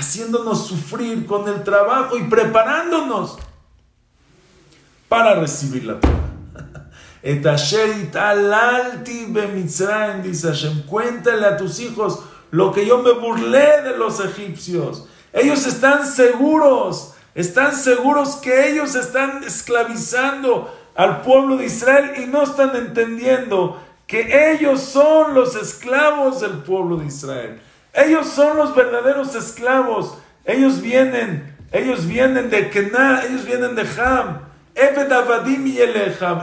haciéndonos 0.00 0.66
sufrir 0.66 1.26
con 1.26 1.48
el 1.48 1.62
trabajo 1.62 2.16
y 2.16 2.22
preparándonos 2.24 3.38
para 5.08 5.34
recibir 5.34 5.84
la 5.84 6.00
Torah. 6.00 6.14
dice 10.22 10.48
cuéntale 10.86 11.46
a 11.46 11.56
tus 11.56 11.80
hijos 11.80 12.20
lo 12.50 12.72
que 12.72 12.86
yo 12.86 13.02
me 13.02 13.12
burlé 13.12 13.82
de 13.82 13.96
los 13.96 14.20
egipcios. 14.20 15.06
Ellos 15.32 15.66
están 15.66 16.06
seguros 16.06 17.14
están 17.34 17.74
seguros 17.74 18.36
que 18.36 18.70
ellos 18.70 18.94
están 18.94 19.44
esclavizando 19.44 20.74
al 20.96 21.22
pueblo 21.22 21.56
de 21.56 21.66
Israel 21.66 22.12
y 22.22 22.26
no 22.26 22.42
están 22.42 22.74
entendiendo 22.74 23.80
que 24.06 24.52
ellos 24.52 24.80
son 24.80 25.34
los 25.34 25.54
esclavos 25.54 26.40
del 26.40 26.58
pueblo 26.58 26.96
de 26.96 27.06
Israel. 27.06 27.60
Ellos 27.92 28.26
son 28.28 28.56
los 28.56 28.74
verdaderos 28.74 29.34
esclavos. 29.34 30.18
Ellos 30.44 30.80
vienen, 30.80 31.56
ellos 31.72 32.06
vienen 32.06 32.50
de 32.50 32.70
Kená, 32.70 33.24
ellos 33.24 33.44
vienen 33.44 33.74
de 33.74 33.82
Ham. 33.82 34.50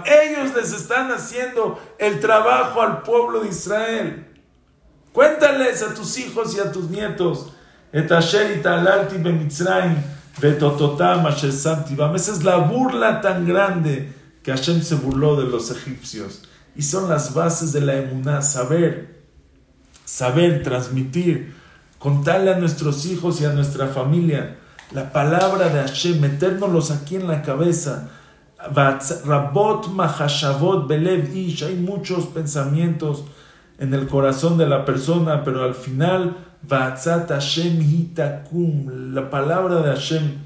Ellos 0.05 0.53
les 0.55 0.73
están 0.73 1.11
haciendo 1.11 1.79
el 1.97 2.19
trabajo 2.19 2.81
al 2.81 3.01
pueblo 3.01 3.39
de 3.41 3.49
Israel. 3.49 4.25
Cuéntales 5.13 5.81
a 5.81 5.93
tus 5.93 6.17
hijos 6.19 6.55
y 6.55 6.59
a 6.59 6.71
tus 6.71 6.89
nietos. 6.89 7.53
Esa 7.91 8.19
es 12.15 12.43
la 12.43 12.57
burla 12.57 13.21
tan 13.21 13.47
grande 13.47 14.13
que 14.43 14.51
Hashem 14.51 14.81
se 14.81 14.95
burló 14.95 15.35
de 15.35 15.47
los 15.47 15.71
egipcios. 15.71 16.43
Y 16.75 16.83
son 16.83 17.09
las 17.09 17.33
bases 17.33 17.73
de 17.73 17.81
la 17.81 17.95
emuná, 17.95 18.43
saber, 18.43 19.16
saber, 20.07 20.63
transmitir, 20.63 21.53
contarle 21.99 22.53
a 22.53 22.57
nuestros 22.57 23.05
hijos 23.05 23.41
y 23.41 23.45
a 23.45 23.51
nuestra 23.51 23.87
familia 23.87 24.55
la 24.93 25.11
palabra 25.11 25.67
de 25.67 25.81
Hashem, 25.81 26.21
metérnoslos 26.21 26.91
aquí 26.91 27.17
en 27.17 27.27
la 27.27 27.41
cabeza. 27.41 28.09
Rabot 29.25 29.89
mahashavot 29.89 30.87
belev 30.87 31.35
ish, 31.35 31.63
hay 31.63 31.75
muchos 31.75 32.27
pensamientos 32.27 33.25
en 33.79 33.93
el 33.93 34.07
corazón 34.07 34.57
de 34.57 34.65
la 34.65 34.85
persona, 34.85 35.43
pero 35.43 35.63
al 35.63 35.75
final 35.75 36.37
Vatzat 36.63 37.29
Hashem 37.29 37.81
hitakum. 37.81 39.13
La 39.13 39.29
palabra 39.29 39.81
de 39.81 39.89
Hashem 39.89 40.37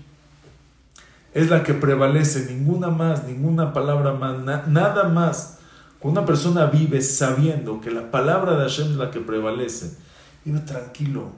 es 1.35 1.49
la 1.51 1.63
que 1.63 1.75
prevalece, 1.75 2.51
ninguna 2.51 2.89
más, 2.89 3.25
ninguna 3.25 3.73
palabra 3.73 4.13
más, 4.13 4.67
nada 4.67 5.03
más. 5.03 5.59
Cuando 6.01 6.21
una 6.21 6.27
persona 6.27 6.65
vive 6.65 6.99
sabiendo 7.01 7.79
que 7.79 7.91
la 7.91 8.09
palabra 8.09 8.57
de 8.57 8.63
Hashem 8.63 8.91
es 8.91 8.97
la 8.97 9.11
que 9.11 9.19
prevalece, 9.19 9.95
vive 10.43 10.59
tranquilo, 10.61 11.31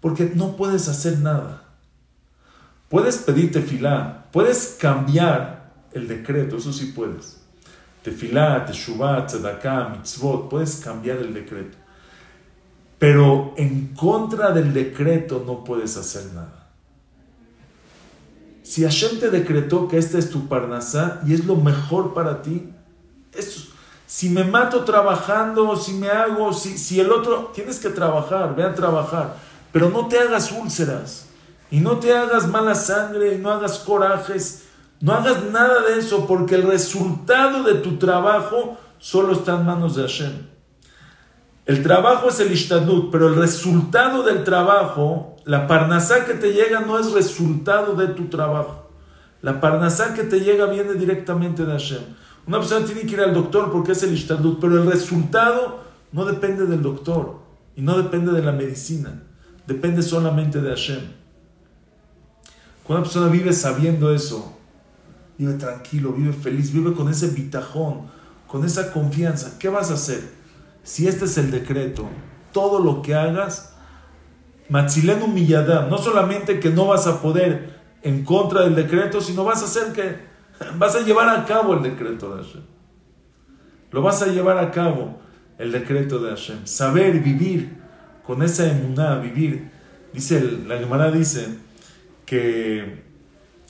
porque 0.00 0.32
no 0.34 0.56
puedes 0.56 0.88
hacer 0.88 1.18
nada. 1.18 1.64
Puedes 2.88 3.18
pedir 3.18 3.52
tefilá, 3.52 4.24
puedes 4.32 4.78
cambiar 4.80 5.74
el 5.92 6.08
decreto, 6.08 6.56
eso 6.56 6.72
sí 6.72 6.92
puedes. 6.96 7.42
Tefilá, 8.02 8.64
teshuvah, 8.64 9.26
tzedakah, 9.26 9.90
mitzvot, 9.90 10.48
puedes 10.48 10.76
cambiar 10.76 11.18
el 11.18 11.34
decreto. 11.34 11.76
Pero 12.98 13.52
en 13.58 13.88
contra 13.88 14.52
del 14.52 14.72
decreto 14.72 15.44
no 15.46 15.62
puedes 15.62 15.98
hacer 15.98 16.32
nada. 16.32 16.70
Si 18.62 18.82
Hashem 18.82 19.20
te 19.20 19.28
decretó 19.30 19.88
que 19.88 19.98
esta 19.98 20.16
es 20.16 20.30
tu 20.30 20.48
parnasá 20.48 21.20
y 21.26 21.34
es 21.34 21.44
lo 21.44 21.56
mejor 21.56 22.14
para 22.14 22.40
ti, 22.40 22.72
si 24.10 24.28
me 24.28 24.42
mato 24.42 24.80
trabajando, 24.80 25.76
si 25.76 25.92
me 25.92 26.08
hago, 26.08 26.52
si, 26.52 26.76
si 26.78 26.98
el 26.98 27.12
otro, 27.12 27.52
tienes 27.54 27.78
que 27.78 27.90
trabajar, 27.90 28.56
ve 28.56 28.64
a 28.64 28.74
trabajar, 28.74 29.36
pero 29.70 29.88
no 29.88 30.08
te 30.08 30.18
hagas 30.18 30.50
úlceras 30.50 31.28
y 31.70 31.78
no 31.78 31.98
te 31.98 32.12
hagas 32.12 32.48
mala 32.48 32.74
sangre 32.74 33.36
y 33.36 33.38
no 33.38 33.52
hagas 33.52 33.78
corajes, 33.78 34.64
no 35.00 35.12
hagas 35.12 35.44
nada 35.44 35.82
de 35.82 36.00
eso 36.00 36.26
porque 36.26 36.56
el 36.56 36.64
resultado 36.64 37.62
de 37.62 37.74
tu 37.74 37.98
trabajo 37.98 38.76
solo 38.98 39.32
está 39.32 39.54
en 39.60 39.66
manos 39.66 39.94
de 39.94 40.02
Hashem. 40.02 40.32
El 41.66 41.84
trabajo 41.84 42.30
es 42.30 42.40
el 42.40 42.50
ishtadut, 42.50 43.12
pero 43.12 43.28
el 43.28 43.36
resultado 43.36 44.24
del 44.24 44.42
trabajo, 44.42 45.36
la 45.44 45.68
parnasá 45.68 46.24
que 46.24 46.34
te 46.34 46.52
llega 46.52 46.80
no 46.80 46.98
es 46.98 47.12
resultado 47.12 47.94
de 47.94 48.08
tu 48.08 48.24
trabajo. 48.24 48.90
La 49.40 49.60
parnasá 49.60 50.14
que 50.14 50.24
te 50.24 50.40
llega 50.40 50.66
viene 50.66 50.94
directamente 50.94 51.64
de 51.64 51.70
Hashem. 51.70 52.02
Una 52.46 52.58
persona 52.58 52.84
tiene 52.86 53.02
que 53.02 53.14
ir 53.14 53.20
al 53.20 53.34
doctor 53.34 53.70
porque 53.70 53.92
es 53.92 54.02
el 54.02 54.12
ishtadut, 54.12 54.60
pero 54.60 54.82
el 54.82 54.90
resultado 54.90 55.84
no 56.12 56.24
depende 56.24 56.66
del 56.66 56.82
doctor 56.82 57.40
y 57.76 57.82
no 57.82 57.96
depende 57.96 58.32
de 58.32 58.42
la 58.42 58.52
medicina, 58.52 59.22
depende 59.66 60.02
solamente 60.02 60.60
de 60.60 60.70
Hashem. 60.70 61.00
Cuando 62.82 63.02
una 63.02 63.12
persona 63.12 63.28
vive 63.28 63.52
sabiendo 63.52 64.12
eso, 64.12 64.56
vive 65.38 65.54
tranquilo, 65.54 66.12
vive 66.12 66.32
feliz, 66.32 66.72
vive 66.72 66.92
con 66.92 67.08
ese 67.08 67.28
bitajón, 67.28 68.08
con 68.46 68.64
esa 68.64 68.92
confianza, 68.92 69.58
¿qué 69.58 69.68
vas 69.68 69.90
a 69.90 69.94
hacer? 69.94 70.40
si 70.82 71.06
este 71.06 71.26
es 71.26 71.38
el 71.38 71.50
decreto, 71.50 72.08
todo 72.52 72.80
lo 72.80 73.02
que 73.02 73.14
hagas, 73.14 73.74
Matzilenu 74.68 75.26
Milladam, 75.26 75.88
no 75.90 75.98
solamente 75.98 76.60
que 76.60 76.70
no 76.70 76.86
vas 76.86 77.06
a 77.06 77.20
poder 77.20 77.80
en 78.02 78.24
contra 78.24 78.62
del 78.62 78.74
decreto, 78.74 79.20
sino 79.20 79.44
vas 79.44 79.62
a 79.62 79.66
hacer 79.66 79.92
que 79.92 80.29
vas 80.76 80.94
a 80.96 81.00
llevar 81.00 81.28
a 81.28 81.44
cabo 81.44 81.74
el 81.74 81.82
decreto 81.82 82.34
de 82.34 82.42
Hashem. 82.42 82.62
Lo 83.90 84.02
vas 84.02 84.22
a 84.22 84.26
llevar 84.26 84.58
a 84.58 84.70
cabo 84.70 85.20
el 85.58 85.72
decreto 85.72 86.18
de 86.20 86.30
Hashem. 86.30 86.66
Saber 86.66 87.20
vivir 87.20 87.78
con 88.24 88.42
esa 88.42 88.70
emuná, 88.70 89.16
vivir. 89.16 89.70
Dice, 90.12 90.40
la 90.66 90.78
Gemara 90.78 91.10
dice 91.10 91.58
que 92.24 93.02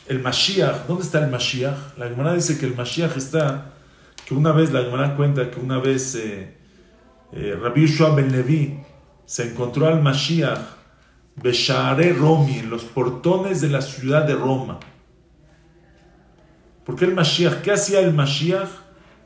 el 0.06 0.20
Mashiach, 0.20 0.86
¿dónde 0.86 1.04
está 1.04 1.24
el 1.24 1.30
Mashiach? 1.30 1.96
La 1.96 2.08
Gemara 2.08 2.34
dice 2.34 2.58
que 2.58 2.66
el 2.66 2.74
Mashiach 2.74 3.16
está, 3.16 3.72
que 4.26 4.34
una 4.34 4.52
vez, 4.52 4.72
la 4.72 4.82
Gemara 4.82 5.16
cuenta 5.16 5.50
que 5.50 5.60
una 5.60 5.78
vez 5.78 6.14
eh, 6.14 6.56
eh, 7.32 7.58
Rabbi 7.60 7.86
Yeshua 7.86 8.14
ben 8.14 8.32
Levi 8.32 8.80
se 9.24 9.50
encontró 9.50 9.86
al 9.86 10.02
Mashiach 10.02 10.80
Beshare 11.36 12.12
Romi, 12.12 12.58
en 12.58 12.70
los 12.70 12.84
portones 12.84 13.60
de 13.60 13.68
la 13.68 13.80
ciudad 13.80 14.26
de 14.26 14.34
Roma. 14.34 14.78
¿Por 16.90 16.98
qué 16.98 17.04
el 17.04 17.14
Mashiach? 17.14 17.60
¿Qué 17.62 17.70
hacía 17.70 18.00
el 18.00 18.12
Mashiach 18.12 18.68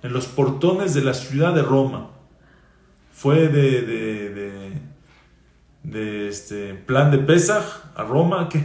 en 0.02 0.12
los 0.12 0.26
portones 0.26 0.92
de 0.92 1.02
la 1.02 1.14
ciudad 1.14 1.54
de 1.54 1.62
Roma? 1.62 2.10
Fue 3.10 3.48
de, 3.48 3.80
de, 3.80 4.28
de, 4.34 4.82
de 5.82 6.28
este 6.28 6.74
plan 6.74 7.10
de 7.10 7.16
Pesach 7.16 7.64
a 7.94 8.02
Roma. 8.02 8.50
¿Qué, 8.50 8.62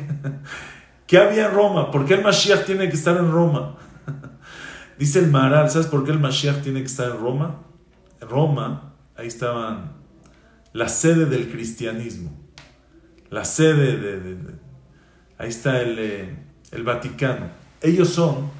¿Qué 1.07 1.17
había 1.17 1.45
en 1.45 1.53
Roma? 1.53 1.91
¿Por 1.91 2.05
qué 2.05 2.15
el 2.15 2.23
Mashiach 2.23 2.65
tiene 2.65 2.89
que 2.89 2.97
estar 2.97 3.15
en 3.15 3.31
Roma? 3.31 3.77
Dice 4.99 5.19
el 5.19 5.31
Maharal, 5.31 5.69
¿sabes 5.69 5.87
por 5.87 6.03
qué 6.03 6.11
el 6.11 6.19
Mashiach 6.19 6.61
tiene 6.61 6.81
que 6.81 6.87
estar 6.87 7.09
en 7.09 7.19
Roma? 7.19 7.55
En 8.19 8.27
Roma, 8.27 8.95
ahí 9.15 9.27
estaban 9.27 9.93
la 10.73 10.89
sede 10.89 11.25
del 11.25 11.49
cristianismo. 11.49 12.37
La 13.29 13.45
sede 13.45 13.95
de... 13.95 14.37
ahí 15.37 15.47
está 15.47 15.79
el, 15.79 15.97
eh, 15.99 16.37
el 16.71 16.83
Vaticano. 16.83 17.45
Ellos 17.81 18.09
son 18.09 18.58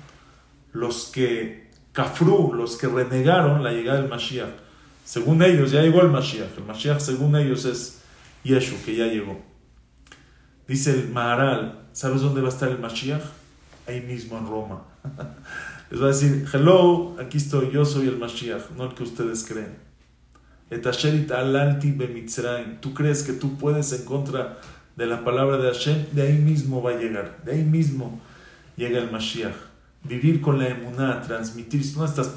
los 0.80 1.12
que, 1.14 1.70
Kafru, 1.92 2.54
los 2.54 2.78
que 2.78 2.88
renegaron 2.88 3.64
la 3.64 3.72
llegada 3.72 4.00
del 4.00 4.10
Mashiach. 4.10 4.50
Según 5.04 5.44
ellos, 5.44 5.72
ya 5.72 5.82
llegó 5.82 6.02
el 6.02 6.10
Mashiach. 6.10 6.58
El 6.58 6.64
Mashiach, 6.64 7.00
según 7.00 7.36
ellos, 7.36 7.66
es 7.66 8.02
Yeshu, 8.44 8.78
que 8.86 8.96
ya 8.96 9.08
llegó. 9.08 9.40
Dice 10.68 10.92
el 10.92 11.10
Maharal, 11.10 11.88
¿sabes 11.92 12.22
dónde 12.22 12.42
va 12.42 12.48
a 12.48 12.52
estar 12.52 12.70
el 12.70 12.80
Mashiach? 12.80 13.24
Ahí 13.88 14.02
mismo 14.02 14.38
en 14.38 14.48
Roma. 14.48 14.84
Les 15.92 16.00
va 16.00 16.06
a 16.06 16.10
decir, 16.10 16.46
hello, 16.54 17.18
aquí 17.20 17.38
estoy, 17.38 17.72
yo 17.72 17.84
soy 17.84 18.08
el 18.08 18.18
Mashiach, 18.18 18.70
no 18.78 18.86
el 18.86 18.94
que 18.94 19.04
ustedes 19.04 19.44
creen. 19.44 19.76
Tú 22.80 22.94
crees 22.94 23.24
que 23.24 23.34
tú 23.34 23.58
puedes 23.58 23.92
en 23.92 24.06
contra 24.06 24.60
de 24.96 25.06
la 25.08 25.26
palabra 25.26 25.58
de 25.58 25.72
Hashem, 25.72 26.06
de 26.12 26.22
ahí 26.22 26.38
mismo 26.38 26.84
va 26.84 26.92
a 26.92 26.98
llegar, 26.98 27.40
de 27.44 27.54
ahí 27.54 27.64
mismo 27.64 28.22
llega 28.78 29.00
el 29.00 29.10
Mashiach. 29.10 29.69
Vivir 30.04 30.42
con 30.42 30.58
la 30.58 30.70
emuná, 30.70 31.22
transmitir, 31.22 31.84
son 31.84 32.06
estas 32.06 32.34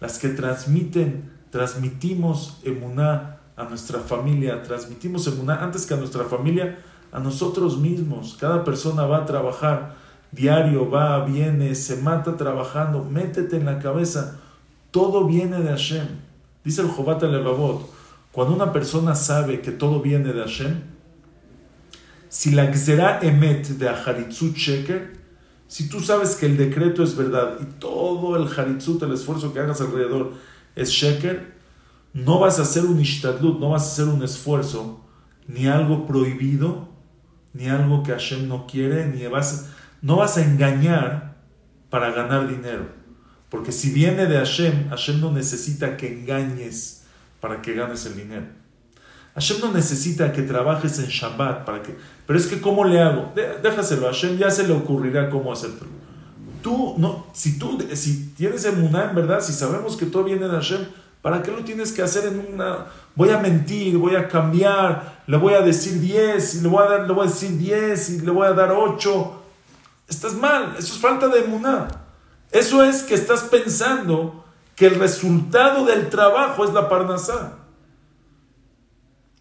las 0.00 0.18
que 0.18 0.28
transmiten, 0.28 1.30
transmitimos 1.50 2.58
emuná 2.64 3.38
a 3.56 3.64
nuestra 3.64 4.00
familia, 4.00 4.62
transmitimos 4.62 5.26
emuná 5.26 5.62
antes 5.62 5.86
que 5.86 5.94
a 5.94 5.96
nuestra 5.96 6.24
familia, 6.24 6.78
a 7.12 7.20
nosotros 7.20 7.78
mismos. 7.78 8.36
Cada 8.38 8.64
persona 8.64 9.06
va 9.06 9.18
a 9.18 9.26
trabajar 9.26 9.96
diario, 10.30 10.88
va, 10.88 11.24
viene, 11.24 11.74
se 11.74 11.96
mata 11.96 12.36
trabajando. 12.36 13.04
Métete 13.04 13.56
en 13.56 13.64
la 13.64 13.78
cabeza, 13.78 14.38
todo 14.90 15.26
viene 15.26 15.60
de 15.60 15.70
Hashem. 15.70 16.06
Dice 16.64 16.82
el 16.82 16.88
Jobat 16.88 17.22
Levavot, 17.22 17.90
cuando 18.32 18.54
una 18.54 18.72
persona 18.72 19.14
sabe 19.14 19.60
que 19.60 19.72
todo 19.72 20.00
viene 20.00 20.32
de 20.32 20.40
Hashem, 20.40 20.82
si 22.28 22.50
la 22.50 22.72
será 22.74 23.20
emet 23.22 23.66
de 23.66 23.88
Aharitzut 23.88 24.54
Sheker, 24.54 25.17
si 25.68 25.88
tú 25.88 26.00
sabes 26.00 26.34
que 26.34 26.46
el 26.46 26.56
decreto 26.56 27.02
es 27.02 27.14
verdad 27.14 27.58
y 27.60 27.64
todo 27.78 28.36
el 28.36 28.48
Haritzut, 28.48 29.02
el 29.02 29.12
esfuerzo 29.12 29.52
que 29.52 29.60
hagas 29.60 29.82
alrededor 29.82 30.32
es 30.74 30.88
Sheker, 30.88 31.54
no 32.14 32.40
vas 32.40 32.58
a 32.58 32.62
hacer 32.62 32.84
un 32.84 32.98
ishtadlut, 32.98 33.60
no 33.60 33.70
vas 33.70 33.82
a 33.82 33.92
hacer 33.92 34.04
un 34.06 34.22
esfuerzo, 34.22 35.04
ni 35.46 35.66
algo 35.66 36.06
prohibido, 36.06 36.88
ni 37.52 37.68
algo 37.68 38.02
que 38.02 38.12
Hashem 38.12 38.48
no 38.48 38.66
quiere, 38.66 39.06
ni 39.06 39.26
vas, 39.26 39.68
no 40.00 40.16
vas 40.16 40.38
a 40.38 40.44
engañar 40.44 41.36
para 41.90 42.12
ganar 42.12 42.48
dinero. 42.48 42.88
Porque 43.50 43.70
si 43.70 43.90
viene 43.90 44.26
de 44.26 44.38
Hashem, 44.38 44.88
Hashem 44.88 45.20
no 45.20 45.32
necesita 45.32 45.96
que 45.98 46.20
engañes 46.20 47.04
para 47.40 47.60
que 47.60 47.74
ganes 47.74 48.06
el 48.06 48.16
dinero. 48.16 48.46
Hashem 49.38 49.60
no 49.60 49.72
necesita 49.72 50.32
que 50.32 50.42
trabajes 50.42 50.98
en 50.98 51.06
Shabbat 51.06 51.64
para 51.64 51.80
que... 51.80 51.96
Pero 52.26 52.38
es 52.38 52.46
que 52.46 52.60
¿cómo 52.60 52.84
le 52.84 53.00
hago? 53.00 53.32
Déjaselo, 53.62 54.08
a 54.08 54.12
Hashem 54.12 54.36
ya 54.36 54.50
se 54.50 54.66
le 54.66 54.74
ocurrirá 54.74 55.30
cómo 55.30 55.52
hacerlo. 55.52 55.86
Tú, 56.60 56.96
no, 56.98 57.26
si 57.32 57.56
tú, 57.56 57.78
si 57.94 58.30
tienes 58.36 58.64
emuná 58.64 59.10
en 59.10 59.14
verdad, 59.14 59.40
si 59.40 59.52
sabemos 59.52 59.96
que 59.96 60.06
todo 60.06 60.24
viene 60.24 60.48
de 60.48 60.56
Hashem, 60.56 60.80
¿para 61.22 61.40
qué 61.40 61.52
lo 61.52 61.62
tienes 61.62 61.92
que 61.92 62.02
hacer 62.02 62.26
en 62.26 62.52
una... 62.52 62.86
Voy 63.14 63.30
a 63.30 63.38
mentir, 63.38 63.96
voy 63.96 64.16
a 64.16 64.26
cambiar, 64.26 65.22
le 65.28 65.36
voy 65.36 65.54
a 65.54 65.60
decir 65.60 66.00
10, 66.00 66.56
y 66.56 66.60
le 66.62 66.68
voy 66.68 66.84
a, 66.84 66.88
dar, 66.88 67.06
le 67.06 67.12
voy 67.12 67.26
a 67.26 67.30
decir 67.30 67.56
10 67.56 68.10
y 68.10 68.20
le 68.22 68.30
voy 68.32 68.46
a 68.46 68.52
dar 68.52 68.72
8. 68.72 69.42
Estás 70.08 70.34
mal, 70.34 70.74
eso 70.76 70.94
es 70.94 71.00
falta 71.00 71.28
de 71.28 71.44
emuná. 71.44 71.86
Eso 72.50 72.82
es 72.82 73.04
que 73.04 73.14
estás 73.14 73.42
pensando 73.42 74.44
que 74.74 74.86
el 74.86 74.96
resultado 74.96 75.84
del 75.84 76.08
trabajo 76.08 76.64
es 76.64 76.72
la 76.72 76.88
parnasá. 76.88 77.57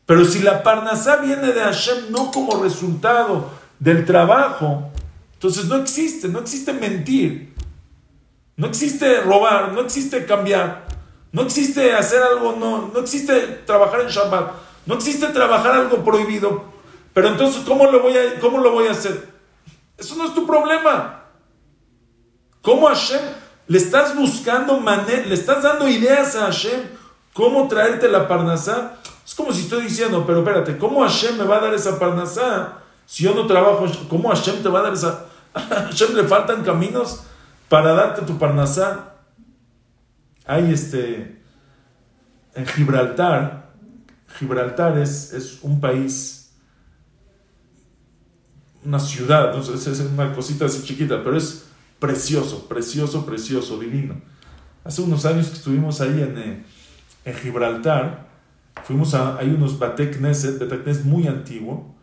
Pero 0.07 0.23
si 0.23 0.39
la 0.39 0.63
parnasá 0.63 1.17
viene 1.17 1.51
de 1.51 1.59
Hashem 1.59 2.11
no 2.11 2.31
como 2.31 2.63
resultado 2.63 3.49
del 3.77 4.05
trabajo, 4.05 4.89
entonces 5.33 5.65
no 5.65 5.75
existe, 5.75 6.29
no 6.29 6.39
existe 6.39 6.71
mentir, 6.71 7.53
no 8.55 8.67
existe 8.67 9.19
robar, 9.19 9.73
no 9.73 9.81
existe 9.81 10.25
cambiar, 10.25 10.87
no 11.33 11.41
existe 11.41 11.93
hacer 11.93 12.23
algo, 12.23 12.55
no, 12.57 12.89
no 12.91 12.99
existe 13.01 13.37
trabajar 13.65 13.99
en 13.99 14.07
Shabbat, 14.07 14.51
no 14.85 14.95
existe 14.95 15.27
trabajar 15.27 15.73
algo 15.73 15.97
prohibido. 16.05 16.63
Pero 17.13 17.27
entonces, 17.27 17.63
¿cómo 17.67 17.91
lo 17.91 18.01
voy 18.01 18.15
a, 18.17 18.39
cómo 18.39 18.59
lo 18.59 18.71
voy 18.71 18.87
a 18.87 18.91
hacer? 18.91 19.27
Eso 19.97 20.15
no 20.15 20.25
es 20.25 20.33
tu 20.33 20.47
problema. 20.47 21.25
¿Cómo 22.61 22.87
Hashem 22.87 23.21
le 23.67 23.77
estás 23.77 24.15
buscando 24.15 24.79
le 24.79 25.33
estás 25.33 25.63
dando 25.63 25.89
ideas 25.89 26.37
a 26.37 26.45
Hashem 26.45 26.79
cómo 27.33 27.67
traerte 27.67 28.07
la 28.07 28.25
parnasá? 28.25 28.99
Es 29.28 29.36
como 29.36 29.51
si 29.51 29.63
estoy 29.63 29.84
diciendo, 29.84 30.23
pero 30.25 30.39
espérate, 30.39 30.78
¿cómo 30.78 31.01
Hashem 31.01 31.38
me 31.38 31.43
va 31.43 31.57
a 31.57 31.59
dar 31.59 31.73
esa 31.73 31.99
parnasá 31.99 32.80
si 33.05 33.25
yo 33.25 33.36
no 33.36 33.45
trabajo? 33.45 33.86
¿Cómo 34.07 34.30
Hashem 34.30 34.63
te 34.63 34.69
va 34.69 34.80
a 34.80 34.84
dar 34.84 34.93
esa? 34.93 35.25
¿A 35.53 35.59
Hashem 35.89 36.15
le 36.15 36.23
faltan 36.23 36.63
caminos 36.63 37.23
para 37.67 37.91
darte 37.91 38.21
tu 38.21 38.38
parnasá? 38.38 39.15
Hay 40.45 40.71
este, 40.71 41.41
en 42.55 42.65
Gibraltar, 42.67 43.73
Gibraltar 44.39 44.97
es, 44.97 45.34
es 45.34 45.59
un 45.61 45.82
país, 45.82 46.53
una 48.86 48.99
ciudad, 49.01 49.53
¿no? 49.53 49.59
es, 49.59 49.88
es 49.88 49.99
una 49.99 50.34
cosita 50.34 50.67
así 50.67 50.84
chiquita, 50.84 51.21
pero 51.21 51.36
es 51.36 51.67
precioso, 51.99 52.65
precioso, 52.69 53.25
precioso, 53.25 53.78
divino. 53.78 54.21
Hace 54.86 55.01
unos 55.01 55.25
años 55.25 55.47
que 55.47 55.55
estuvimos 55.55 55.99
ahí 55.99 56.21
en, 56.21 56.38
eh, 56.38 56.65
en 57.25 57.36
Gibraltar, 57.36 58.26
Fuimos 58.84 59.13
a, 59.13 59.38
hay 59.38 59.49
unos 59.49 59.80
Bate 59.80 60.11
Knesset, 60.11 61.03
muy 61.03 61.28
antiguo, 61.28 61.95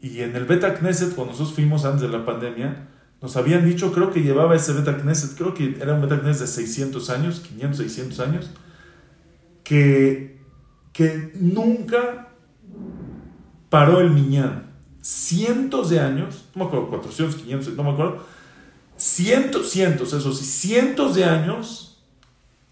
y 0.00 0.20
en 0.20 0.34
el 0.34 0.46
Beta 0.46 0.74
Knesset, 0.74 1.14
cuando 1.14 1.32
nosotros 1.32 1.54
fuimos 1.54 1.84
antes 1.84 2.02
de 2.02 2.08
la 2.08 2.24
pandemia, 2.24 2.88
nos 3.20 3.36
habían 3.36 3.66
dicho, 3.66 3.92
creo 3.92 4.10
que 4.10 4.22
llevaba 4.22 4.56
ese 4.56 4.72
Beta 4.72 4.96
Knesset, 4.96 5.36
creo 5.36 5.52
que 5.52 5.76
era 5.80 5.94
un 5.94 6.00
Beta 6.00 6.20
Knesset 6.20 6.42
de 6.42 6.46
600 6.46 7.10
años, 7.10 7.40
500, 7.40 7.76
600 7.78 8.20
años, 8.20 8.50
que, 9.62 10.38
que 10.92 11.32
nunca 11.34 12.28
paró 13.68 14.00
el 14.00 14.10
Miñán. 14.10 14.70
Cientos 15.02 15.88
de 15.90 16.00
años, 16.00 16.46
no 16.54 16.64
me 16.64 16.68
acuerdo, 16.68 16.88
400, 16.88 17.36
500, 17.36 17.74
no 17.74 17.84
me 17.84 17.90
acuerdo, 17.90 18.24
cientos, 18.98 19.70
cientos, 19.70 20.12
eso 20.12 20.32
sí, 20.32 20.44
cientos 20.44 21.14
de 21.14 21.24
años 21.24 21.89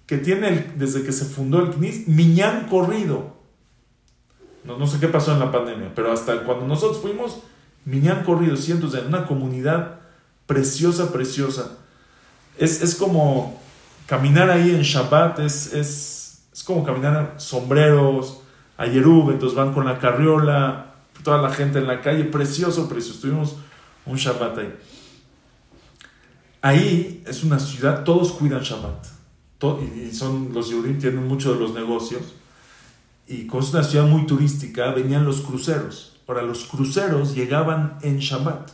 que 0.09 0.17
tiene 0.17 0.73
desde 0.75 1.05
que 1.05 1.13
se 1.13 1.27
fundó 1.27 1.61
el 1.61 1.75
CNIS, 1.75 2.09
Miñán 2.09 2.67
corrido. 2.67 3.37
No, 4.65 4.79
no, 4.79 4.87
sé 4.87 4.99
qué 4.99 5.07
pasó 5.07 5.33
en 5.33 5.39
la 5.39 5.53
pandemia, 5.53 5.93
pero 5.95 6.11
hasta 6.11 6.45
cuando 6.45 6.67
nosotros 6.67 7.01
fuimos, 7.03 7.41
Miñán 7.85 8.25
corrido, 8.25 8.57
cientos 8.57 8.93
de 8.93 9.03
una 9.03 9.27
comunidad 9.27 10.01
preciosa, 10.47 11.13
preciosa. 11.13 11.77
Es, 12.57 12.83
es 12.83 12.95
como 12.95 13.61
caminar 14.07 14.51
ahí 14.51 14.71
en 14.71 14.81
Shabbat, 14.81 15.41
es, 15.41 15.75
es, 15.75 16.43
es 16.55 16.65
como 16.65 16.85
caminar 16.85 17.35
sombreros, 17.37 18.41
a 18.79 18.87
Yerub, 18.87 19.31
entonces 19.31 19.57
van 19.57 19.75
con 19.75 19.85
la 19.85 19.99
carriola, 19.99 20.95
toda 21.23 21.43
la 21.43 21.51
gente 21.51 21.81
en 21.81 21.87
la 21.87 22.01
calle, 22.01 22.25
precioso, 22.25 22.89
precioso. 22.89 23.21
Tuvimos 23.21 23.57
un 24.07 24.17
Shabbat 24.17 24.59
ahí. 24.59 24.75
Ahí 26.63 27.23
es 27.27 27.45
una 27.45 27.59
ciudad, 27.59 28.05
todos 28.05 28.33
cuidan 28.33 28.63
Shabbat 28.63 29.18
y 29.61 30.15
son 30.15 30.51
los 30.55 30.71
Yudim 30.71 30.99
tienen 30.99 31.27
mucho 31.27 31.53
de 31.53 31.61
los 31.61 31.75
negocios 31.75 32.23
y 33.27 33.47
como 33.47 33.63
es 33.63 33.75
una 33.75 33.83
ciudad 33.83 34.07
muy 34.07 34.25
turística 34.25 34.91
venían 34.93 35.25
los 35.25 35.41
cruceros. 35.41 36.17
Ahora 36.27 36.43
los 36.43 36.65
cruceros 36.65 37.35
llegaban 37.35 37.99
en 38.03 38.19
Shabbat. 38.19 38.71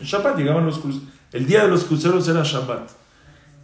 En 0.00 0.06
Shabbat 0.06 0.36
llegaban 0.36 0.66
los 0.66 0.78
cruceros. 0.78 1.08
El 1.32 1.46
día 1.46 1.62
de 1.62 1.68
los 1.68 1.84
cruceros 1.84 2.26
era 2.28 2.42
Shabbat. 2.42 2.90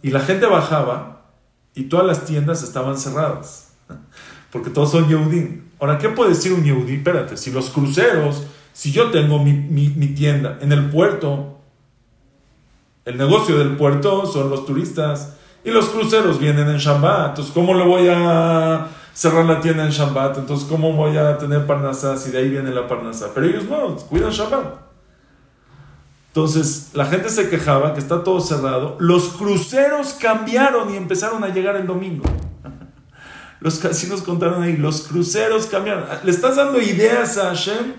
Y 0.01 0.11
la 0.11 0.21
gente 0.21 0.45
bajaba 0.45 1.25
y 1.73 1.83
todas 1.83 2.05
las 2.05 2.25
tiendas 2.25 2.63
estaban 2.63 2.97
cerradas 2.97 3.73
porque 4.51 4.69
todos 4.69 4.91
son 4.91 5.09
Yehudim. 5.09 5.63
Ahora 5.79 5.97
¿qué 5.97 6.09
puede 6.09 6.31
decir 6.31 6.53
un 6.53 6.63
Yehudí? 6.63 6.95
espérate 6.95 7.35
si 7.35 7.51
los 7.51 7.69
cruceros 7.69 8.43
si 8.73 8.91
yo 8.91 9.11
tengo 9.11 9.43
mi, 9.43 9.53
mi 9.53 10.07
tienda 10.07 10.57
en 10.61 10.71
el 10.71 10.89
puerto 10.89 11.57
El 13.05 13.17
negocio 13.17 13.57
del 13.57 13.75
puerto 13.75 14.25
son 14.25 14.49
los 14.49 14.65
turistas 14.65 15.38
y 15.69 15.71
los 15.71 15.89
cruceros 15.89 16.39
vienen 16.39 16.67
en 16.67 16.77
Shabbat. 16.77 17.29
Entonces, 17.29 17.53
¿cómo 17.53 17.73
le 17.73 17.85
voy 17.85 18.07
a 18.09 18.87
cerrar 19.13 19.45
la 19.45 19.61
tienda 19.61 19.85
en 19.85 19.91
Shabbat? 19.91 20.39
Entonces, 20.39 20.67
¿cómo 20.67 20.93
voy 20.93 21.17
a 21.17 21.37
tener 21.37 21.65
parnasá 21.65 22.17
si 22.17 22.31
de 22.31 22.39
ahí 22.39 22.49
viene 22.49 22.71
la 22.71 22.87
parnasá? 22.87 23.27
Pero 23.33 23.47
ellos 23.47 23.63
no, 23.65 23.95
cuidan 23.95 24.31
Shabbat. 24.31 24.89
Entonces, 26.27 26.91
la 26.93 27.05
gente 27.05 27.29
se 27.29 27.49
quejaba 27.49 27.93
que 27.93 27.99
está 27.99 28.23
todo 28.23 28.39
cerrado. 28.39 28.97
Los 28.99 29.29
cruceros 29.29 30.13
cambiaron 30.13 30.93
y 30.93 30.97
empezaron 30.97 31.43
a 31.43 31.49
llegar 31.49 31.75
el 31.75 31.87
domingo. 31.87 32.23
Los 33.59 33.79
casinos 33.79 34.21
contaron 34.21 34.63
ahí, 34.63 34.77
los 34.77 35.01
cruceros 35.01 35.65
cambiaron. 35.65 36.05
¿Le 36.23 36.31
estás 36.31 36.55
dando 36.55 36.79
ideas 36.79 37.37
a 37.37 37.49
Hashem? 37.49 37.93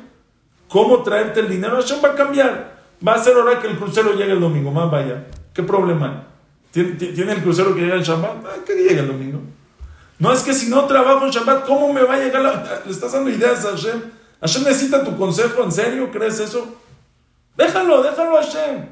¿Cómo 0.69 1.03
traerte 1.03 1.41
el 1.41 1.51
dinero? 1.51 1.77
Hashem 1.77 1.99
va 2.03 2.13
a 2.13 2.15
cambiar. 2.15 2.81
Va 3.07 3.15
a 3.15 3.19
ser 3.19 3.37
hora 3.37 3.61
que 3.61 3.67
el 3.67 3.77
crucero 3.77 4.15
llegue 4.15 4.33
el 4.33 4.41
domingo. 4.41 4.71
Más 4.71 4.91
vaya. 4.91 5.27
¿Qué 5.53 5.63
problema? 5.63 6.29
¿Tiene, 6.73 7.33
el 7.33 7.43
crucero 7.43 7.75
que 7.75 7.81
llega 7.81 7.97
en 7.97 8.03
Shabbat? 8.03 8.45
Ah, 8.45 8.65
que 8.65 8.75
llegue 8.75 9.01
el 9.01 9.09
domingo. 9.09 9.41
No 10.19 10.33
es 10.33 10.43
que 10.43 10.55
si 10.55 10.69
no 10.69 10.85
trabajo 10.85 11.25
en 11.25 11.31
Shabbat, 11.31 11.67
¿cómo 11.67 11.93
me 11.93 12.03
va 12.03 12.15
a 12.15 12.19
llegar 12.19 12.43
la... 12.43 12.83
¿Le 12.85 12.93
estás 12.93 13.13
dando 13.13 13.31
ideas 13.31 13.65
a 13.65 13.71
Hashem? 13.71 14.01
¿Hashem 14.41 14.65
necesita 14.65 15.05
tu 15.05 15.17
consejo? 15.17 15.65
¿En 15.65 15.73
serio 15.73 16.11
crees 16.11 16.39
eso? 16.41 16.77
Déjalo, 17.57 18.03
déjalo 18.03 18.39
a 18.39 18.43
Hashem. 18.43 18.87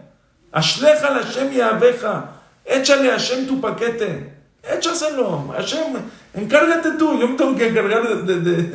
Ashleja 0.53 1.09
a 1.09 1.23
Hashem 1.23 1.53
y 1.53 1.61
abeja. 1.61 2.31
Échale 2.65 3.11
a 3.11 3.13
Hashem 3.13 3.47
tu 3.47 3.61
paquete. 3.61 4.35
Échaselo. 4.63 5.49
Hashem, 5.55 5.97
encárgate 6.35 6.93
tú. 6.99 7.19
Yo 7.19 7.29
me 7.29 7.37
tengo 7.37 7.57
que 7.57 7.69
encargar 7.69 8.25
de, 8.25 8.73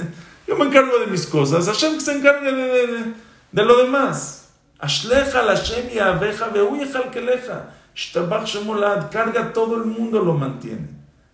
yo 0.47 0.55
me 0.55 0.65
encargo 0.65 0.97
de 0.99 1.07
mis 1.07 1.27
cosas. 1.27 1.67
Hashem 1.67 1.95
que 1.95 2.01
se 2.01 2.17
encargue 2.17 2.51
de, 2.51 3.13
de, 3.51 3.65
lo 3.65 3.77
demás. 3.77 4.49
Ashleja 4.79 5.41
a 5.41 5.55
Hashem 5.55 5.89
y 5.93 5.99
abeja. 5.99 6.47
Veuyeja 6.47 6.99
al 6.99 7.11
keleja. 7.11 7.69
Shtabach 7.95 8.45
Shemolad. 8.45 9.11
Carga 9.11 9.41
a 9.41 9.53
todo 9.53 9.77
el 9.77 9.85
mundo 9.85 10.21
lo 10.21 10.33
mantiene. 10.33 10.89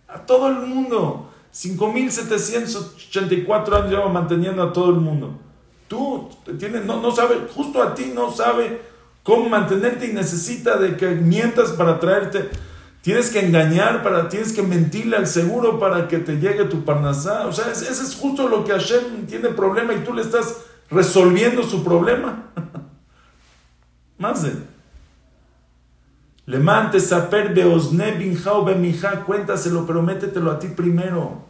A 0.08 0.18
todo 0.18 0.48
el 0.48 0.66
mundo. 0.66 1.30
5.784 1.52 3.74
años 3.74 3.90
lleva 3.90 4.08
manteniendo 4.08 4.62
a 4.62 4.72
todo 4.72 4.90
el 4.90 4.96
mundo. 4.96 5.38
Tú 5.88 6.28
tienes, 6.58 6.84
no, 6.84 7.02
no 7.02 7.10
sabe, 7.10 7.48
justo 7.52 7.82
a 7.82 7.92
ti 7.94 8.12
no 8.14 8.30
sabe 8.30 8.80
cómo 9.24 9.48
mantenerte 9.48 10.06
y 10.06 10.12
necesita 10.12 10.76
de 10.76 10.96
que 10.96 11.08
mientas 11.08 11.72
para 11.72 11.98
traerte. 11.98 12.48
Tienes 13.02 13.30
que 13.30 13.40
engañar, 13.40 14.02
para, 14.02 14.28
tienes 14.28 14.52
que 14.52 14.62
mentirle 14.62 15.16
al 15.16 15.26
seguro 15.26 15.80
para 15.80 16.06
que 16.06 16.18
te 16.18 16.36
llegue 16.36 16.66
tu 16.66 16.84
parnasá. 16.84 17.46
O 17.46 17.52
sea, 17.52 17.72
ese 17.72 17.90
es 17.90 18.14
justo 18.14 18.46
lo 18.48 18.64
que 18.64 18.72
Hashem 18.72 19.26
tiene 19.26 19.48
problema 19.48 19.94
y 19.94 20.04
tú 20.04 20.12
le 20.12 20.20
estás 20.22 20.58
resolviendo 20.90 21.62
su 21.62 21.82
problema. 21.82 22.50
Más 24.18 24.42
de. 24.42 24.52
Le 26.50 26.58
mantes 26.58 27.06
saper 27.06 27.54
beosne 27.54 28.10
binjao 28.18 28.64
bemija, 28.64 29.24
cuéntaselo, 29.24 29.86
pero 29.86 30.02
métetelo 30.02 30.50
a 30.50 30.58
ti 30.58 30.66
primero. 30.66 31.44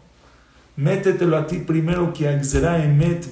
Métetelo 0.77 1.39
a 1.39 1.47
ti 1.47 1.61
primero 1.61 2.13
que 2.13 2.29
emet 2.29 3.31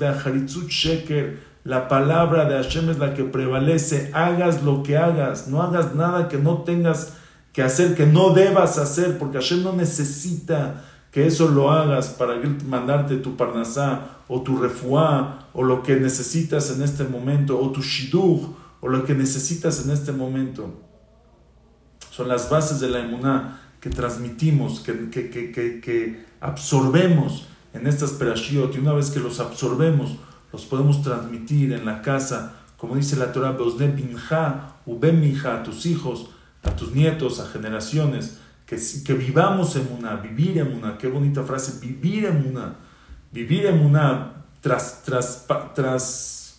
sheker. 0.66 1.38
La 1.64 1.86
palabra 1.86 2.46
de 2.46 2.54
Hashem 2.54 2.88
es 2.88 2.98
la 2.98 3.12
que 3.12 3.24
prevalece. 3.24 4.10
Hagas 4.14 4.62
lo 4.62 4.82
que 4.82 4.96
hagas. 4.96 5.48
No 5.48 5.62
hagas 5.62 5.94
nada 5.94 6.28
que 6.28 6.38
no 6.38 6.62
tengas 6.62 7.12
que 7.52 7.62
hacer, 7.62 7.94
que 7.94 8.06
no 8.06 8.32
debas 8.32 8.78
hacer, 8.78 9.18
porque 9.18 9.36
Hashem 9.36 9.62
no 9.62 9.74
necesita 9.74 10.84
que 11.10 11.26
eso 11.26 11.48
lo 11.48 11.70
hagas 11.70 12.08
para 12.08 12.36
mandarte 12.66 13.18
tu 13.18 13.36
parnasá 13.36 14.22
o 14.26 14.40
tu 14.40 14.56
refuá 14.56 15.50
o 15.52 15.62
lo 15.62 15.82
que 15.82 15.96
necesitas 15.96 16.70
en 16.70 16.82
este 16.82 17.04
momento 17.04 17.60
o 17.60 17.70
tu 17.72 17.82
shidduch 17.82 18.56
o 18.80 18.88
lo 18.88 19.04
que 19.04 19.14
necesitas 19.14 19.84
en 19.84 19.90
este 19.90 20.12
momento. 20.12 20.87
Son 22.18 22.26
las 22.26 22.50
bases 22.50 22.80
de 22.80 22.88
la 22.88 22.98
emuná 22.98 23.60
que 23.80 23.90
transmitimos, 23.90 24.80
que, 24.80 25.08
que, 25.08 25.30
que, 25.30 25.80
que 25.80 26.26
absorbemos 26.40 27.46
en 27.72 27.86
estas 27.86 28.10
perashiot. 28.10 28.74
Y 28.74 28.78
una 28.80 28.92
vez 28.92 29.10
que 29.10 29.20
los 29.20 29.38
absorbemos, 29.38 30.16
los 30.52 30.64
podemos 30.64 31.00
transmitir 31.00 31.72
en 31.72 31.86
la 31.86 32.02
casa, 32.02 32.54
como 32.76 32.96
dice 32.96 33.14
la 33.14 33.30
Torah, 33.30 33.50
a 33.50 33.56
tus 35.62 35.86
hijos, 35.86 36.30
a 36.64 36.74
tus 36.74 36.90
nietos, 36.92 37.38
a 37.38 37.46
generaciones, 37.46 38.40
que, 38.66 38.76
que 39.04 39.14
vivamos 39.14 39.76
en 39.76 39.88
una, 39.96 40.16
vivir 40.16 40.58
en 40.58 40.72
una, 40.72 40.98
qué 40.98 41.06
bonita 41.06 41.44
frase, 41.44 41.78
vivir 41.80 42.24
en 42.24 42.48
una, 42.48 42.78
vivir 43.30 43.66
en 43.66 43.78
una, 43.78 44.42
tras, 44.60 45.04
tras, 45.04 45.46
tras, 45.72 46.58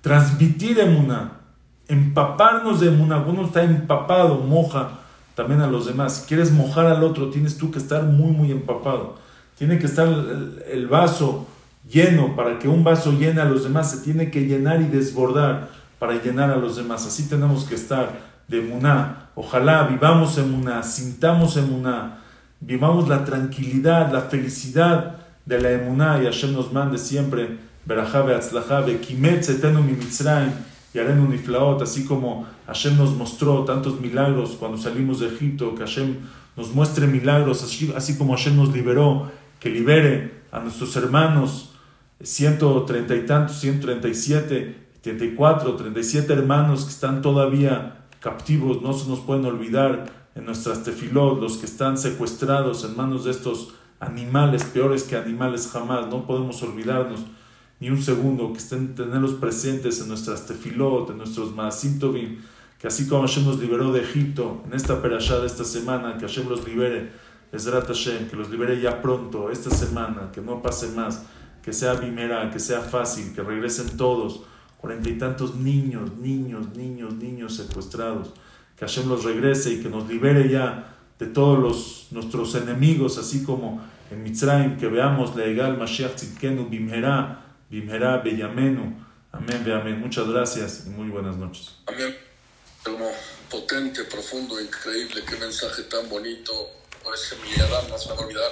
transmitir 0.00 0.80
en 0.80 0.96
una, 0.96 1.39
empaparnos 1.90 2.80
de 2.80 2.88
una, 2.88 3.18
uno 3.18 3.44
está 3.44 3.62
empapado, 3.62 4.36
moja 4.36 5.00
también 5.34 5.60
a 5.60 5.66
los 5.66 5.86
demás. 5.86 6.16
Si 6.16 6.26
quieres 6.26 6.52
mojar 6.52 6.86
al 6.86 7.02
otro, 7.04 7.30
tienes 7.30 7.56
tú 7.58 7.70
que 7.70 7.78
estar 7.78 8.02
muy, 8.04 8.32
muy 8.32 8.50
empapado. 8.50 9.16
Tiene 9.58 9.78
que 9.78 9.86
estar 9.86 10.08
el, 10.70 10.86
vaso 10.88 11.46
lleno 11.88 12.34
para 12.34 12.58
que 12.58 12.68
un 12.68 12.84
vaso 12.84 13.12
llene 13.12 13.40
a 13.40 13.44
los 13.44 13.64
demás. 13.64 13.90
Se 13.90 13.98
tiene 13.98 14.30
que 14.30 14.46
llenar 14.46 14.80
y 14.80 14.86
desbordar 14.86 15.68
para 15.98 16.20
llenar 16.22 16.50
a 16.50 16.56
los 16.56 16.76
demás. 16.76 17.06
Así 17.06 17.28
tenemos 17.28 17.64
que 17.64 17.74
estar 17.74 18.10
de 18.48 18.60
Muná. 18.60 19.28
Ojalá 19.34 19.84
vivamos 19.84 20.36
en 20.38 20.50
Muná, 20.50 20.82
sintamos 20.82 21.56
en 21.56 21.70
Muná, 21.70 22.18
vivamos 22.60 23.08
la 23.08 23.24
tranquilidad, 23.24 24.12
la 24.12 24.22
felicidad 24.22 25.16
de 25.46 25.60
la 25.60 25.70
Emuná 25.72 26.20
y 26.22 26.26
Hashem 26.26 26.52
nos 26.52 26.72
mande 26.72 26.98
siempre, 26.98 27.58
Berajabe 27.84 28.34
Atzlajabe, 28.34 28.98
Kimet 29.00 29.42
Zetenu 29.44 29.82
mi 29.82 29.94
y 30.92 30.98
haremos 30.98 31.28
Niflaot, 31.28 31.82
así 31.82 32.04
como 32.04 32.46
Hashem 32.66 32.96
nos 32.96 33.14
mostró 33.14 33.64
tantos 33.64 34.00
milagros 34.00 34.56
cuando 34.58 34.76
salimos 34.76 35.20
de 35.20 35.28
Egipto, 35.28 35.74
que 35.74 35.82
Hashem 35.82 36.16
nos 36.56 36.74
muestre 36.74 37.06
milagros, 37.06 37.62
así, 37.62 37.92
así 37.96 38.18
como 38.18 38.34
Hashem 38.34 38.56
nos 38.56 38.72
liberó, 38.72 39.30
que 39.60 39.70
libere 39.70 40.42
a 40.50 40.58
nuestros 40.58 40.96
hermanos, 40.96 41.74
130 42.22 43.14
y 43.14 43.26
tantos, 43.26 43.60
137, 43.60 44.88
34, 45.00 45.76
37 45.76 46.32
hermanos 46.32 46.84
que 46.84 46.90
están 46.90 47.22
todavía 47.22 48.04
captivos, 48.18 48.82
no 48.82 48.92
se 48.92 49.08
nos 49.08 49.20
pueden 49.20 49.44
olvidar 49.44 50.06
en 50.34 50.44
nuestras 50.44 50.82
tefilot, 50.82 51.40
los 51.40 51.56
que 51.56 51.66
están 51.66 51.98
secuestrados 51.98 52.84
en 52.84 52.96
manos 52.96 53.24
de 53.24 53.30
estos 53.30 53.74
animales, 54.00 54.64
peores 54.64 55.04
que 55.04 55.16
animales 55.16 55.70
jamás, 55.72 56.08
no 56.08 56.26
podemos 56.26 56.62
olvidarnos 56.62 57.20
ni 57.80 57.88
un 57.88 58.00
segundo, 58.00 58.52
que 58.52 58.58
estén 58.58 58.94
tenerlos 58.94 59.34
presentes 59.34 60.00
en 60.00 60.08
nuestras 60.08 60.46
tefilot, 60.46 61.10
en 61.10 61.18
nuestros 61.18 61.54
maasim 61.54 61.98
que 62.78 62.86
así 62.86 63.06
como 63.08 63.22
Hashem 63.22 63.44
nos 63.44 63.58
liberó 63.58 63.92
de 63.92 64.00
Egipto, 64.00 64.62
en 64.66 64.74
esta 64.74 65.02
perashá 65.02 65.38
de 65.40 65.46
esta 65.46 65.64
semana, 65.64 66.16
que 66.16 66.26
Hashem 66.26 66.48
los 66.48 66.66
libere, 66.66 67.10
Ezrat 67.52 67.86
Hashem, 67.86 68.28
que 68.28 68.36
los 68.36 68.48
libere 68.50 68.80
ya 68.80 69.02
pronto, 69.02 69.50
esta 69.50 69.70
semana, 69.70 70.30
que 70.32 70.40
no 70.40 70.62
pase 70.62 70.88
más, 70.88 71.24
que 71.62 71.72
sea 71.72 71.94
bimera, 71.94 72.50
que 72.50 72.58
sea 72.58 72.80
fácil, 72.80 73.34
que 73.34 73.42
regresen 73.42 73.96
todos, 73.96 74.42
cuarenta 74.78 75.10
y 75.10 75.18
tantos 75.18 75.56
niños, 75.56 76.16
niños, 76.16 76.74
niños, 76.74 77.14
niños 77.14 77.54
secuestrados, 77.54 78.32
que 78.76 78.86
Hashem 78.86 79.08
los 79.08 79.24
regrese 79.24 79.74
y 79.74 79.82
que 79.82 79.90
nos 79.90 80.08
libere 80.08 80.48
ya 80.48 80.96
de 81.18 81.26
todos 81.26 81.58
los, 81.58 82.08
nuestros 82.12 82.54
enemigos, 82.54 83.18
así 83.18 83.42
como 83.44 83.82
en 84.10 84.22
Mitzrayim, 84.22 84.78
que 84.78 84.88
veamos 84.88 85.36
la 85.36 85.44
egal 85.44 85.76
Mashiach 85.76 86.14
Tzidkenu 86.14 86.68
Bimherá, 86.70 87.49
Bimherá 87.70 88.16
Beyamenu. 88.16 89.06
Amén, 89.30 89.64
amén. 89.70 90.00
Muchas 90.00 90.26
gracias 90.26 90.82
y 90.86 90.90
muy 90.90 91.08
buenas 91.08 91.36
noches. 91.36 91.76
Amén. 91.86 92.16
Como 92.82 93.12
potente, 93.48 94.02
profundo, 94.04 94.60
increíble, 94.60 95.22
qué 95.28 95.36
mensaje 95.36 95.84
tan 95.84 96.08
bonito. 96.08 96.52
Por 97.04 97.14
ese 97.14 97.36
mi 97.36 97.52
Adam, 97.62 97.88
no 97.88 97.96
se 97.96 98.08
van 98.08 98.18
a 98.18 98.22
olvidar. 98.22 98.50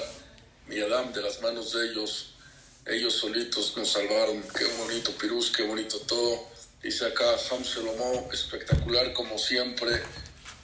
Mi 0.69 0.79
Adam, 0.79 1.13
de 1.13 1.23
las 1.23 1.43
manos 1.43 1.73
de 1.73 1.89
ellos, 1.89 2.35
ellos 2.87 3.13
solitos 3.13 3.77
nos 3.77 3.91
salvaron. 3.91 4.41
Qué 4.57 4.65
bonito 4.79 5.11
Pirús, 5.21 5.51
qué 5.51 5.65
bonito 5.65 5.99
todo. 6.07 6.47
Dice 6.81 7.07
acá 7.07 7.25
Ham 7.51 7.63
Shalomó, 7.63 8.29
espectacular 8.33 9.13
como 9.15 9.37
siempre. 9.37 10.01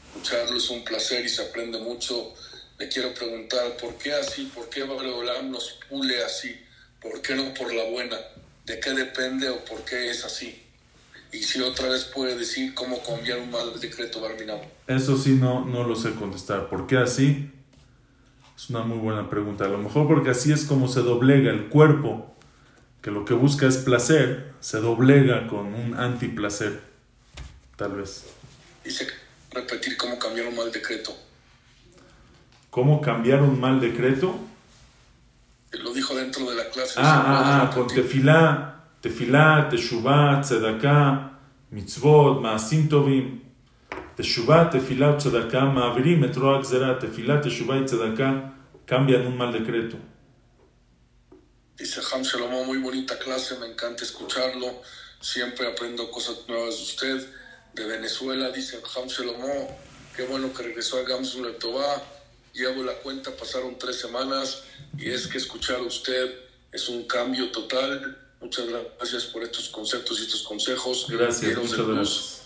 Escucharlo 0.06 0.56
es 0.58 0.70
un 0.70 0.84
placer 0.84 1.24
y 1.24 1.28
se 1.28 1.42
aprende 1.42 1.80
mucho. 1.80 2.32
Le 2.78 2.88
quiero 2.88 3.12
preguntar, 3.14 3.76
¿por 3.78 3.98
qué 3.98 4.12
así? 4.12 4.44
¿Por 4.54 4.68
qué 4.68 4.84
Babreolam 4.84 5.50
nos 5.50 5.72
pule 5.88 6.22
así? 6.22 6.56
¿Por 7.00 7.20
qué 7.20 7.34
no 7.34 7.52
por 7.52 7.74
la 7.74 7.84
buena? 7.90 8.16
De 8.64 8.80
qué 8.80 8.90
depende 8.90 9.48
o 9.48 9.64
por 9.64 9.84
qué 9.84 10.10
es 10.10 10.24
así. 10.24 10.62
Y 11.32 11.42
si 11.42 11.60
otra 11.60 11.88
vez 11.88 12.04
puede 12.04 12.36
decir 12.38 12.74
cómo 12.74 13.02
cambiar 13.02 13.40
un 13.40 13.50
mal 13.50 13.78
decreto 13.80 14.20
Barminam. 14.20 14.60
Eso 14.86 15.16
sí, 15.16 15.32
no, 15.32 15.64
no 15.64 15.84
lo 15.84 15.96
sé 15.96 16.12
contestar. 16.14 16.68
¿Por 16.68 16.86
qué 16.86 16.98
así? 16.98 17.50
Es 18.56 18.70
una 18.70 18.82
muy 18.82 18.98
buena 18.98 19.28
pregunta. 19.28 19.64
A 19.64 19.68
lo 19.68 19.78
mejor 19.78 20.06
porque 20.06 20.30
así 20.30 20.52
es 20.52 20.64
como 20.64 20.86
se 20.86 21.00
doblega 21.00 21.50
el 21.50 21.68
cuerpo, 21.68 22.34
que 23.02 23.10
lo 23.10 23.24
que 23.24 23.34
busca 23.34 23.66
es 23.66 23.78
placer, 23.78 24.52
se 24.60 24.78
doblega 24.78 25.48
con 25.48 25.74
un 25.74 25.94
antiplacer, 25.98 26.80
tal 27.76 27.96
vez. 27.96 28.24
Dice 28.84 29.08
repetir 29.50 29.96
cómo 29.96 30.18
cambiar 30.18 30.46
un 30.46 30.56
mal 30.56 30.70
decreto. 30.70 31.16
¿Cómo 32.70 33.00
cambiar 33.00 33.42
un 33.42 33.58
mal 33.60 33.80
decreto? 33.80 34.38
lo 35.78 35.92
dijo 35.92 36.14
dentro 36.14 36.48
de 36.50 36.56
la 36.56 36.68
clase. 36.70 36.94
Ah, 36.96 37.24
ah, 37.26 37.62
ah 37.62 37.70
con 37.74 37.86
tefilá, 37.86 38.84
tefilá, 39.00 39.68
teshuvá, 39.70 40.40
tzedaká, 40.40 41.38
mitzvot, 41.70 42.40
maasim 42.40 42.88
tovim. 42.88 43.42
Teshuvá, 44.16 44.70
tefilá, 44.70 45.16
tzedaká, 45.16 45.66
ma'avirim, 45.66 46.20
metro 46.20 46.54
axerá, 46.54 46.98
tefilá, 46.98 47.40
teshuvá 47.40 47.78
y 47.78 47.84
tzedaká 47.84 48.54
cambian 48.86 49.26
un 49.26 49.36
mal 49.36 49.52
decreto. 49.52 49.96
Dice 51.76 52.00
Ham 52.12 52.22
muy 52.66 52.78
bonita 52.78 53.18
clase, 53.18 53.58
me 53.58 53.66
encanta 53.66 54.04
escucharlo, 54.04 54.82
siempre 55.20 55.66
aprendo 55.66 56.10
cosas 56.10 56.44
nuevas 56.48 56.76
de 56.76 56.82
usted. 56.82 57.28
De 57.74 57.84
Venezuela, 57.86 58.50
dice 58.52 58.76
Ham 58.76 59.08
qué 60.14 60.24
bueno 60.26 60.52
que 60.54 60.62
regresó 60.62 60.98
a 60.98 61.02
Gamsun 61.02 61.44
Letová 61.44 62.00
Llevo 62.54 62.84
la 62.84 62.94
cuenta, 62.94 63.32
pasaron 63.36 63.76
tres 63.76 63.96
semanas 63.96 64.62
y 64.96 65.10
es 65.10 65.26
que 65.26 65.38
escuchar 65.38 65.78
a 65.78 65.82
usted 65.82 66.38
es 66.70 66.88
un 66.88 67.02
cambio 67.04 67.50
total. 67.50 68.16
Muchas 68.40 68.66
gracias 68.68 69.24
por 69.24 69.42
estos 69.42 69.68
conceptos 69.68 70.20
y 70.20 70.22
estos 70.22 70.42
consejos. 70.42 71.06
Gracias, 71.08 71.56
muchas 71.56 71.86
gracias. 71.86 72.42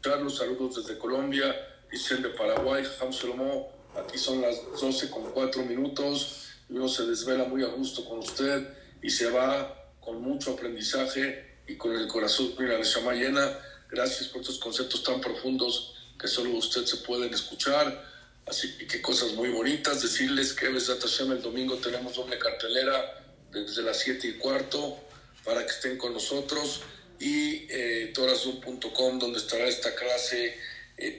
Carlos, 0.00 0.38
saludos 0.38 0.76
desde 0.76 0.98
Colombia, 0.98 1.54
dicen 1.92 2.22
de 2.22 2.30
Paraguay, 2.30 2.82
Ham 3.00 3.10
Shlomo, 3.10 3.70
aquí 4.02 4.16
son 4.16 4.40
las 4.40 4.56
12 4.80 5.10
con 5.10 5.30
4 5.30 5.62
minutos, 5.64 6.46
uno 6.70 6.88
se 6.88 7.04
desvela 7.04 7.44
muy 7.44 7.62
a 7.62 7.66
gusto 7.66 8.06
con 8.06 8.20
usted 8.20 8.66
y 9.02 9.10
se 9.10 9.30
va 9.30 9.92
con 10.00 10.22
mucho 10.22 10.52
aprendizaje 10.52 11.58
y 11.66 11.76
con 11.76 11.94
el 11.94 12.08
corazón 12.08 12.54
y 12.58 12.62
la 12.62 12.80
llama 12.80 13.12
llena. 13.12 13.58
Gracias 13.90 14.28
por 14.28 14.40
estos 14.40 14.58
conceptos 14.58 15.02
tan 15.02 15.20
profundos 15.20 15.94
que 16.18 16.28
solo 16.28 16.50
usted 16.56 16.86
se 16.86 16.98
pueden 16.98 17.34
escuchar. 17.34 18.09
Así 18.46 18.76
que 18.78 19.00
cosas 19.00 19.32
muy 19.32 19.50
bonitas. 19.50 20.02
Decirles 20.02 20.52
que 20.52 20.66
el 21.32 21.42
domingo 21.42 21.76
tenemos 21.76 22.14
doble 22.14 22.38
cartelera 22.38 23.24
desde 23.52 23.82
las 23.82 23.98
7 23.98 24.26
y 24.28 24.32
cuarto 24.34 24.98
para 25.44 25.64
que 25.64 25.70
estén 25.70 25.96
con 25.98 26.12
nosotros 26.12 26.82
y 27.18 27.66
eh, 27.68 28.12
donde 29.18 29.38
estará 29.38 29.66
esta 29.66 29.94
clase 29.94 30.56
eh, 30.96 31.18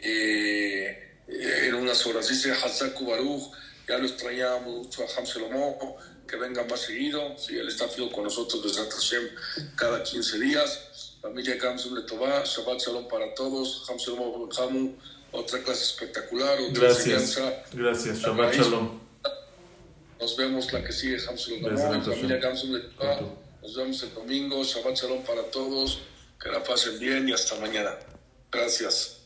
eh, 1.28 1.68
en 1.68 1.76
unas 1.76 2.06
horas. 2.06 2.28
Dice 2.28 2.52
Hazaku 2.52 3.06
Baruch, 3.06 3.52
ya 3.88 3.98
lo 3.98 4.08
extrañábamos 4.08 4.86
mucho 4.86 5.04
a 5.04 5.18
Ham 5.18 5.26
Shelomo, 5.26 5.98
que 6.28 6.38
venga 6.38 6.64
más 6.64 6.82
seguido, 6.82 7.38
si 7.38 7.58
él 7.58 7.68
está 7.68 7.88
fijo 7.88 8.12
con 8.12 8.24
nosotros 8.24 8.64
desde 8.64 8.90
Hashem 8.90 9.30
cada 9.76 10.04
15 10.04 10.40
días. 10.40 11.18
Familia 11.22 11.56
Gamsum 11.56 11.96
Letová, 11.96 12.44
Shabbat 12.44 12.80
Shalom 12.80 13.08
para 13.08 13.34
todos, 13.36 13.88
Ham 13.88 13.98
Shelomo 13.98 14.50
Hamu, 14.58 14.98
otra 15.32 15.62
clase 15.64 15.84
espectacular, 15.84 16.60
otra 16.60 16.84
Gracias, 16.84 17.08
enseñanza. 17.38 17.64
gracias, 17.74 18.20
Shabbat 18.20 18.54
Shalom. 18.54 19.00
Nos 20.20 20.38
vemos 20.38 20.72
la 20.72 20.84
que 20.84 20.92
sigue 20.92 21.18
Hamsul 21.28 21.62
familia. 21.62 22.40
Pronto. 22.98 23.38
Nos 23.62 23.76
vemos 23.76 24.04
el 24.04 24.14
domingo. 24.14 24.64
Shabbat 24.64 24.96
Shalom 24.96 25.24
para 25.24 25.44
todos. 25.44 26.00
Que 26.42 26.50
la 26.50 26.64
pasen 26.64 27.00
bien 27.00 27.30
y 27.30 27.34
hasta 27.34 27.56
mañana. 27.56 27.96
Gracias. 28.52 29.21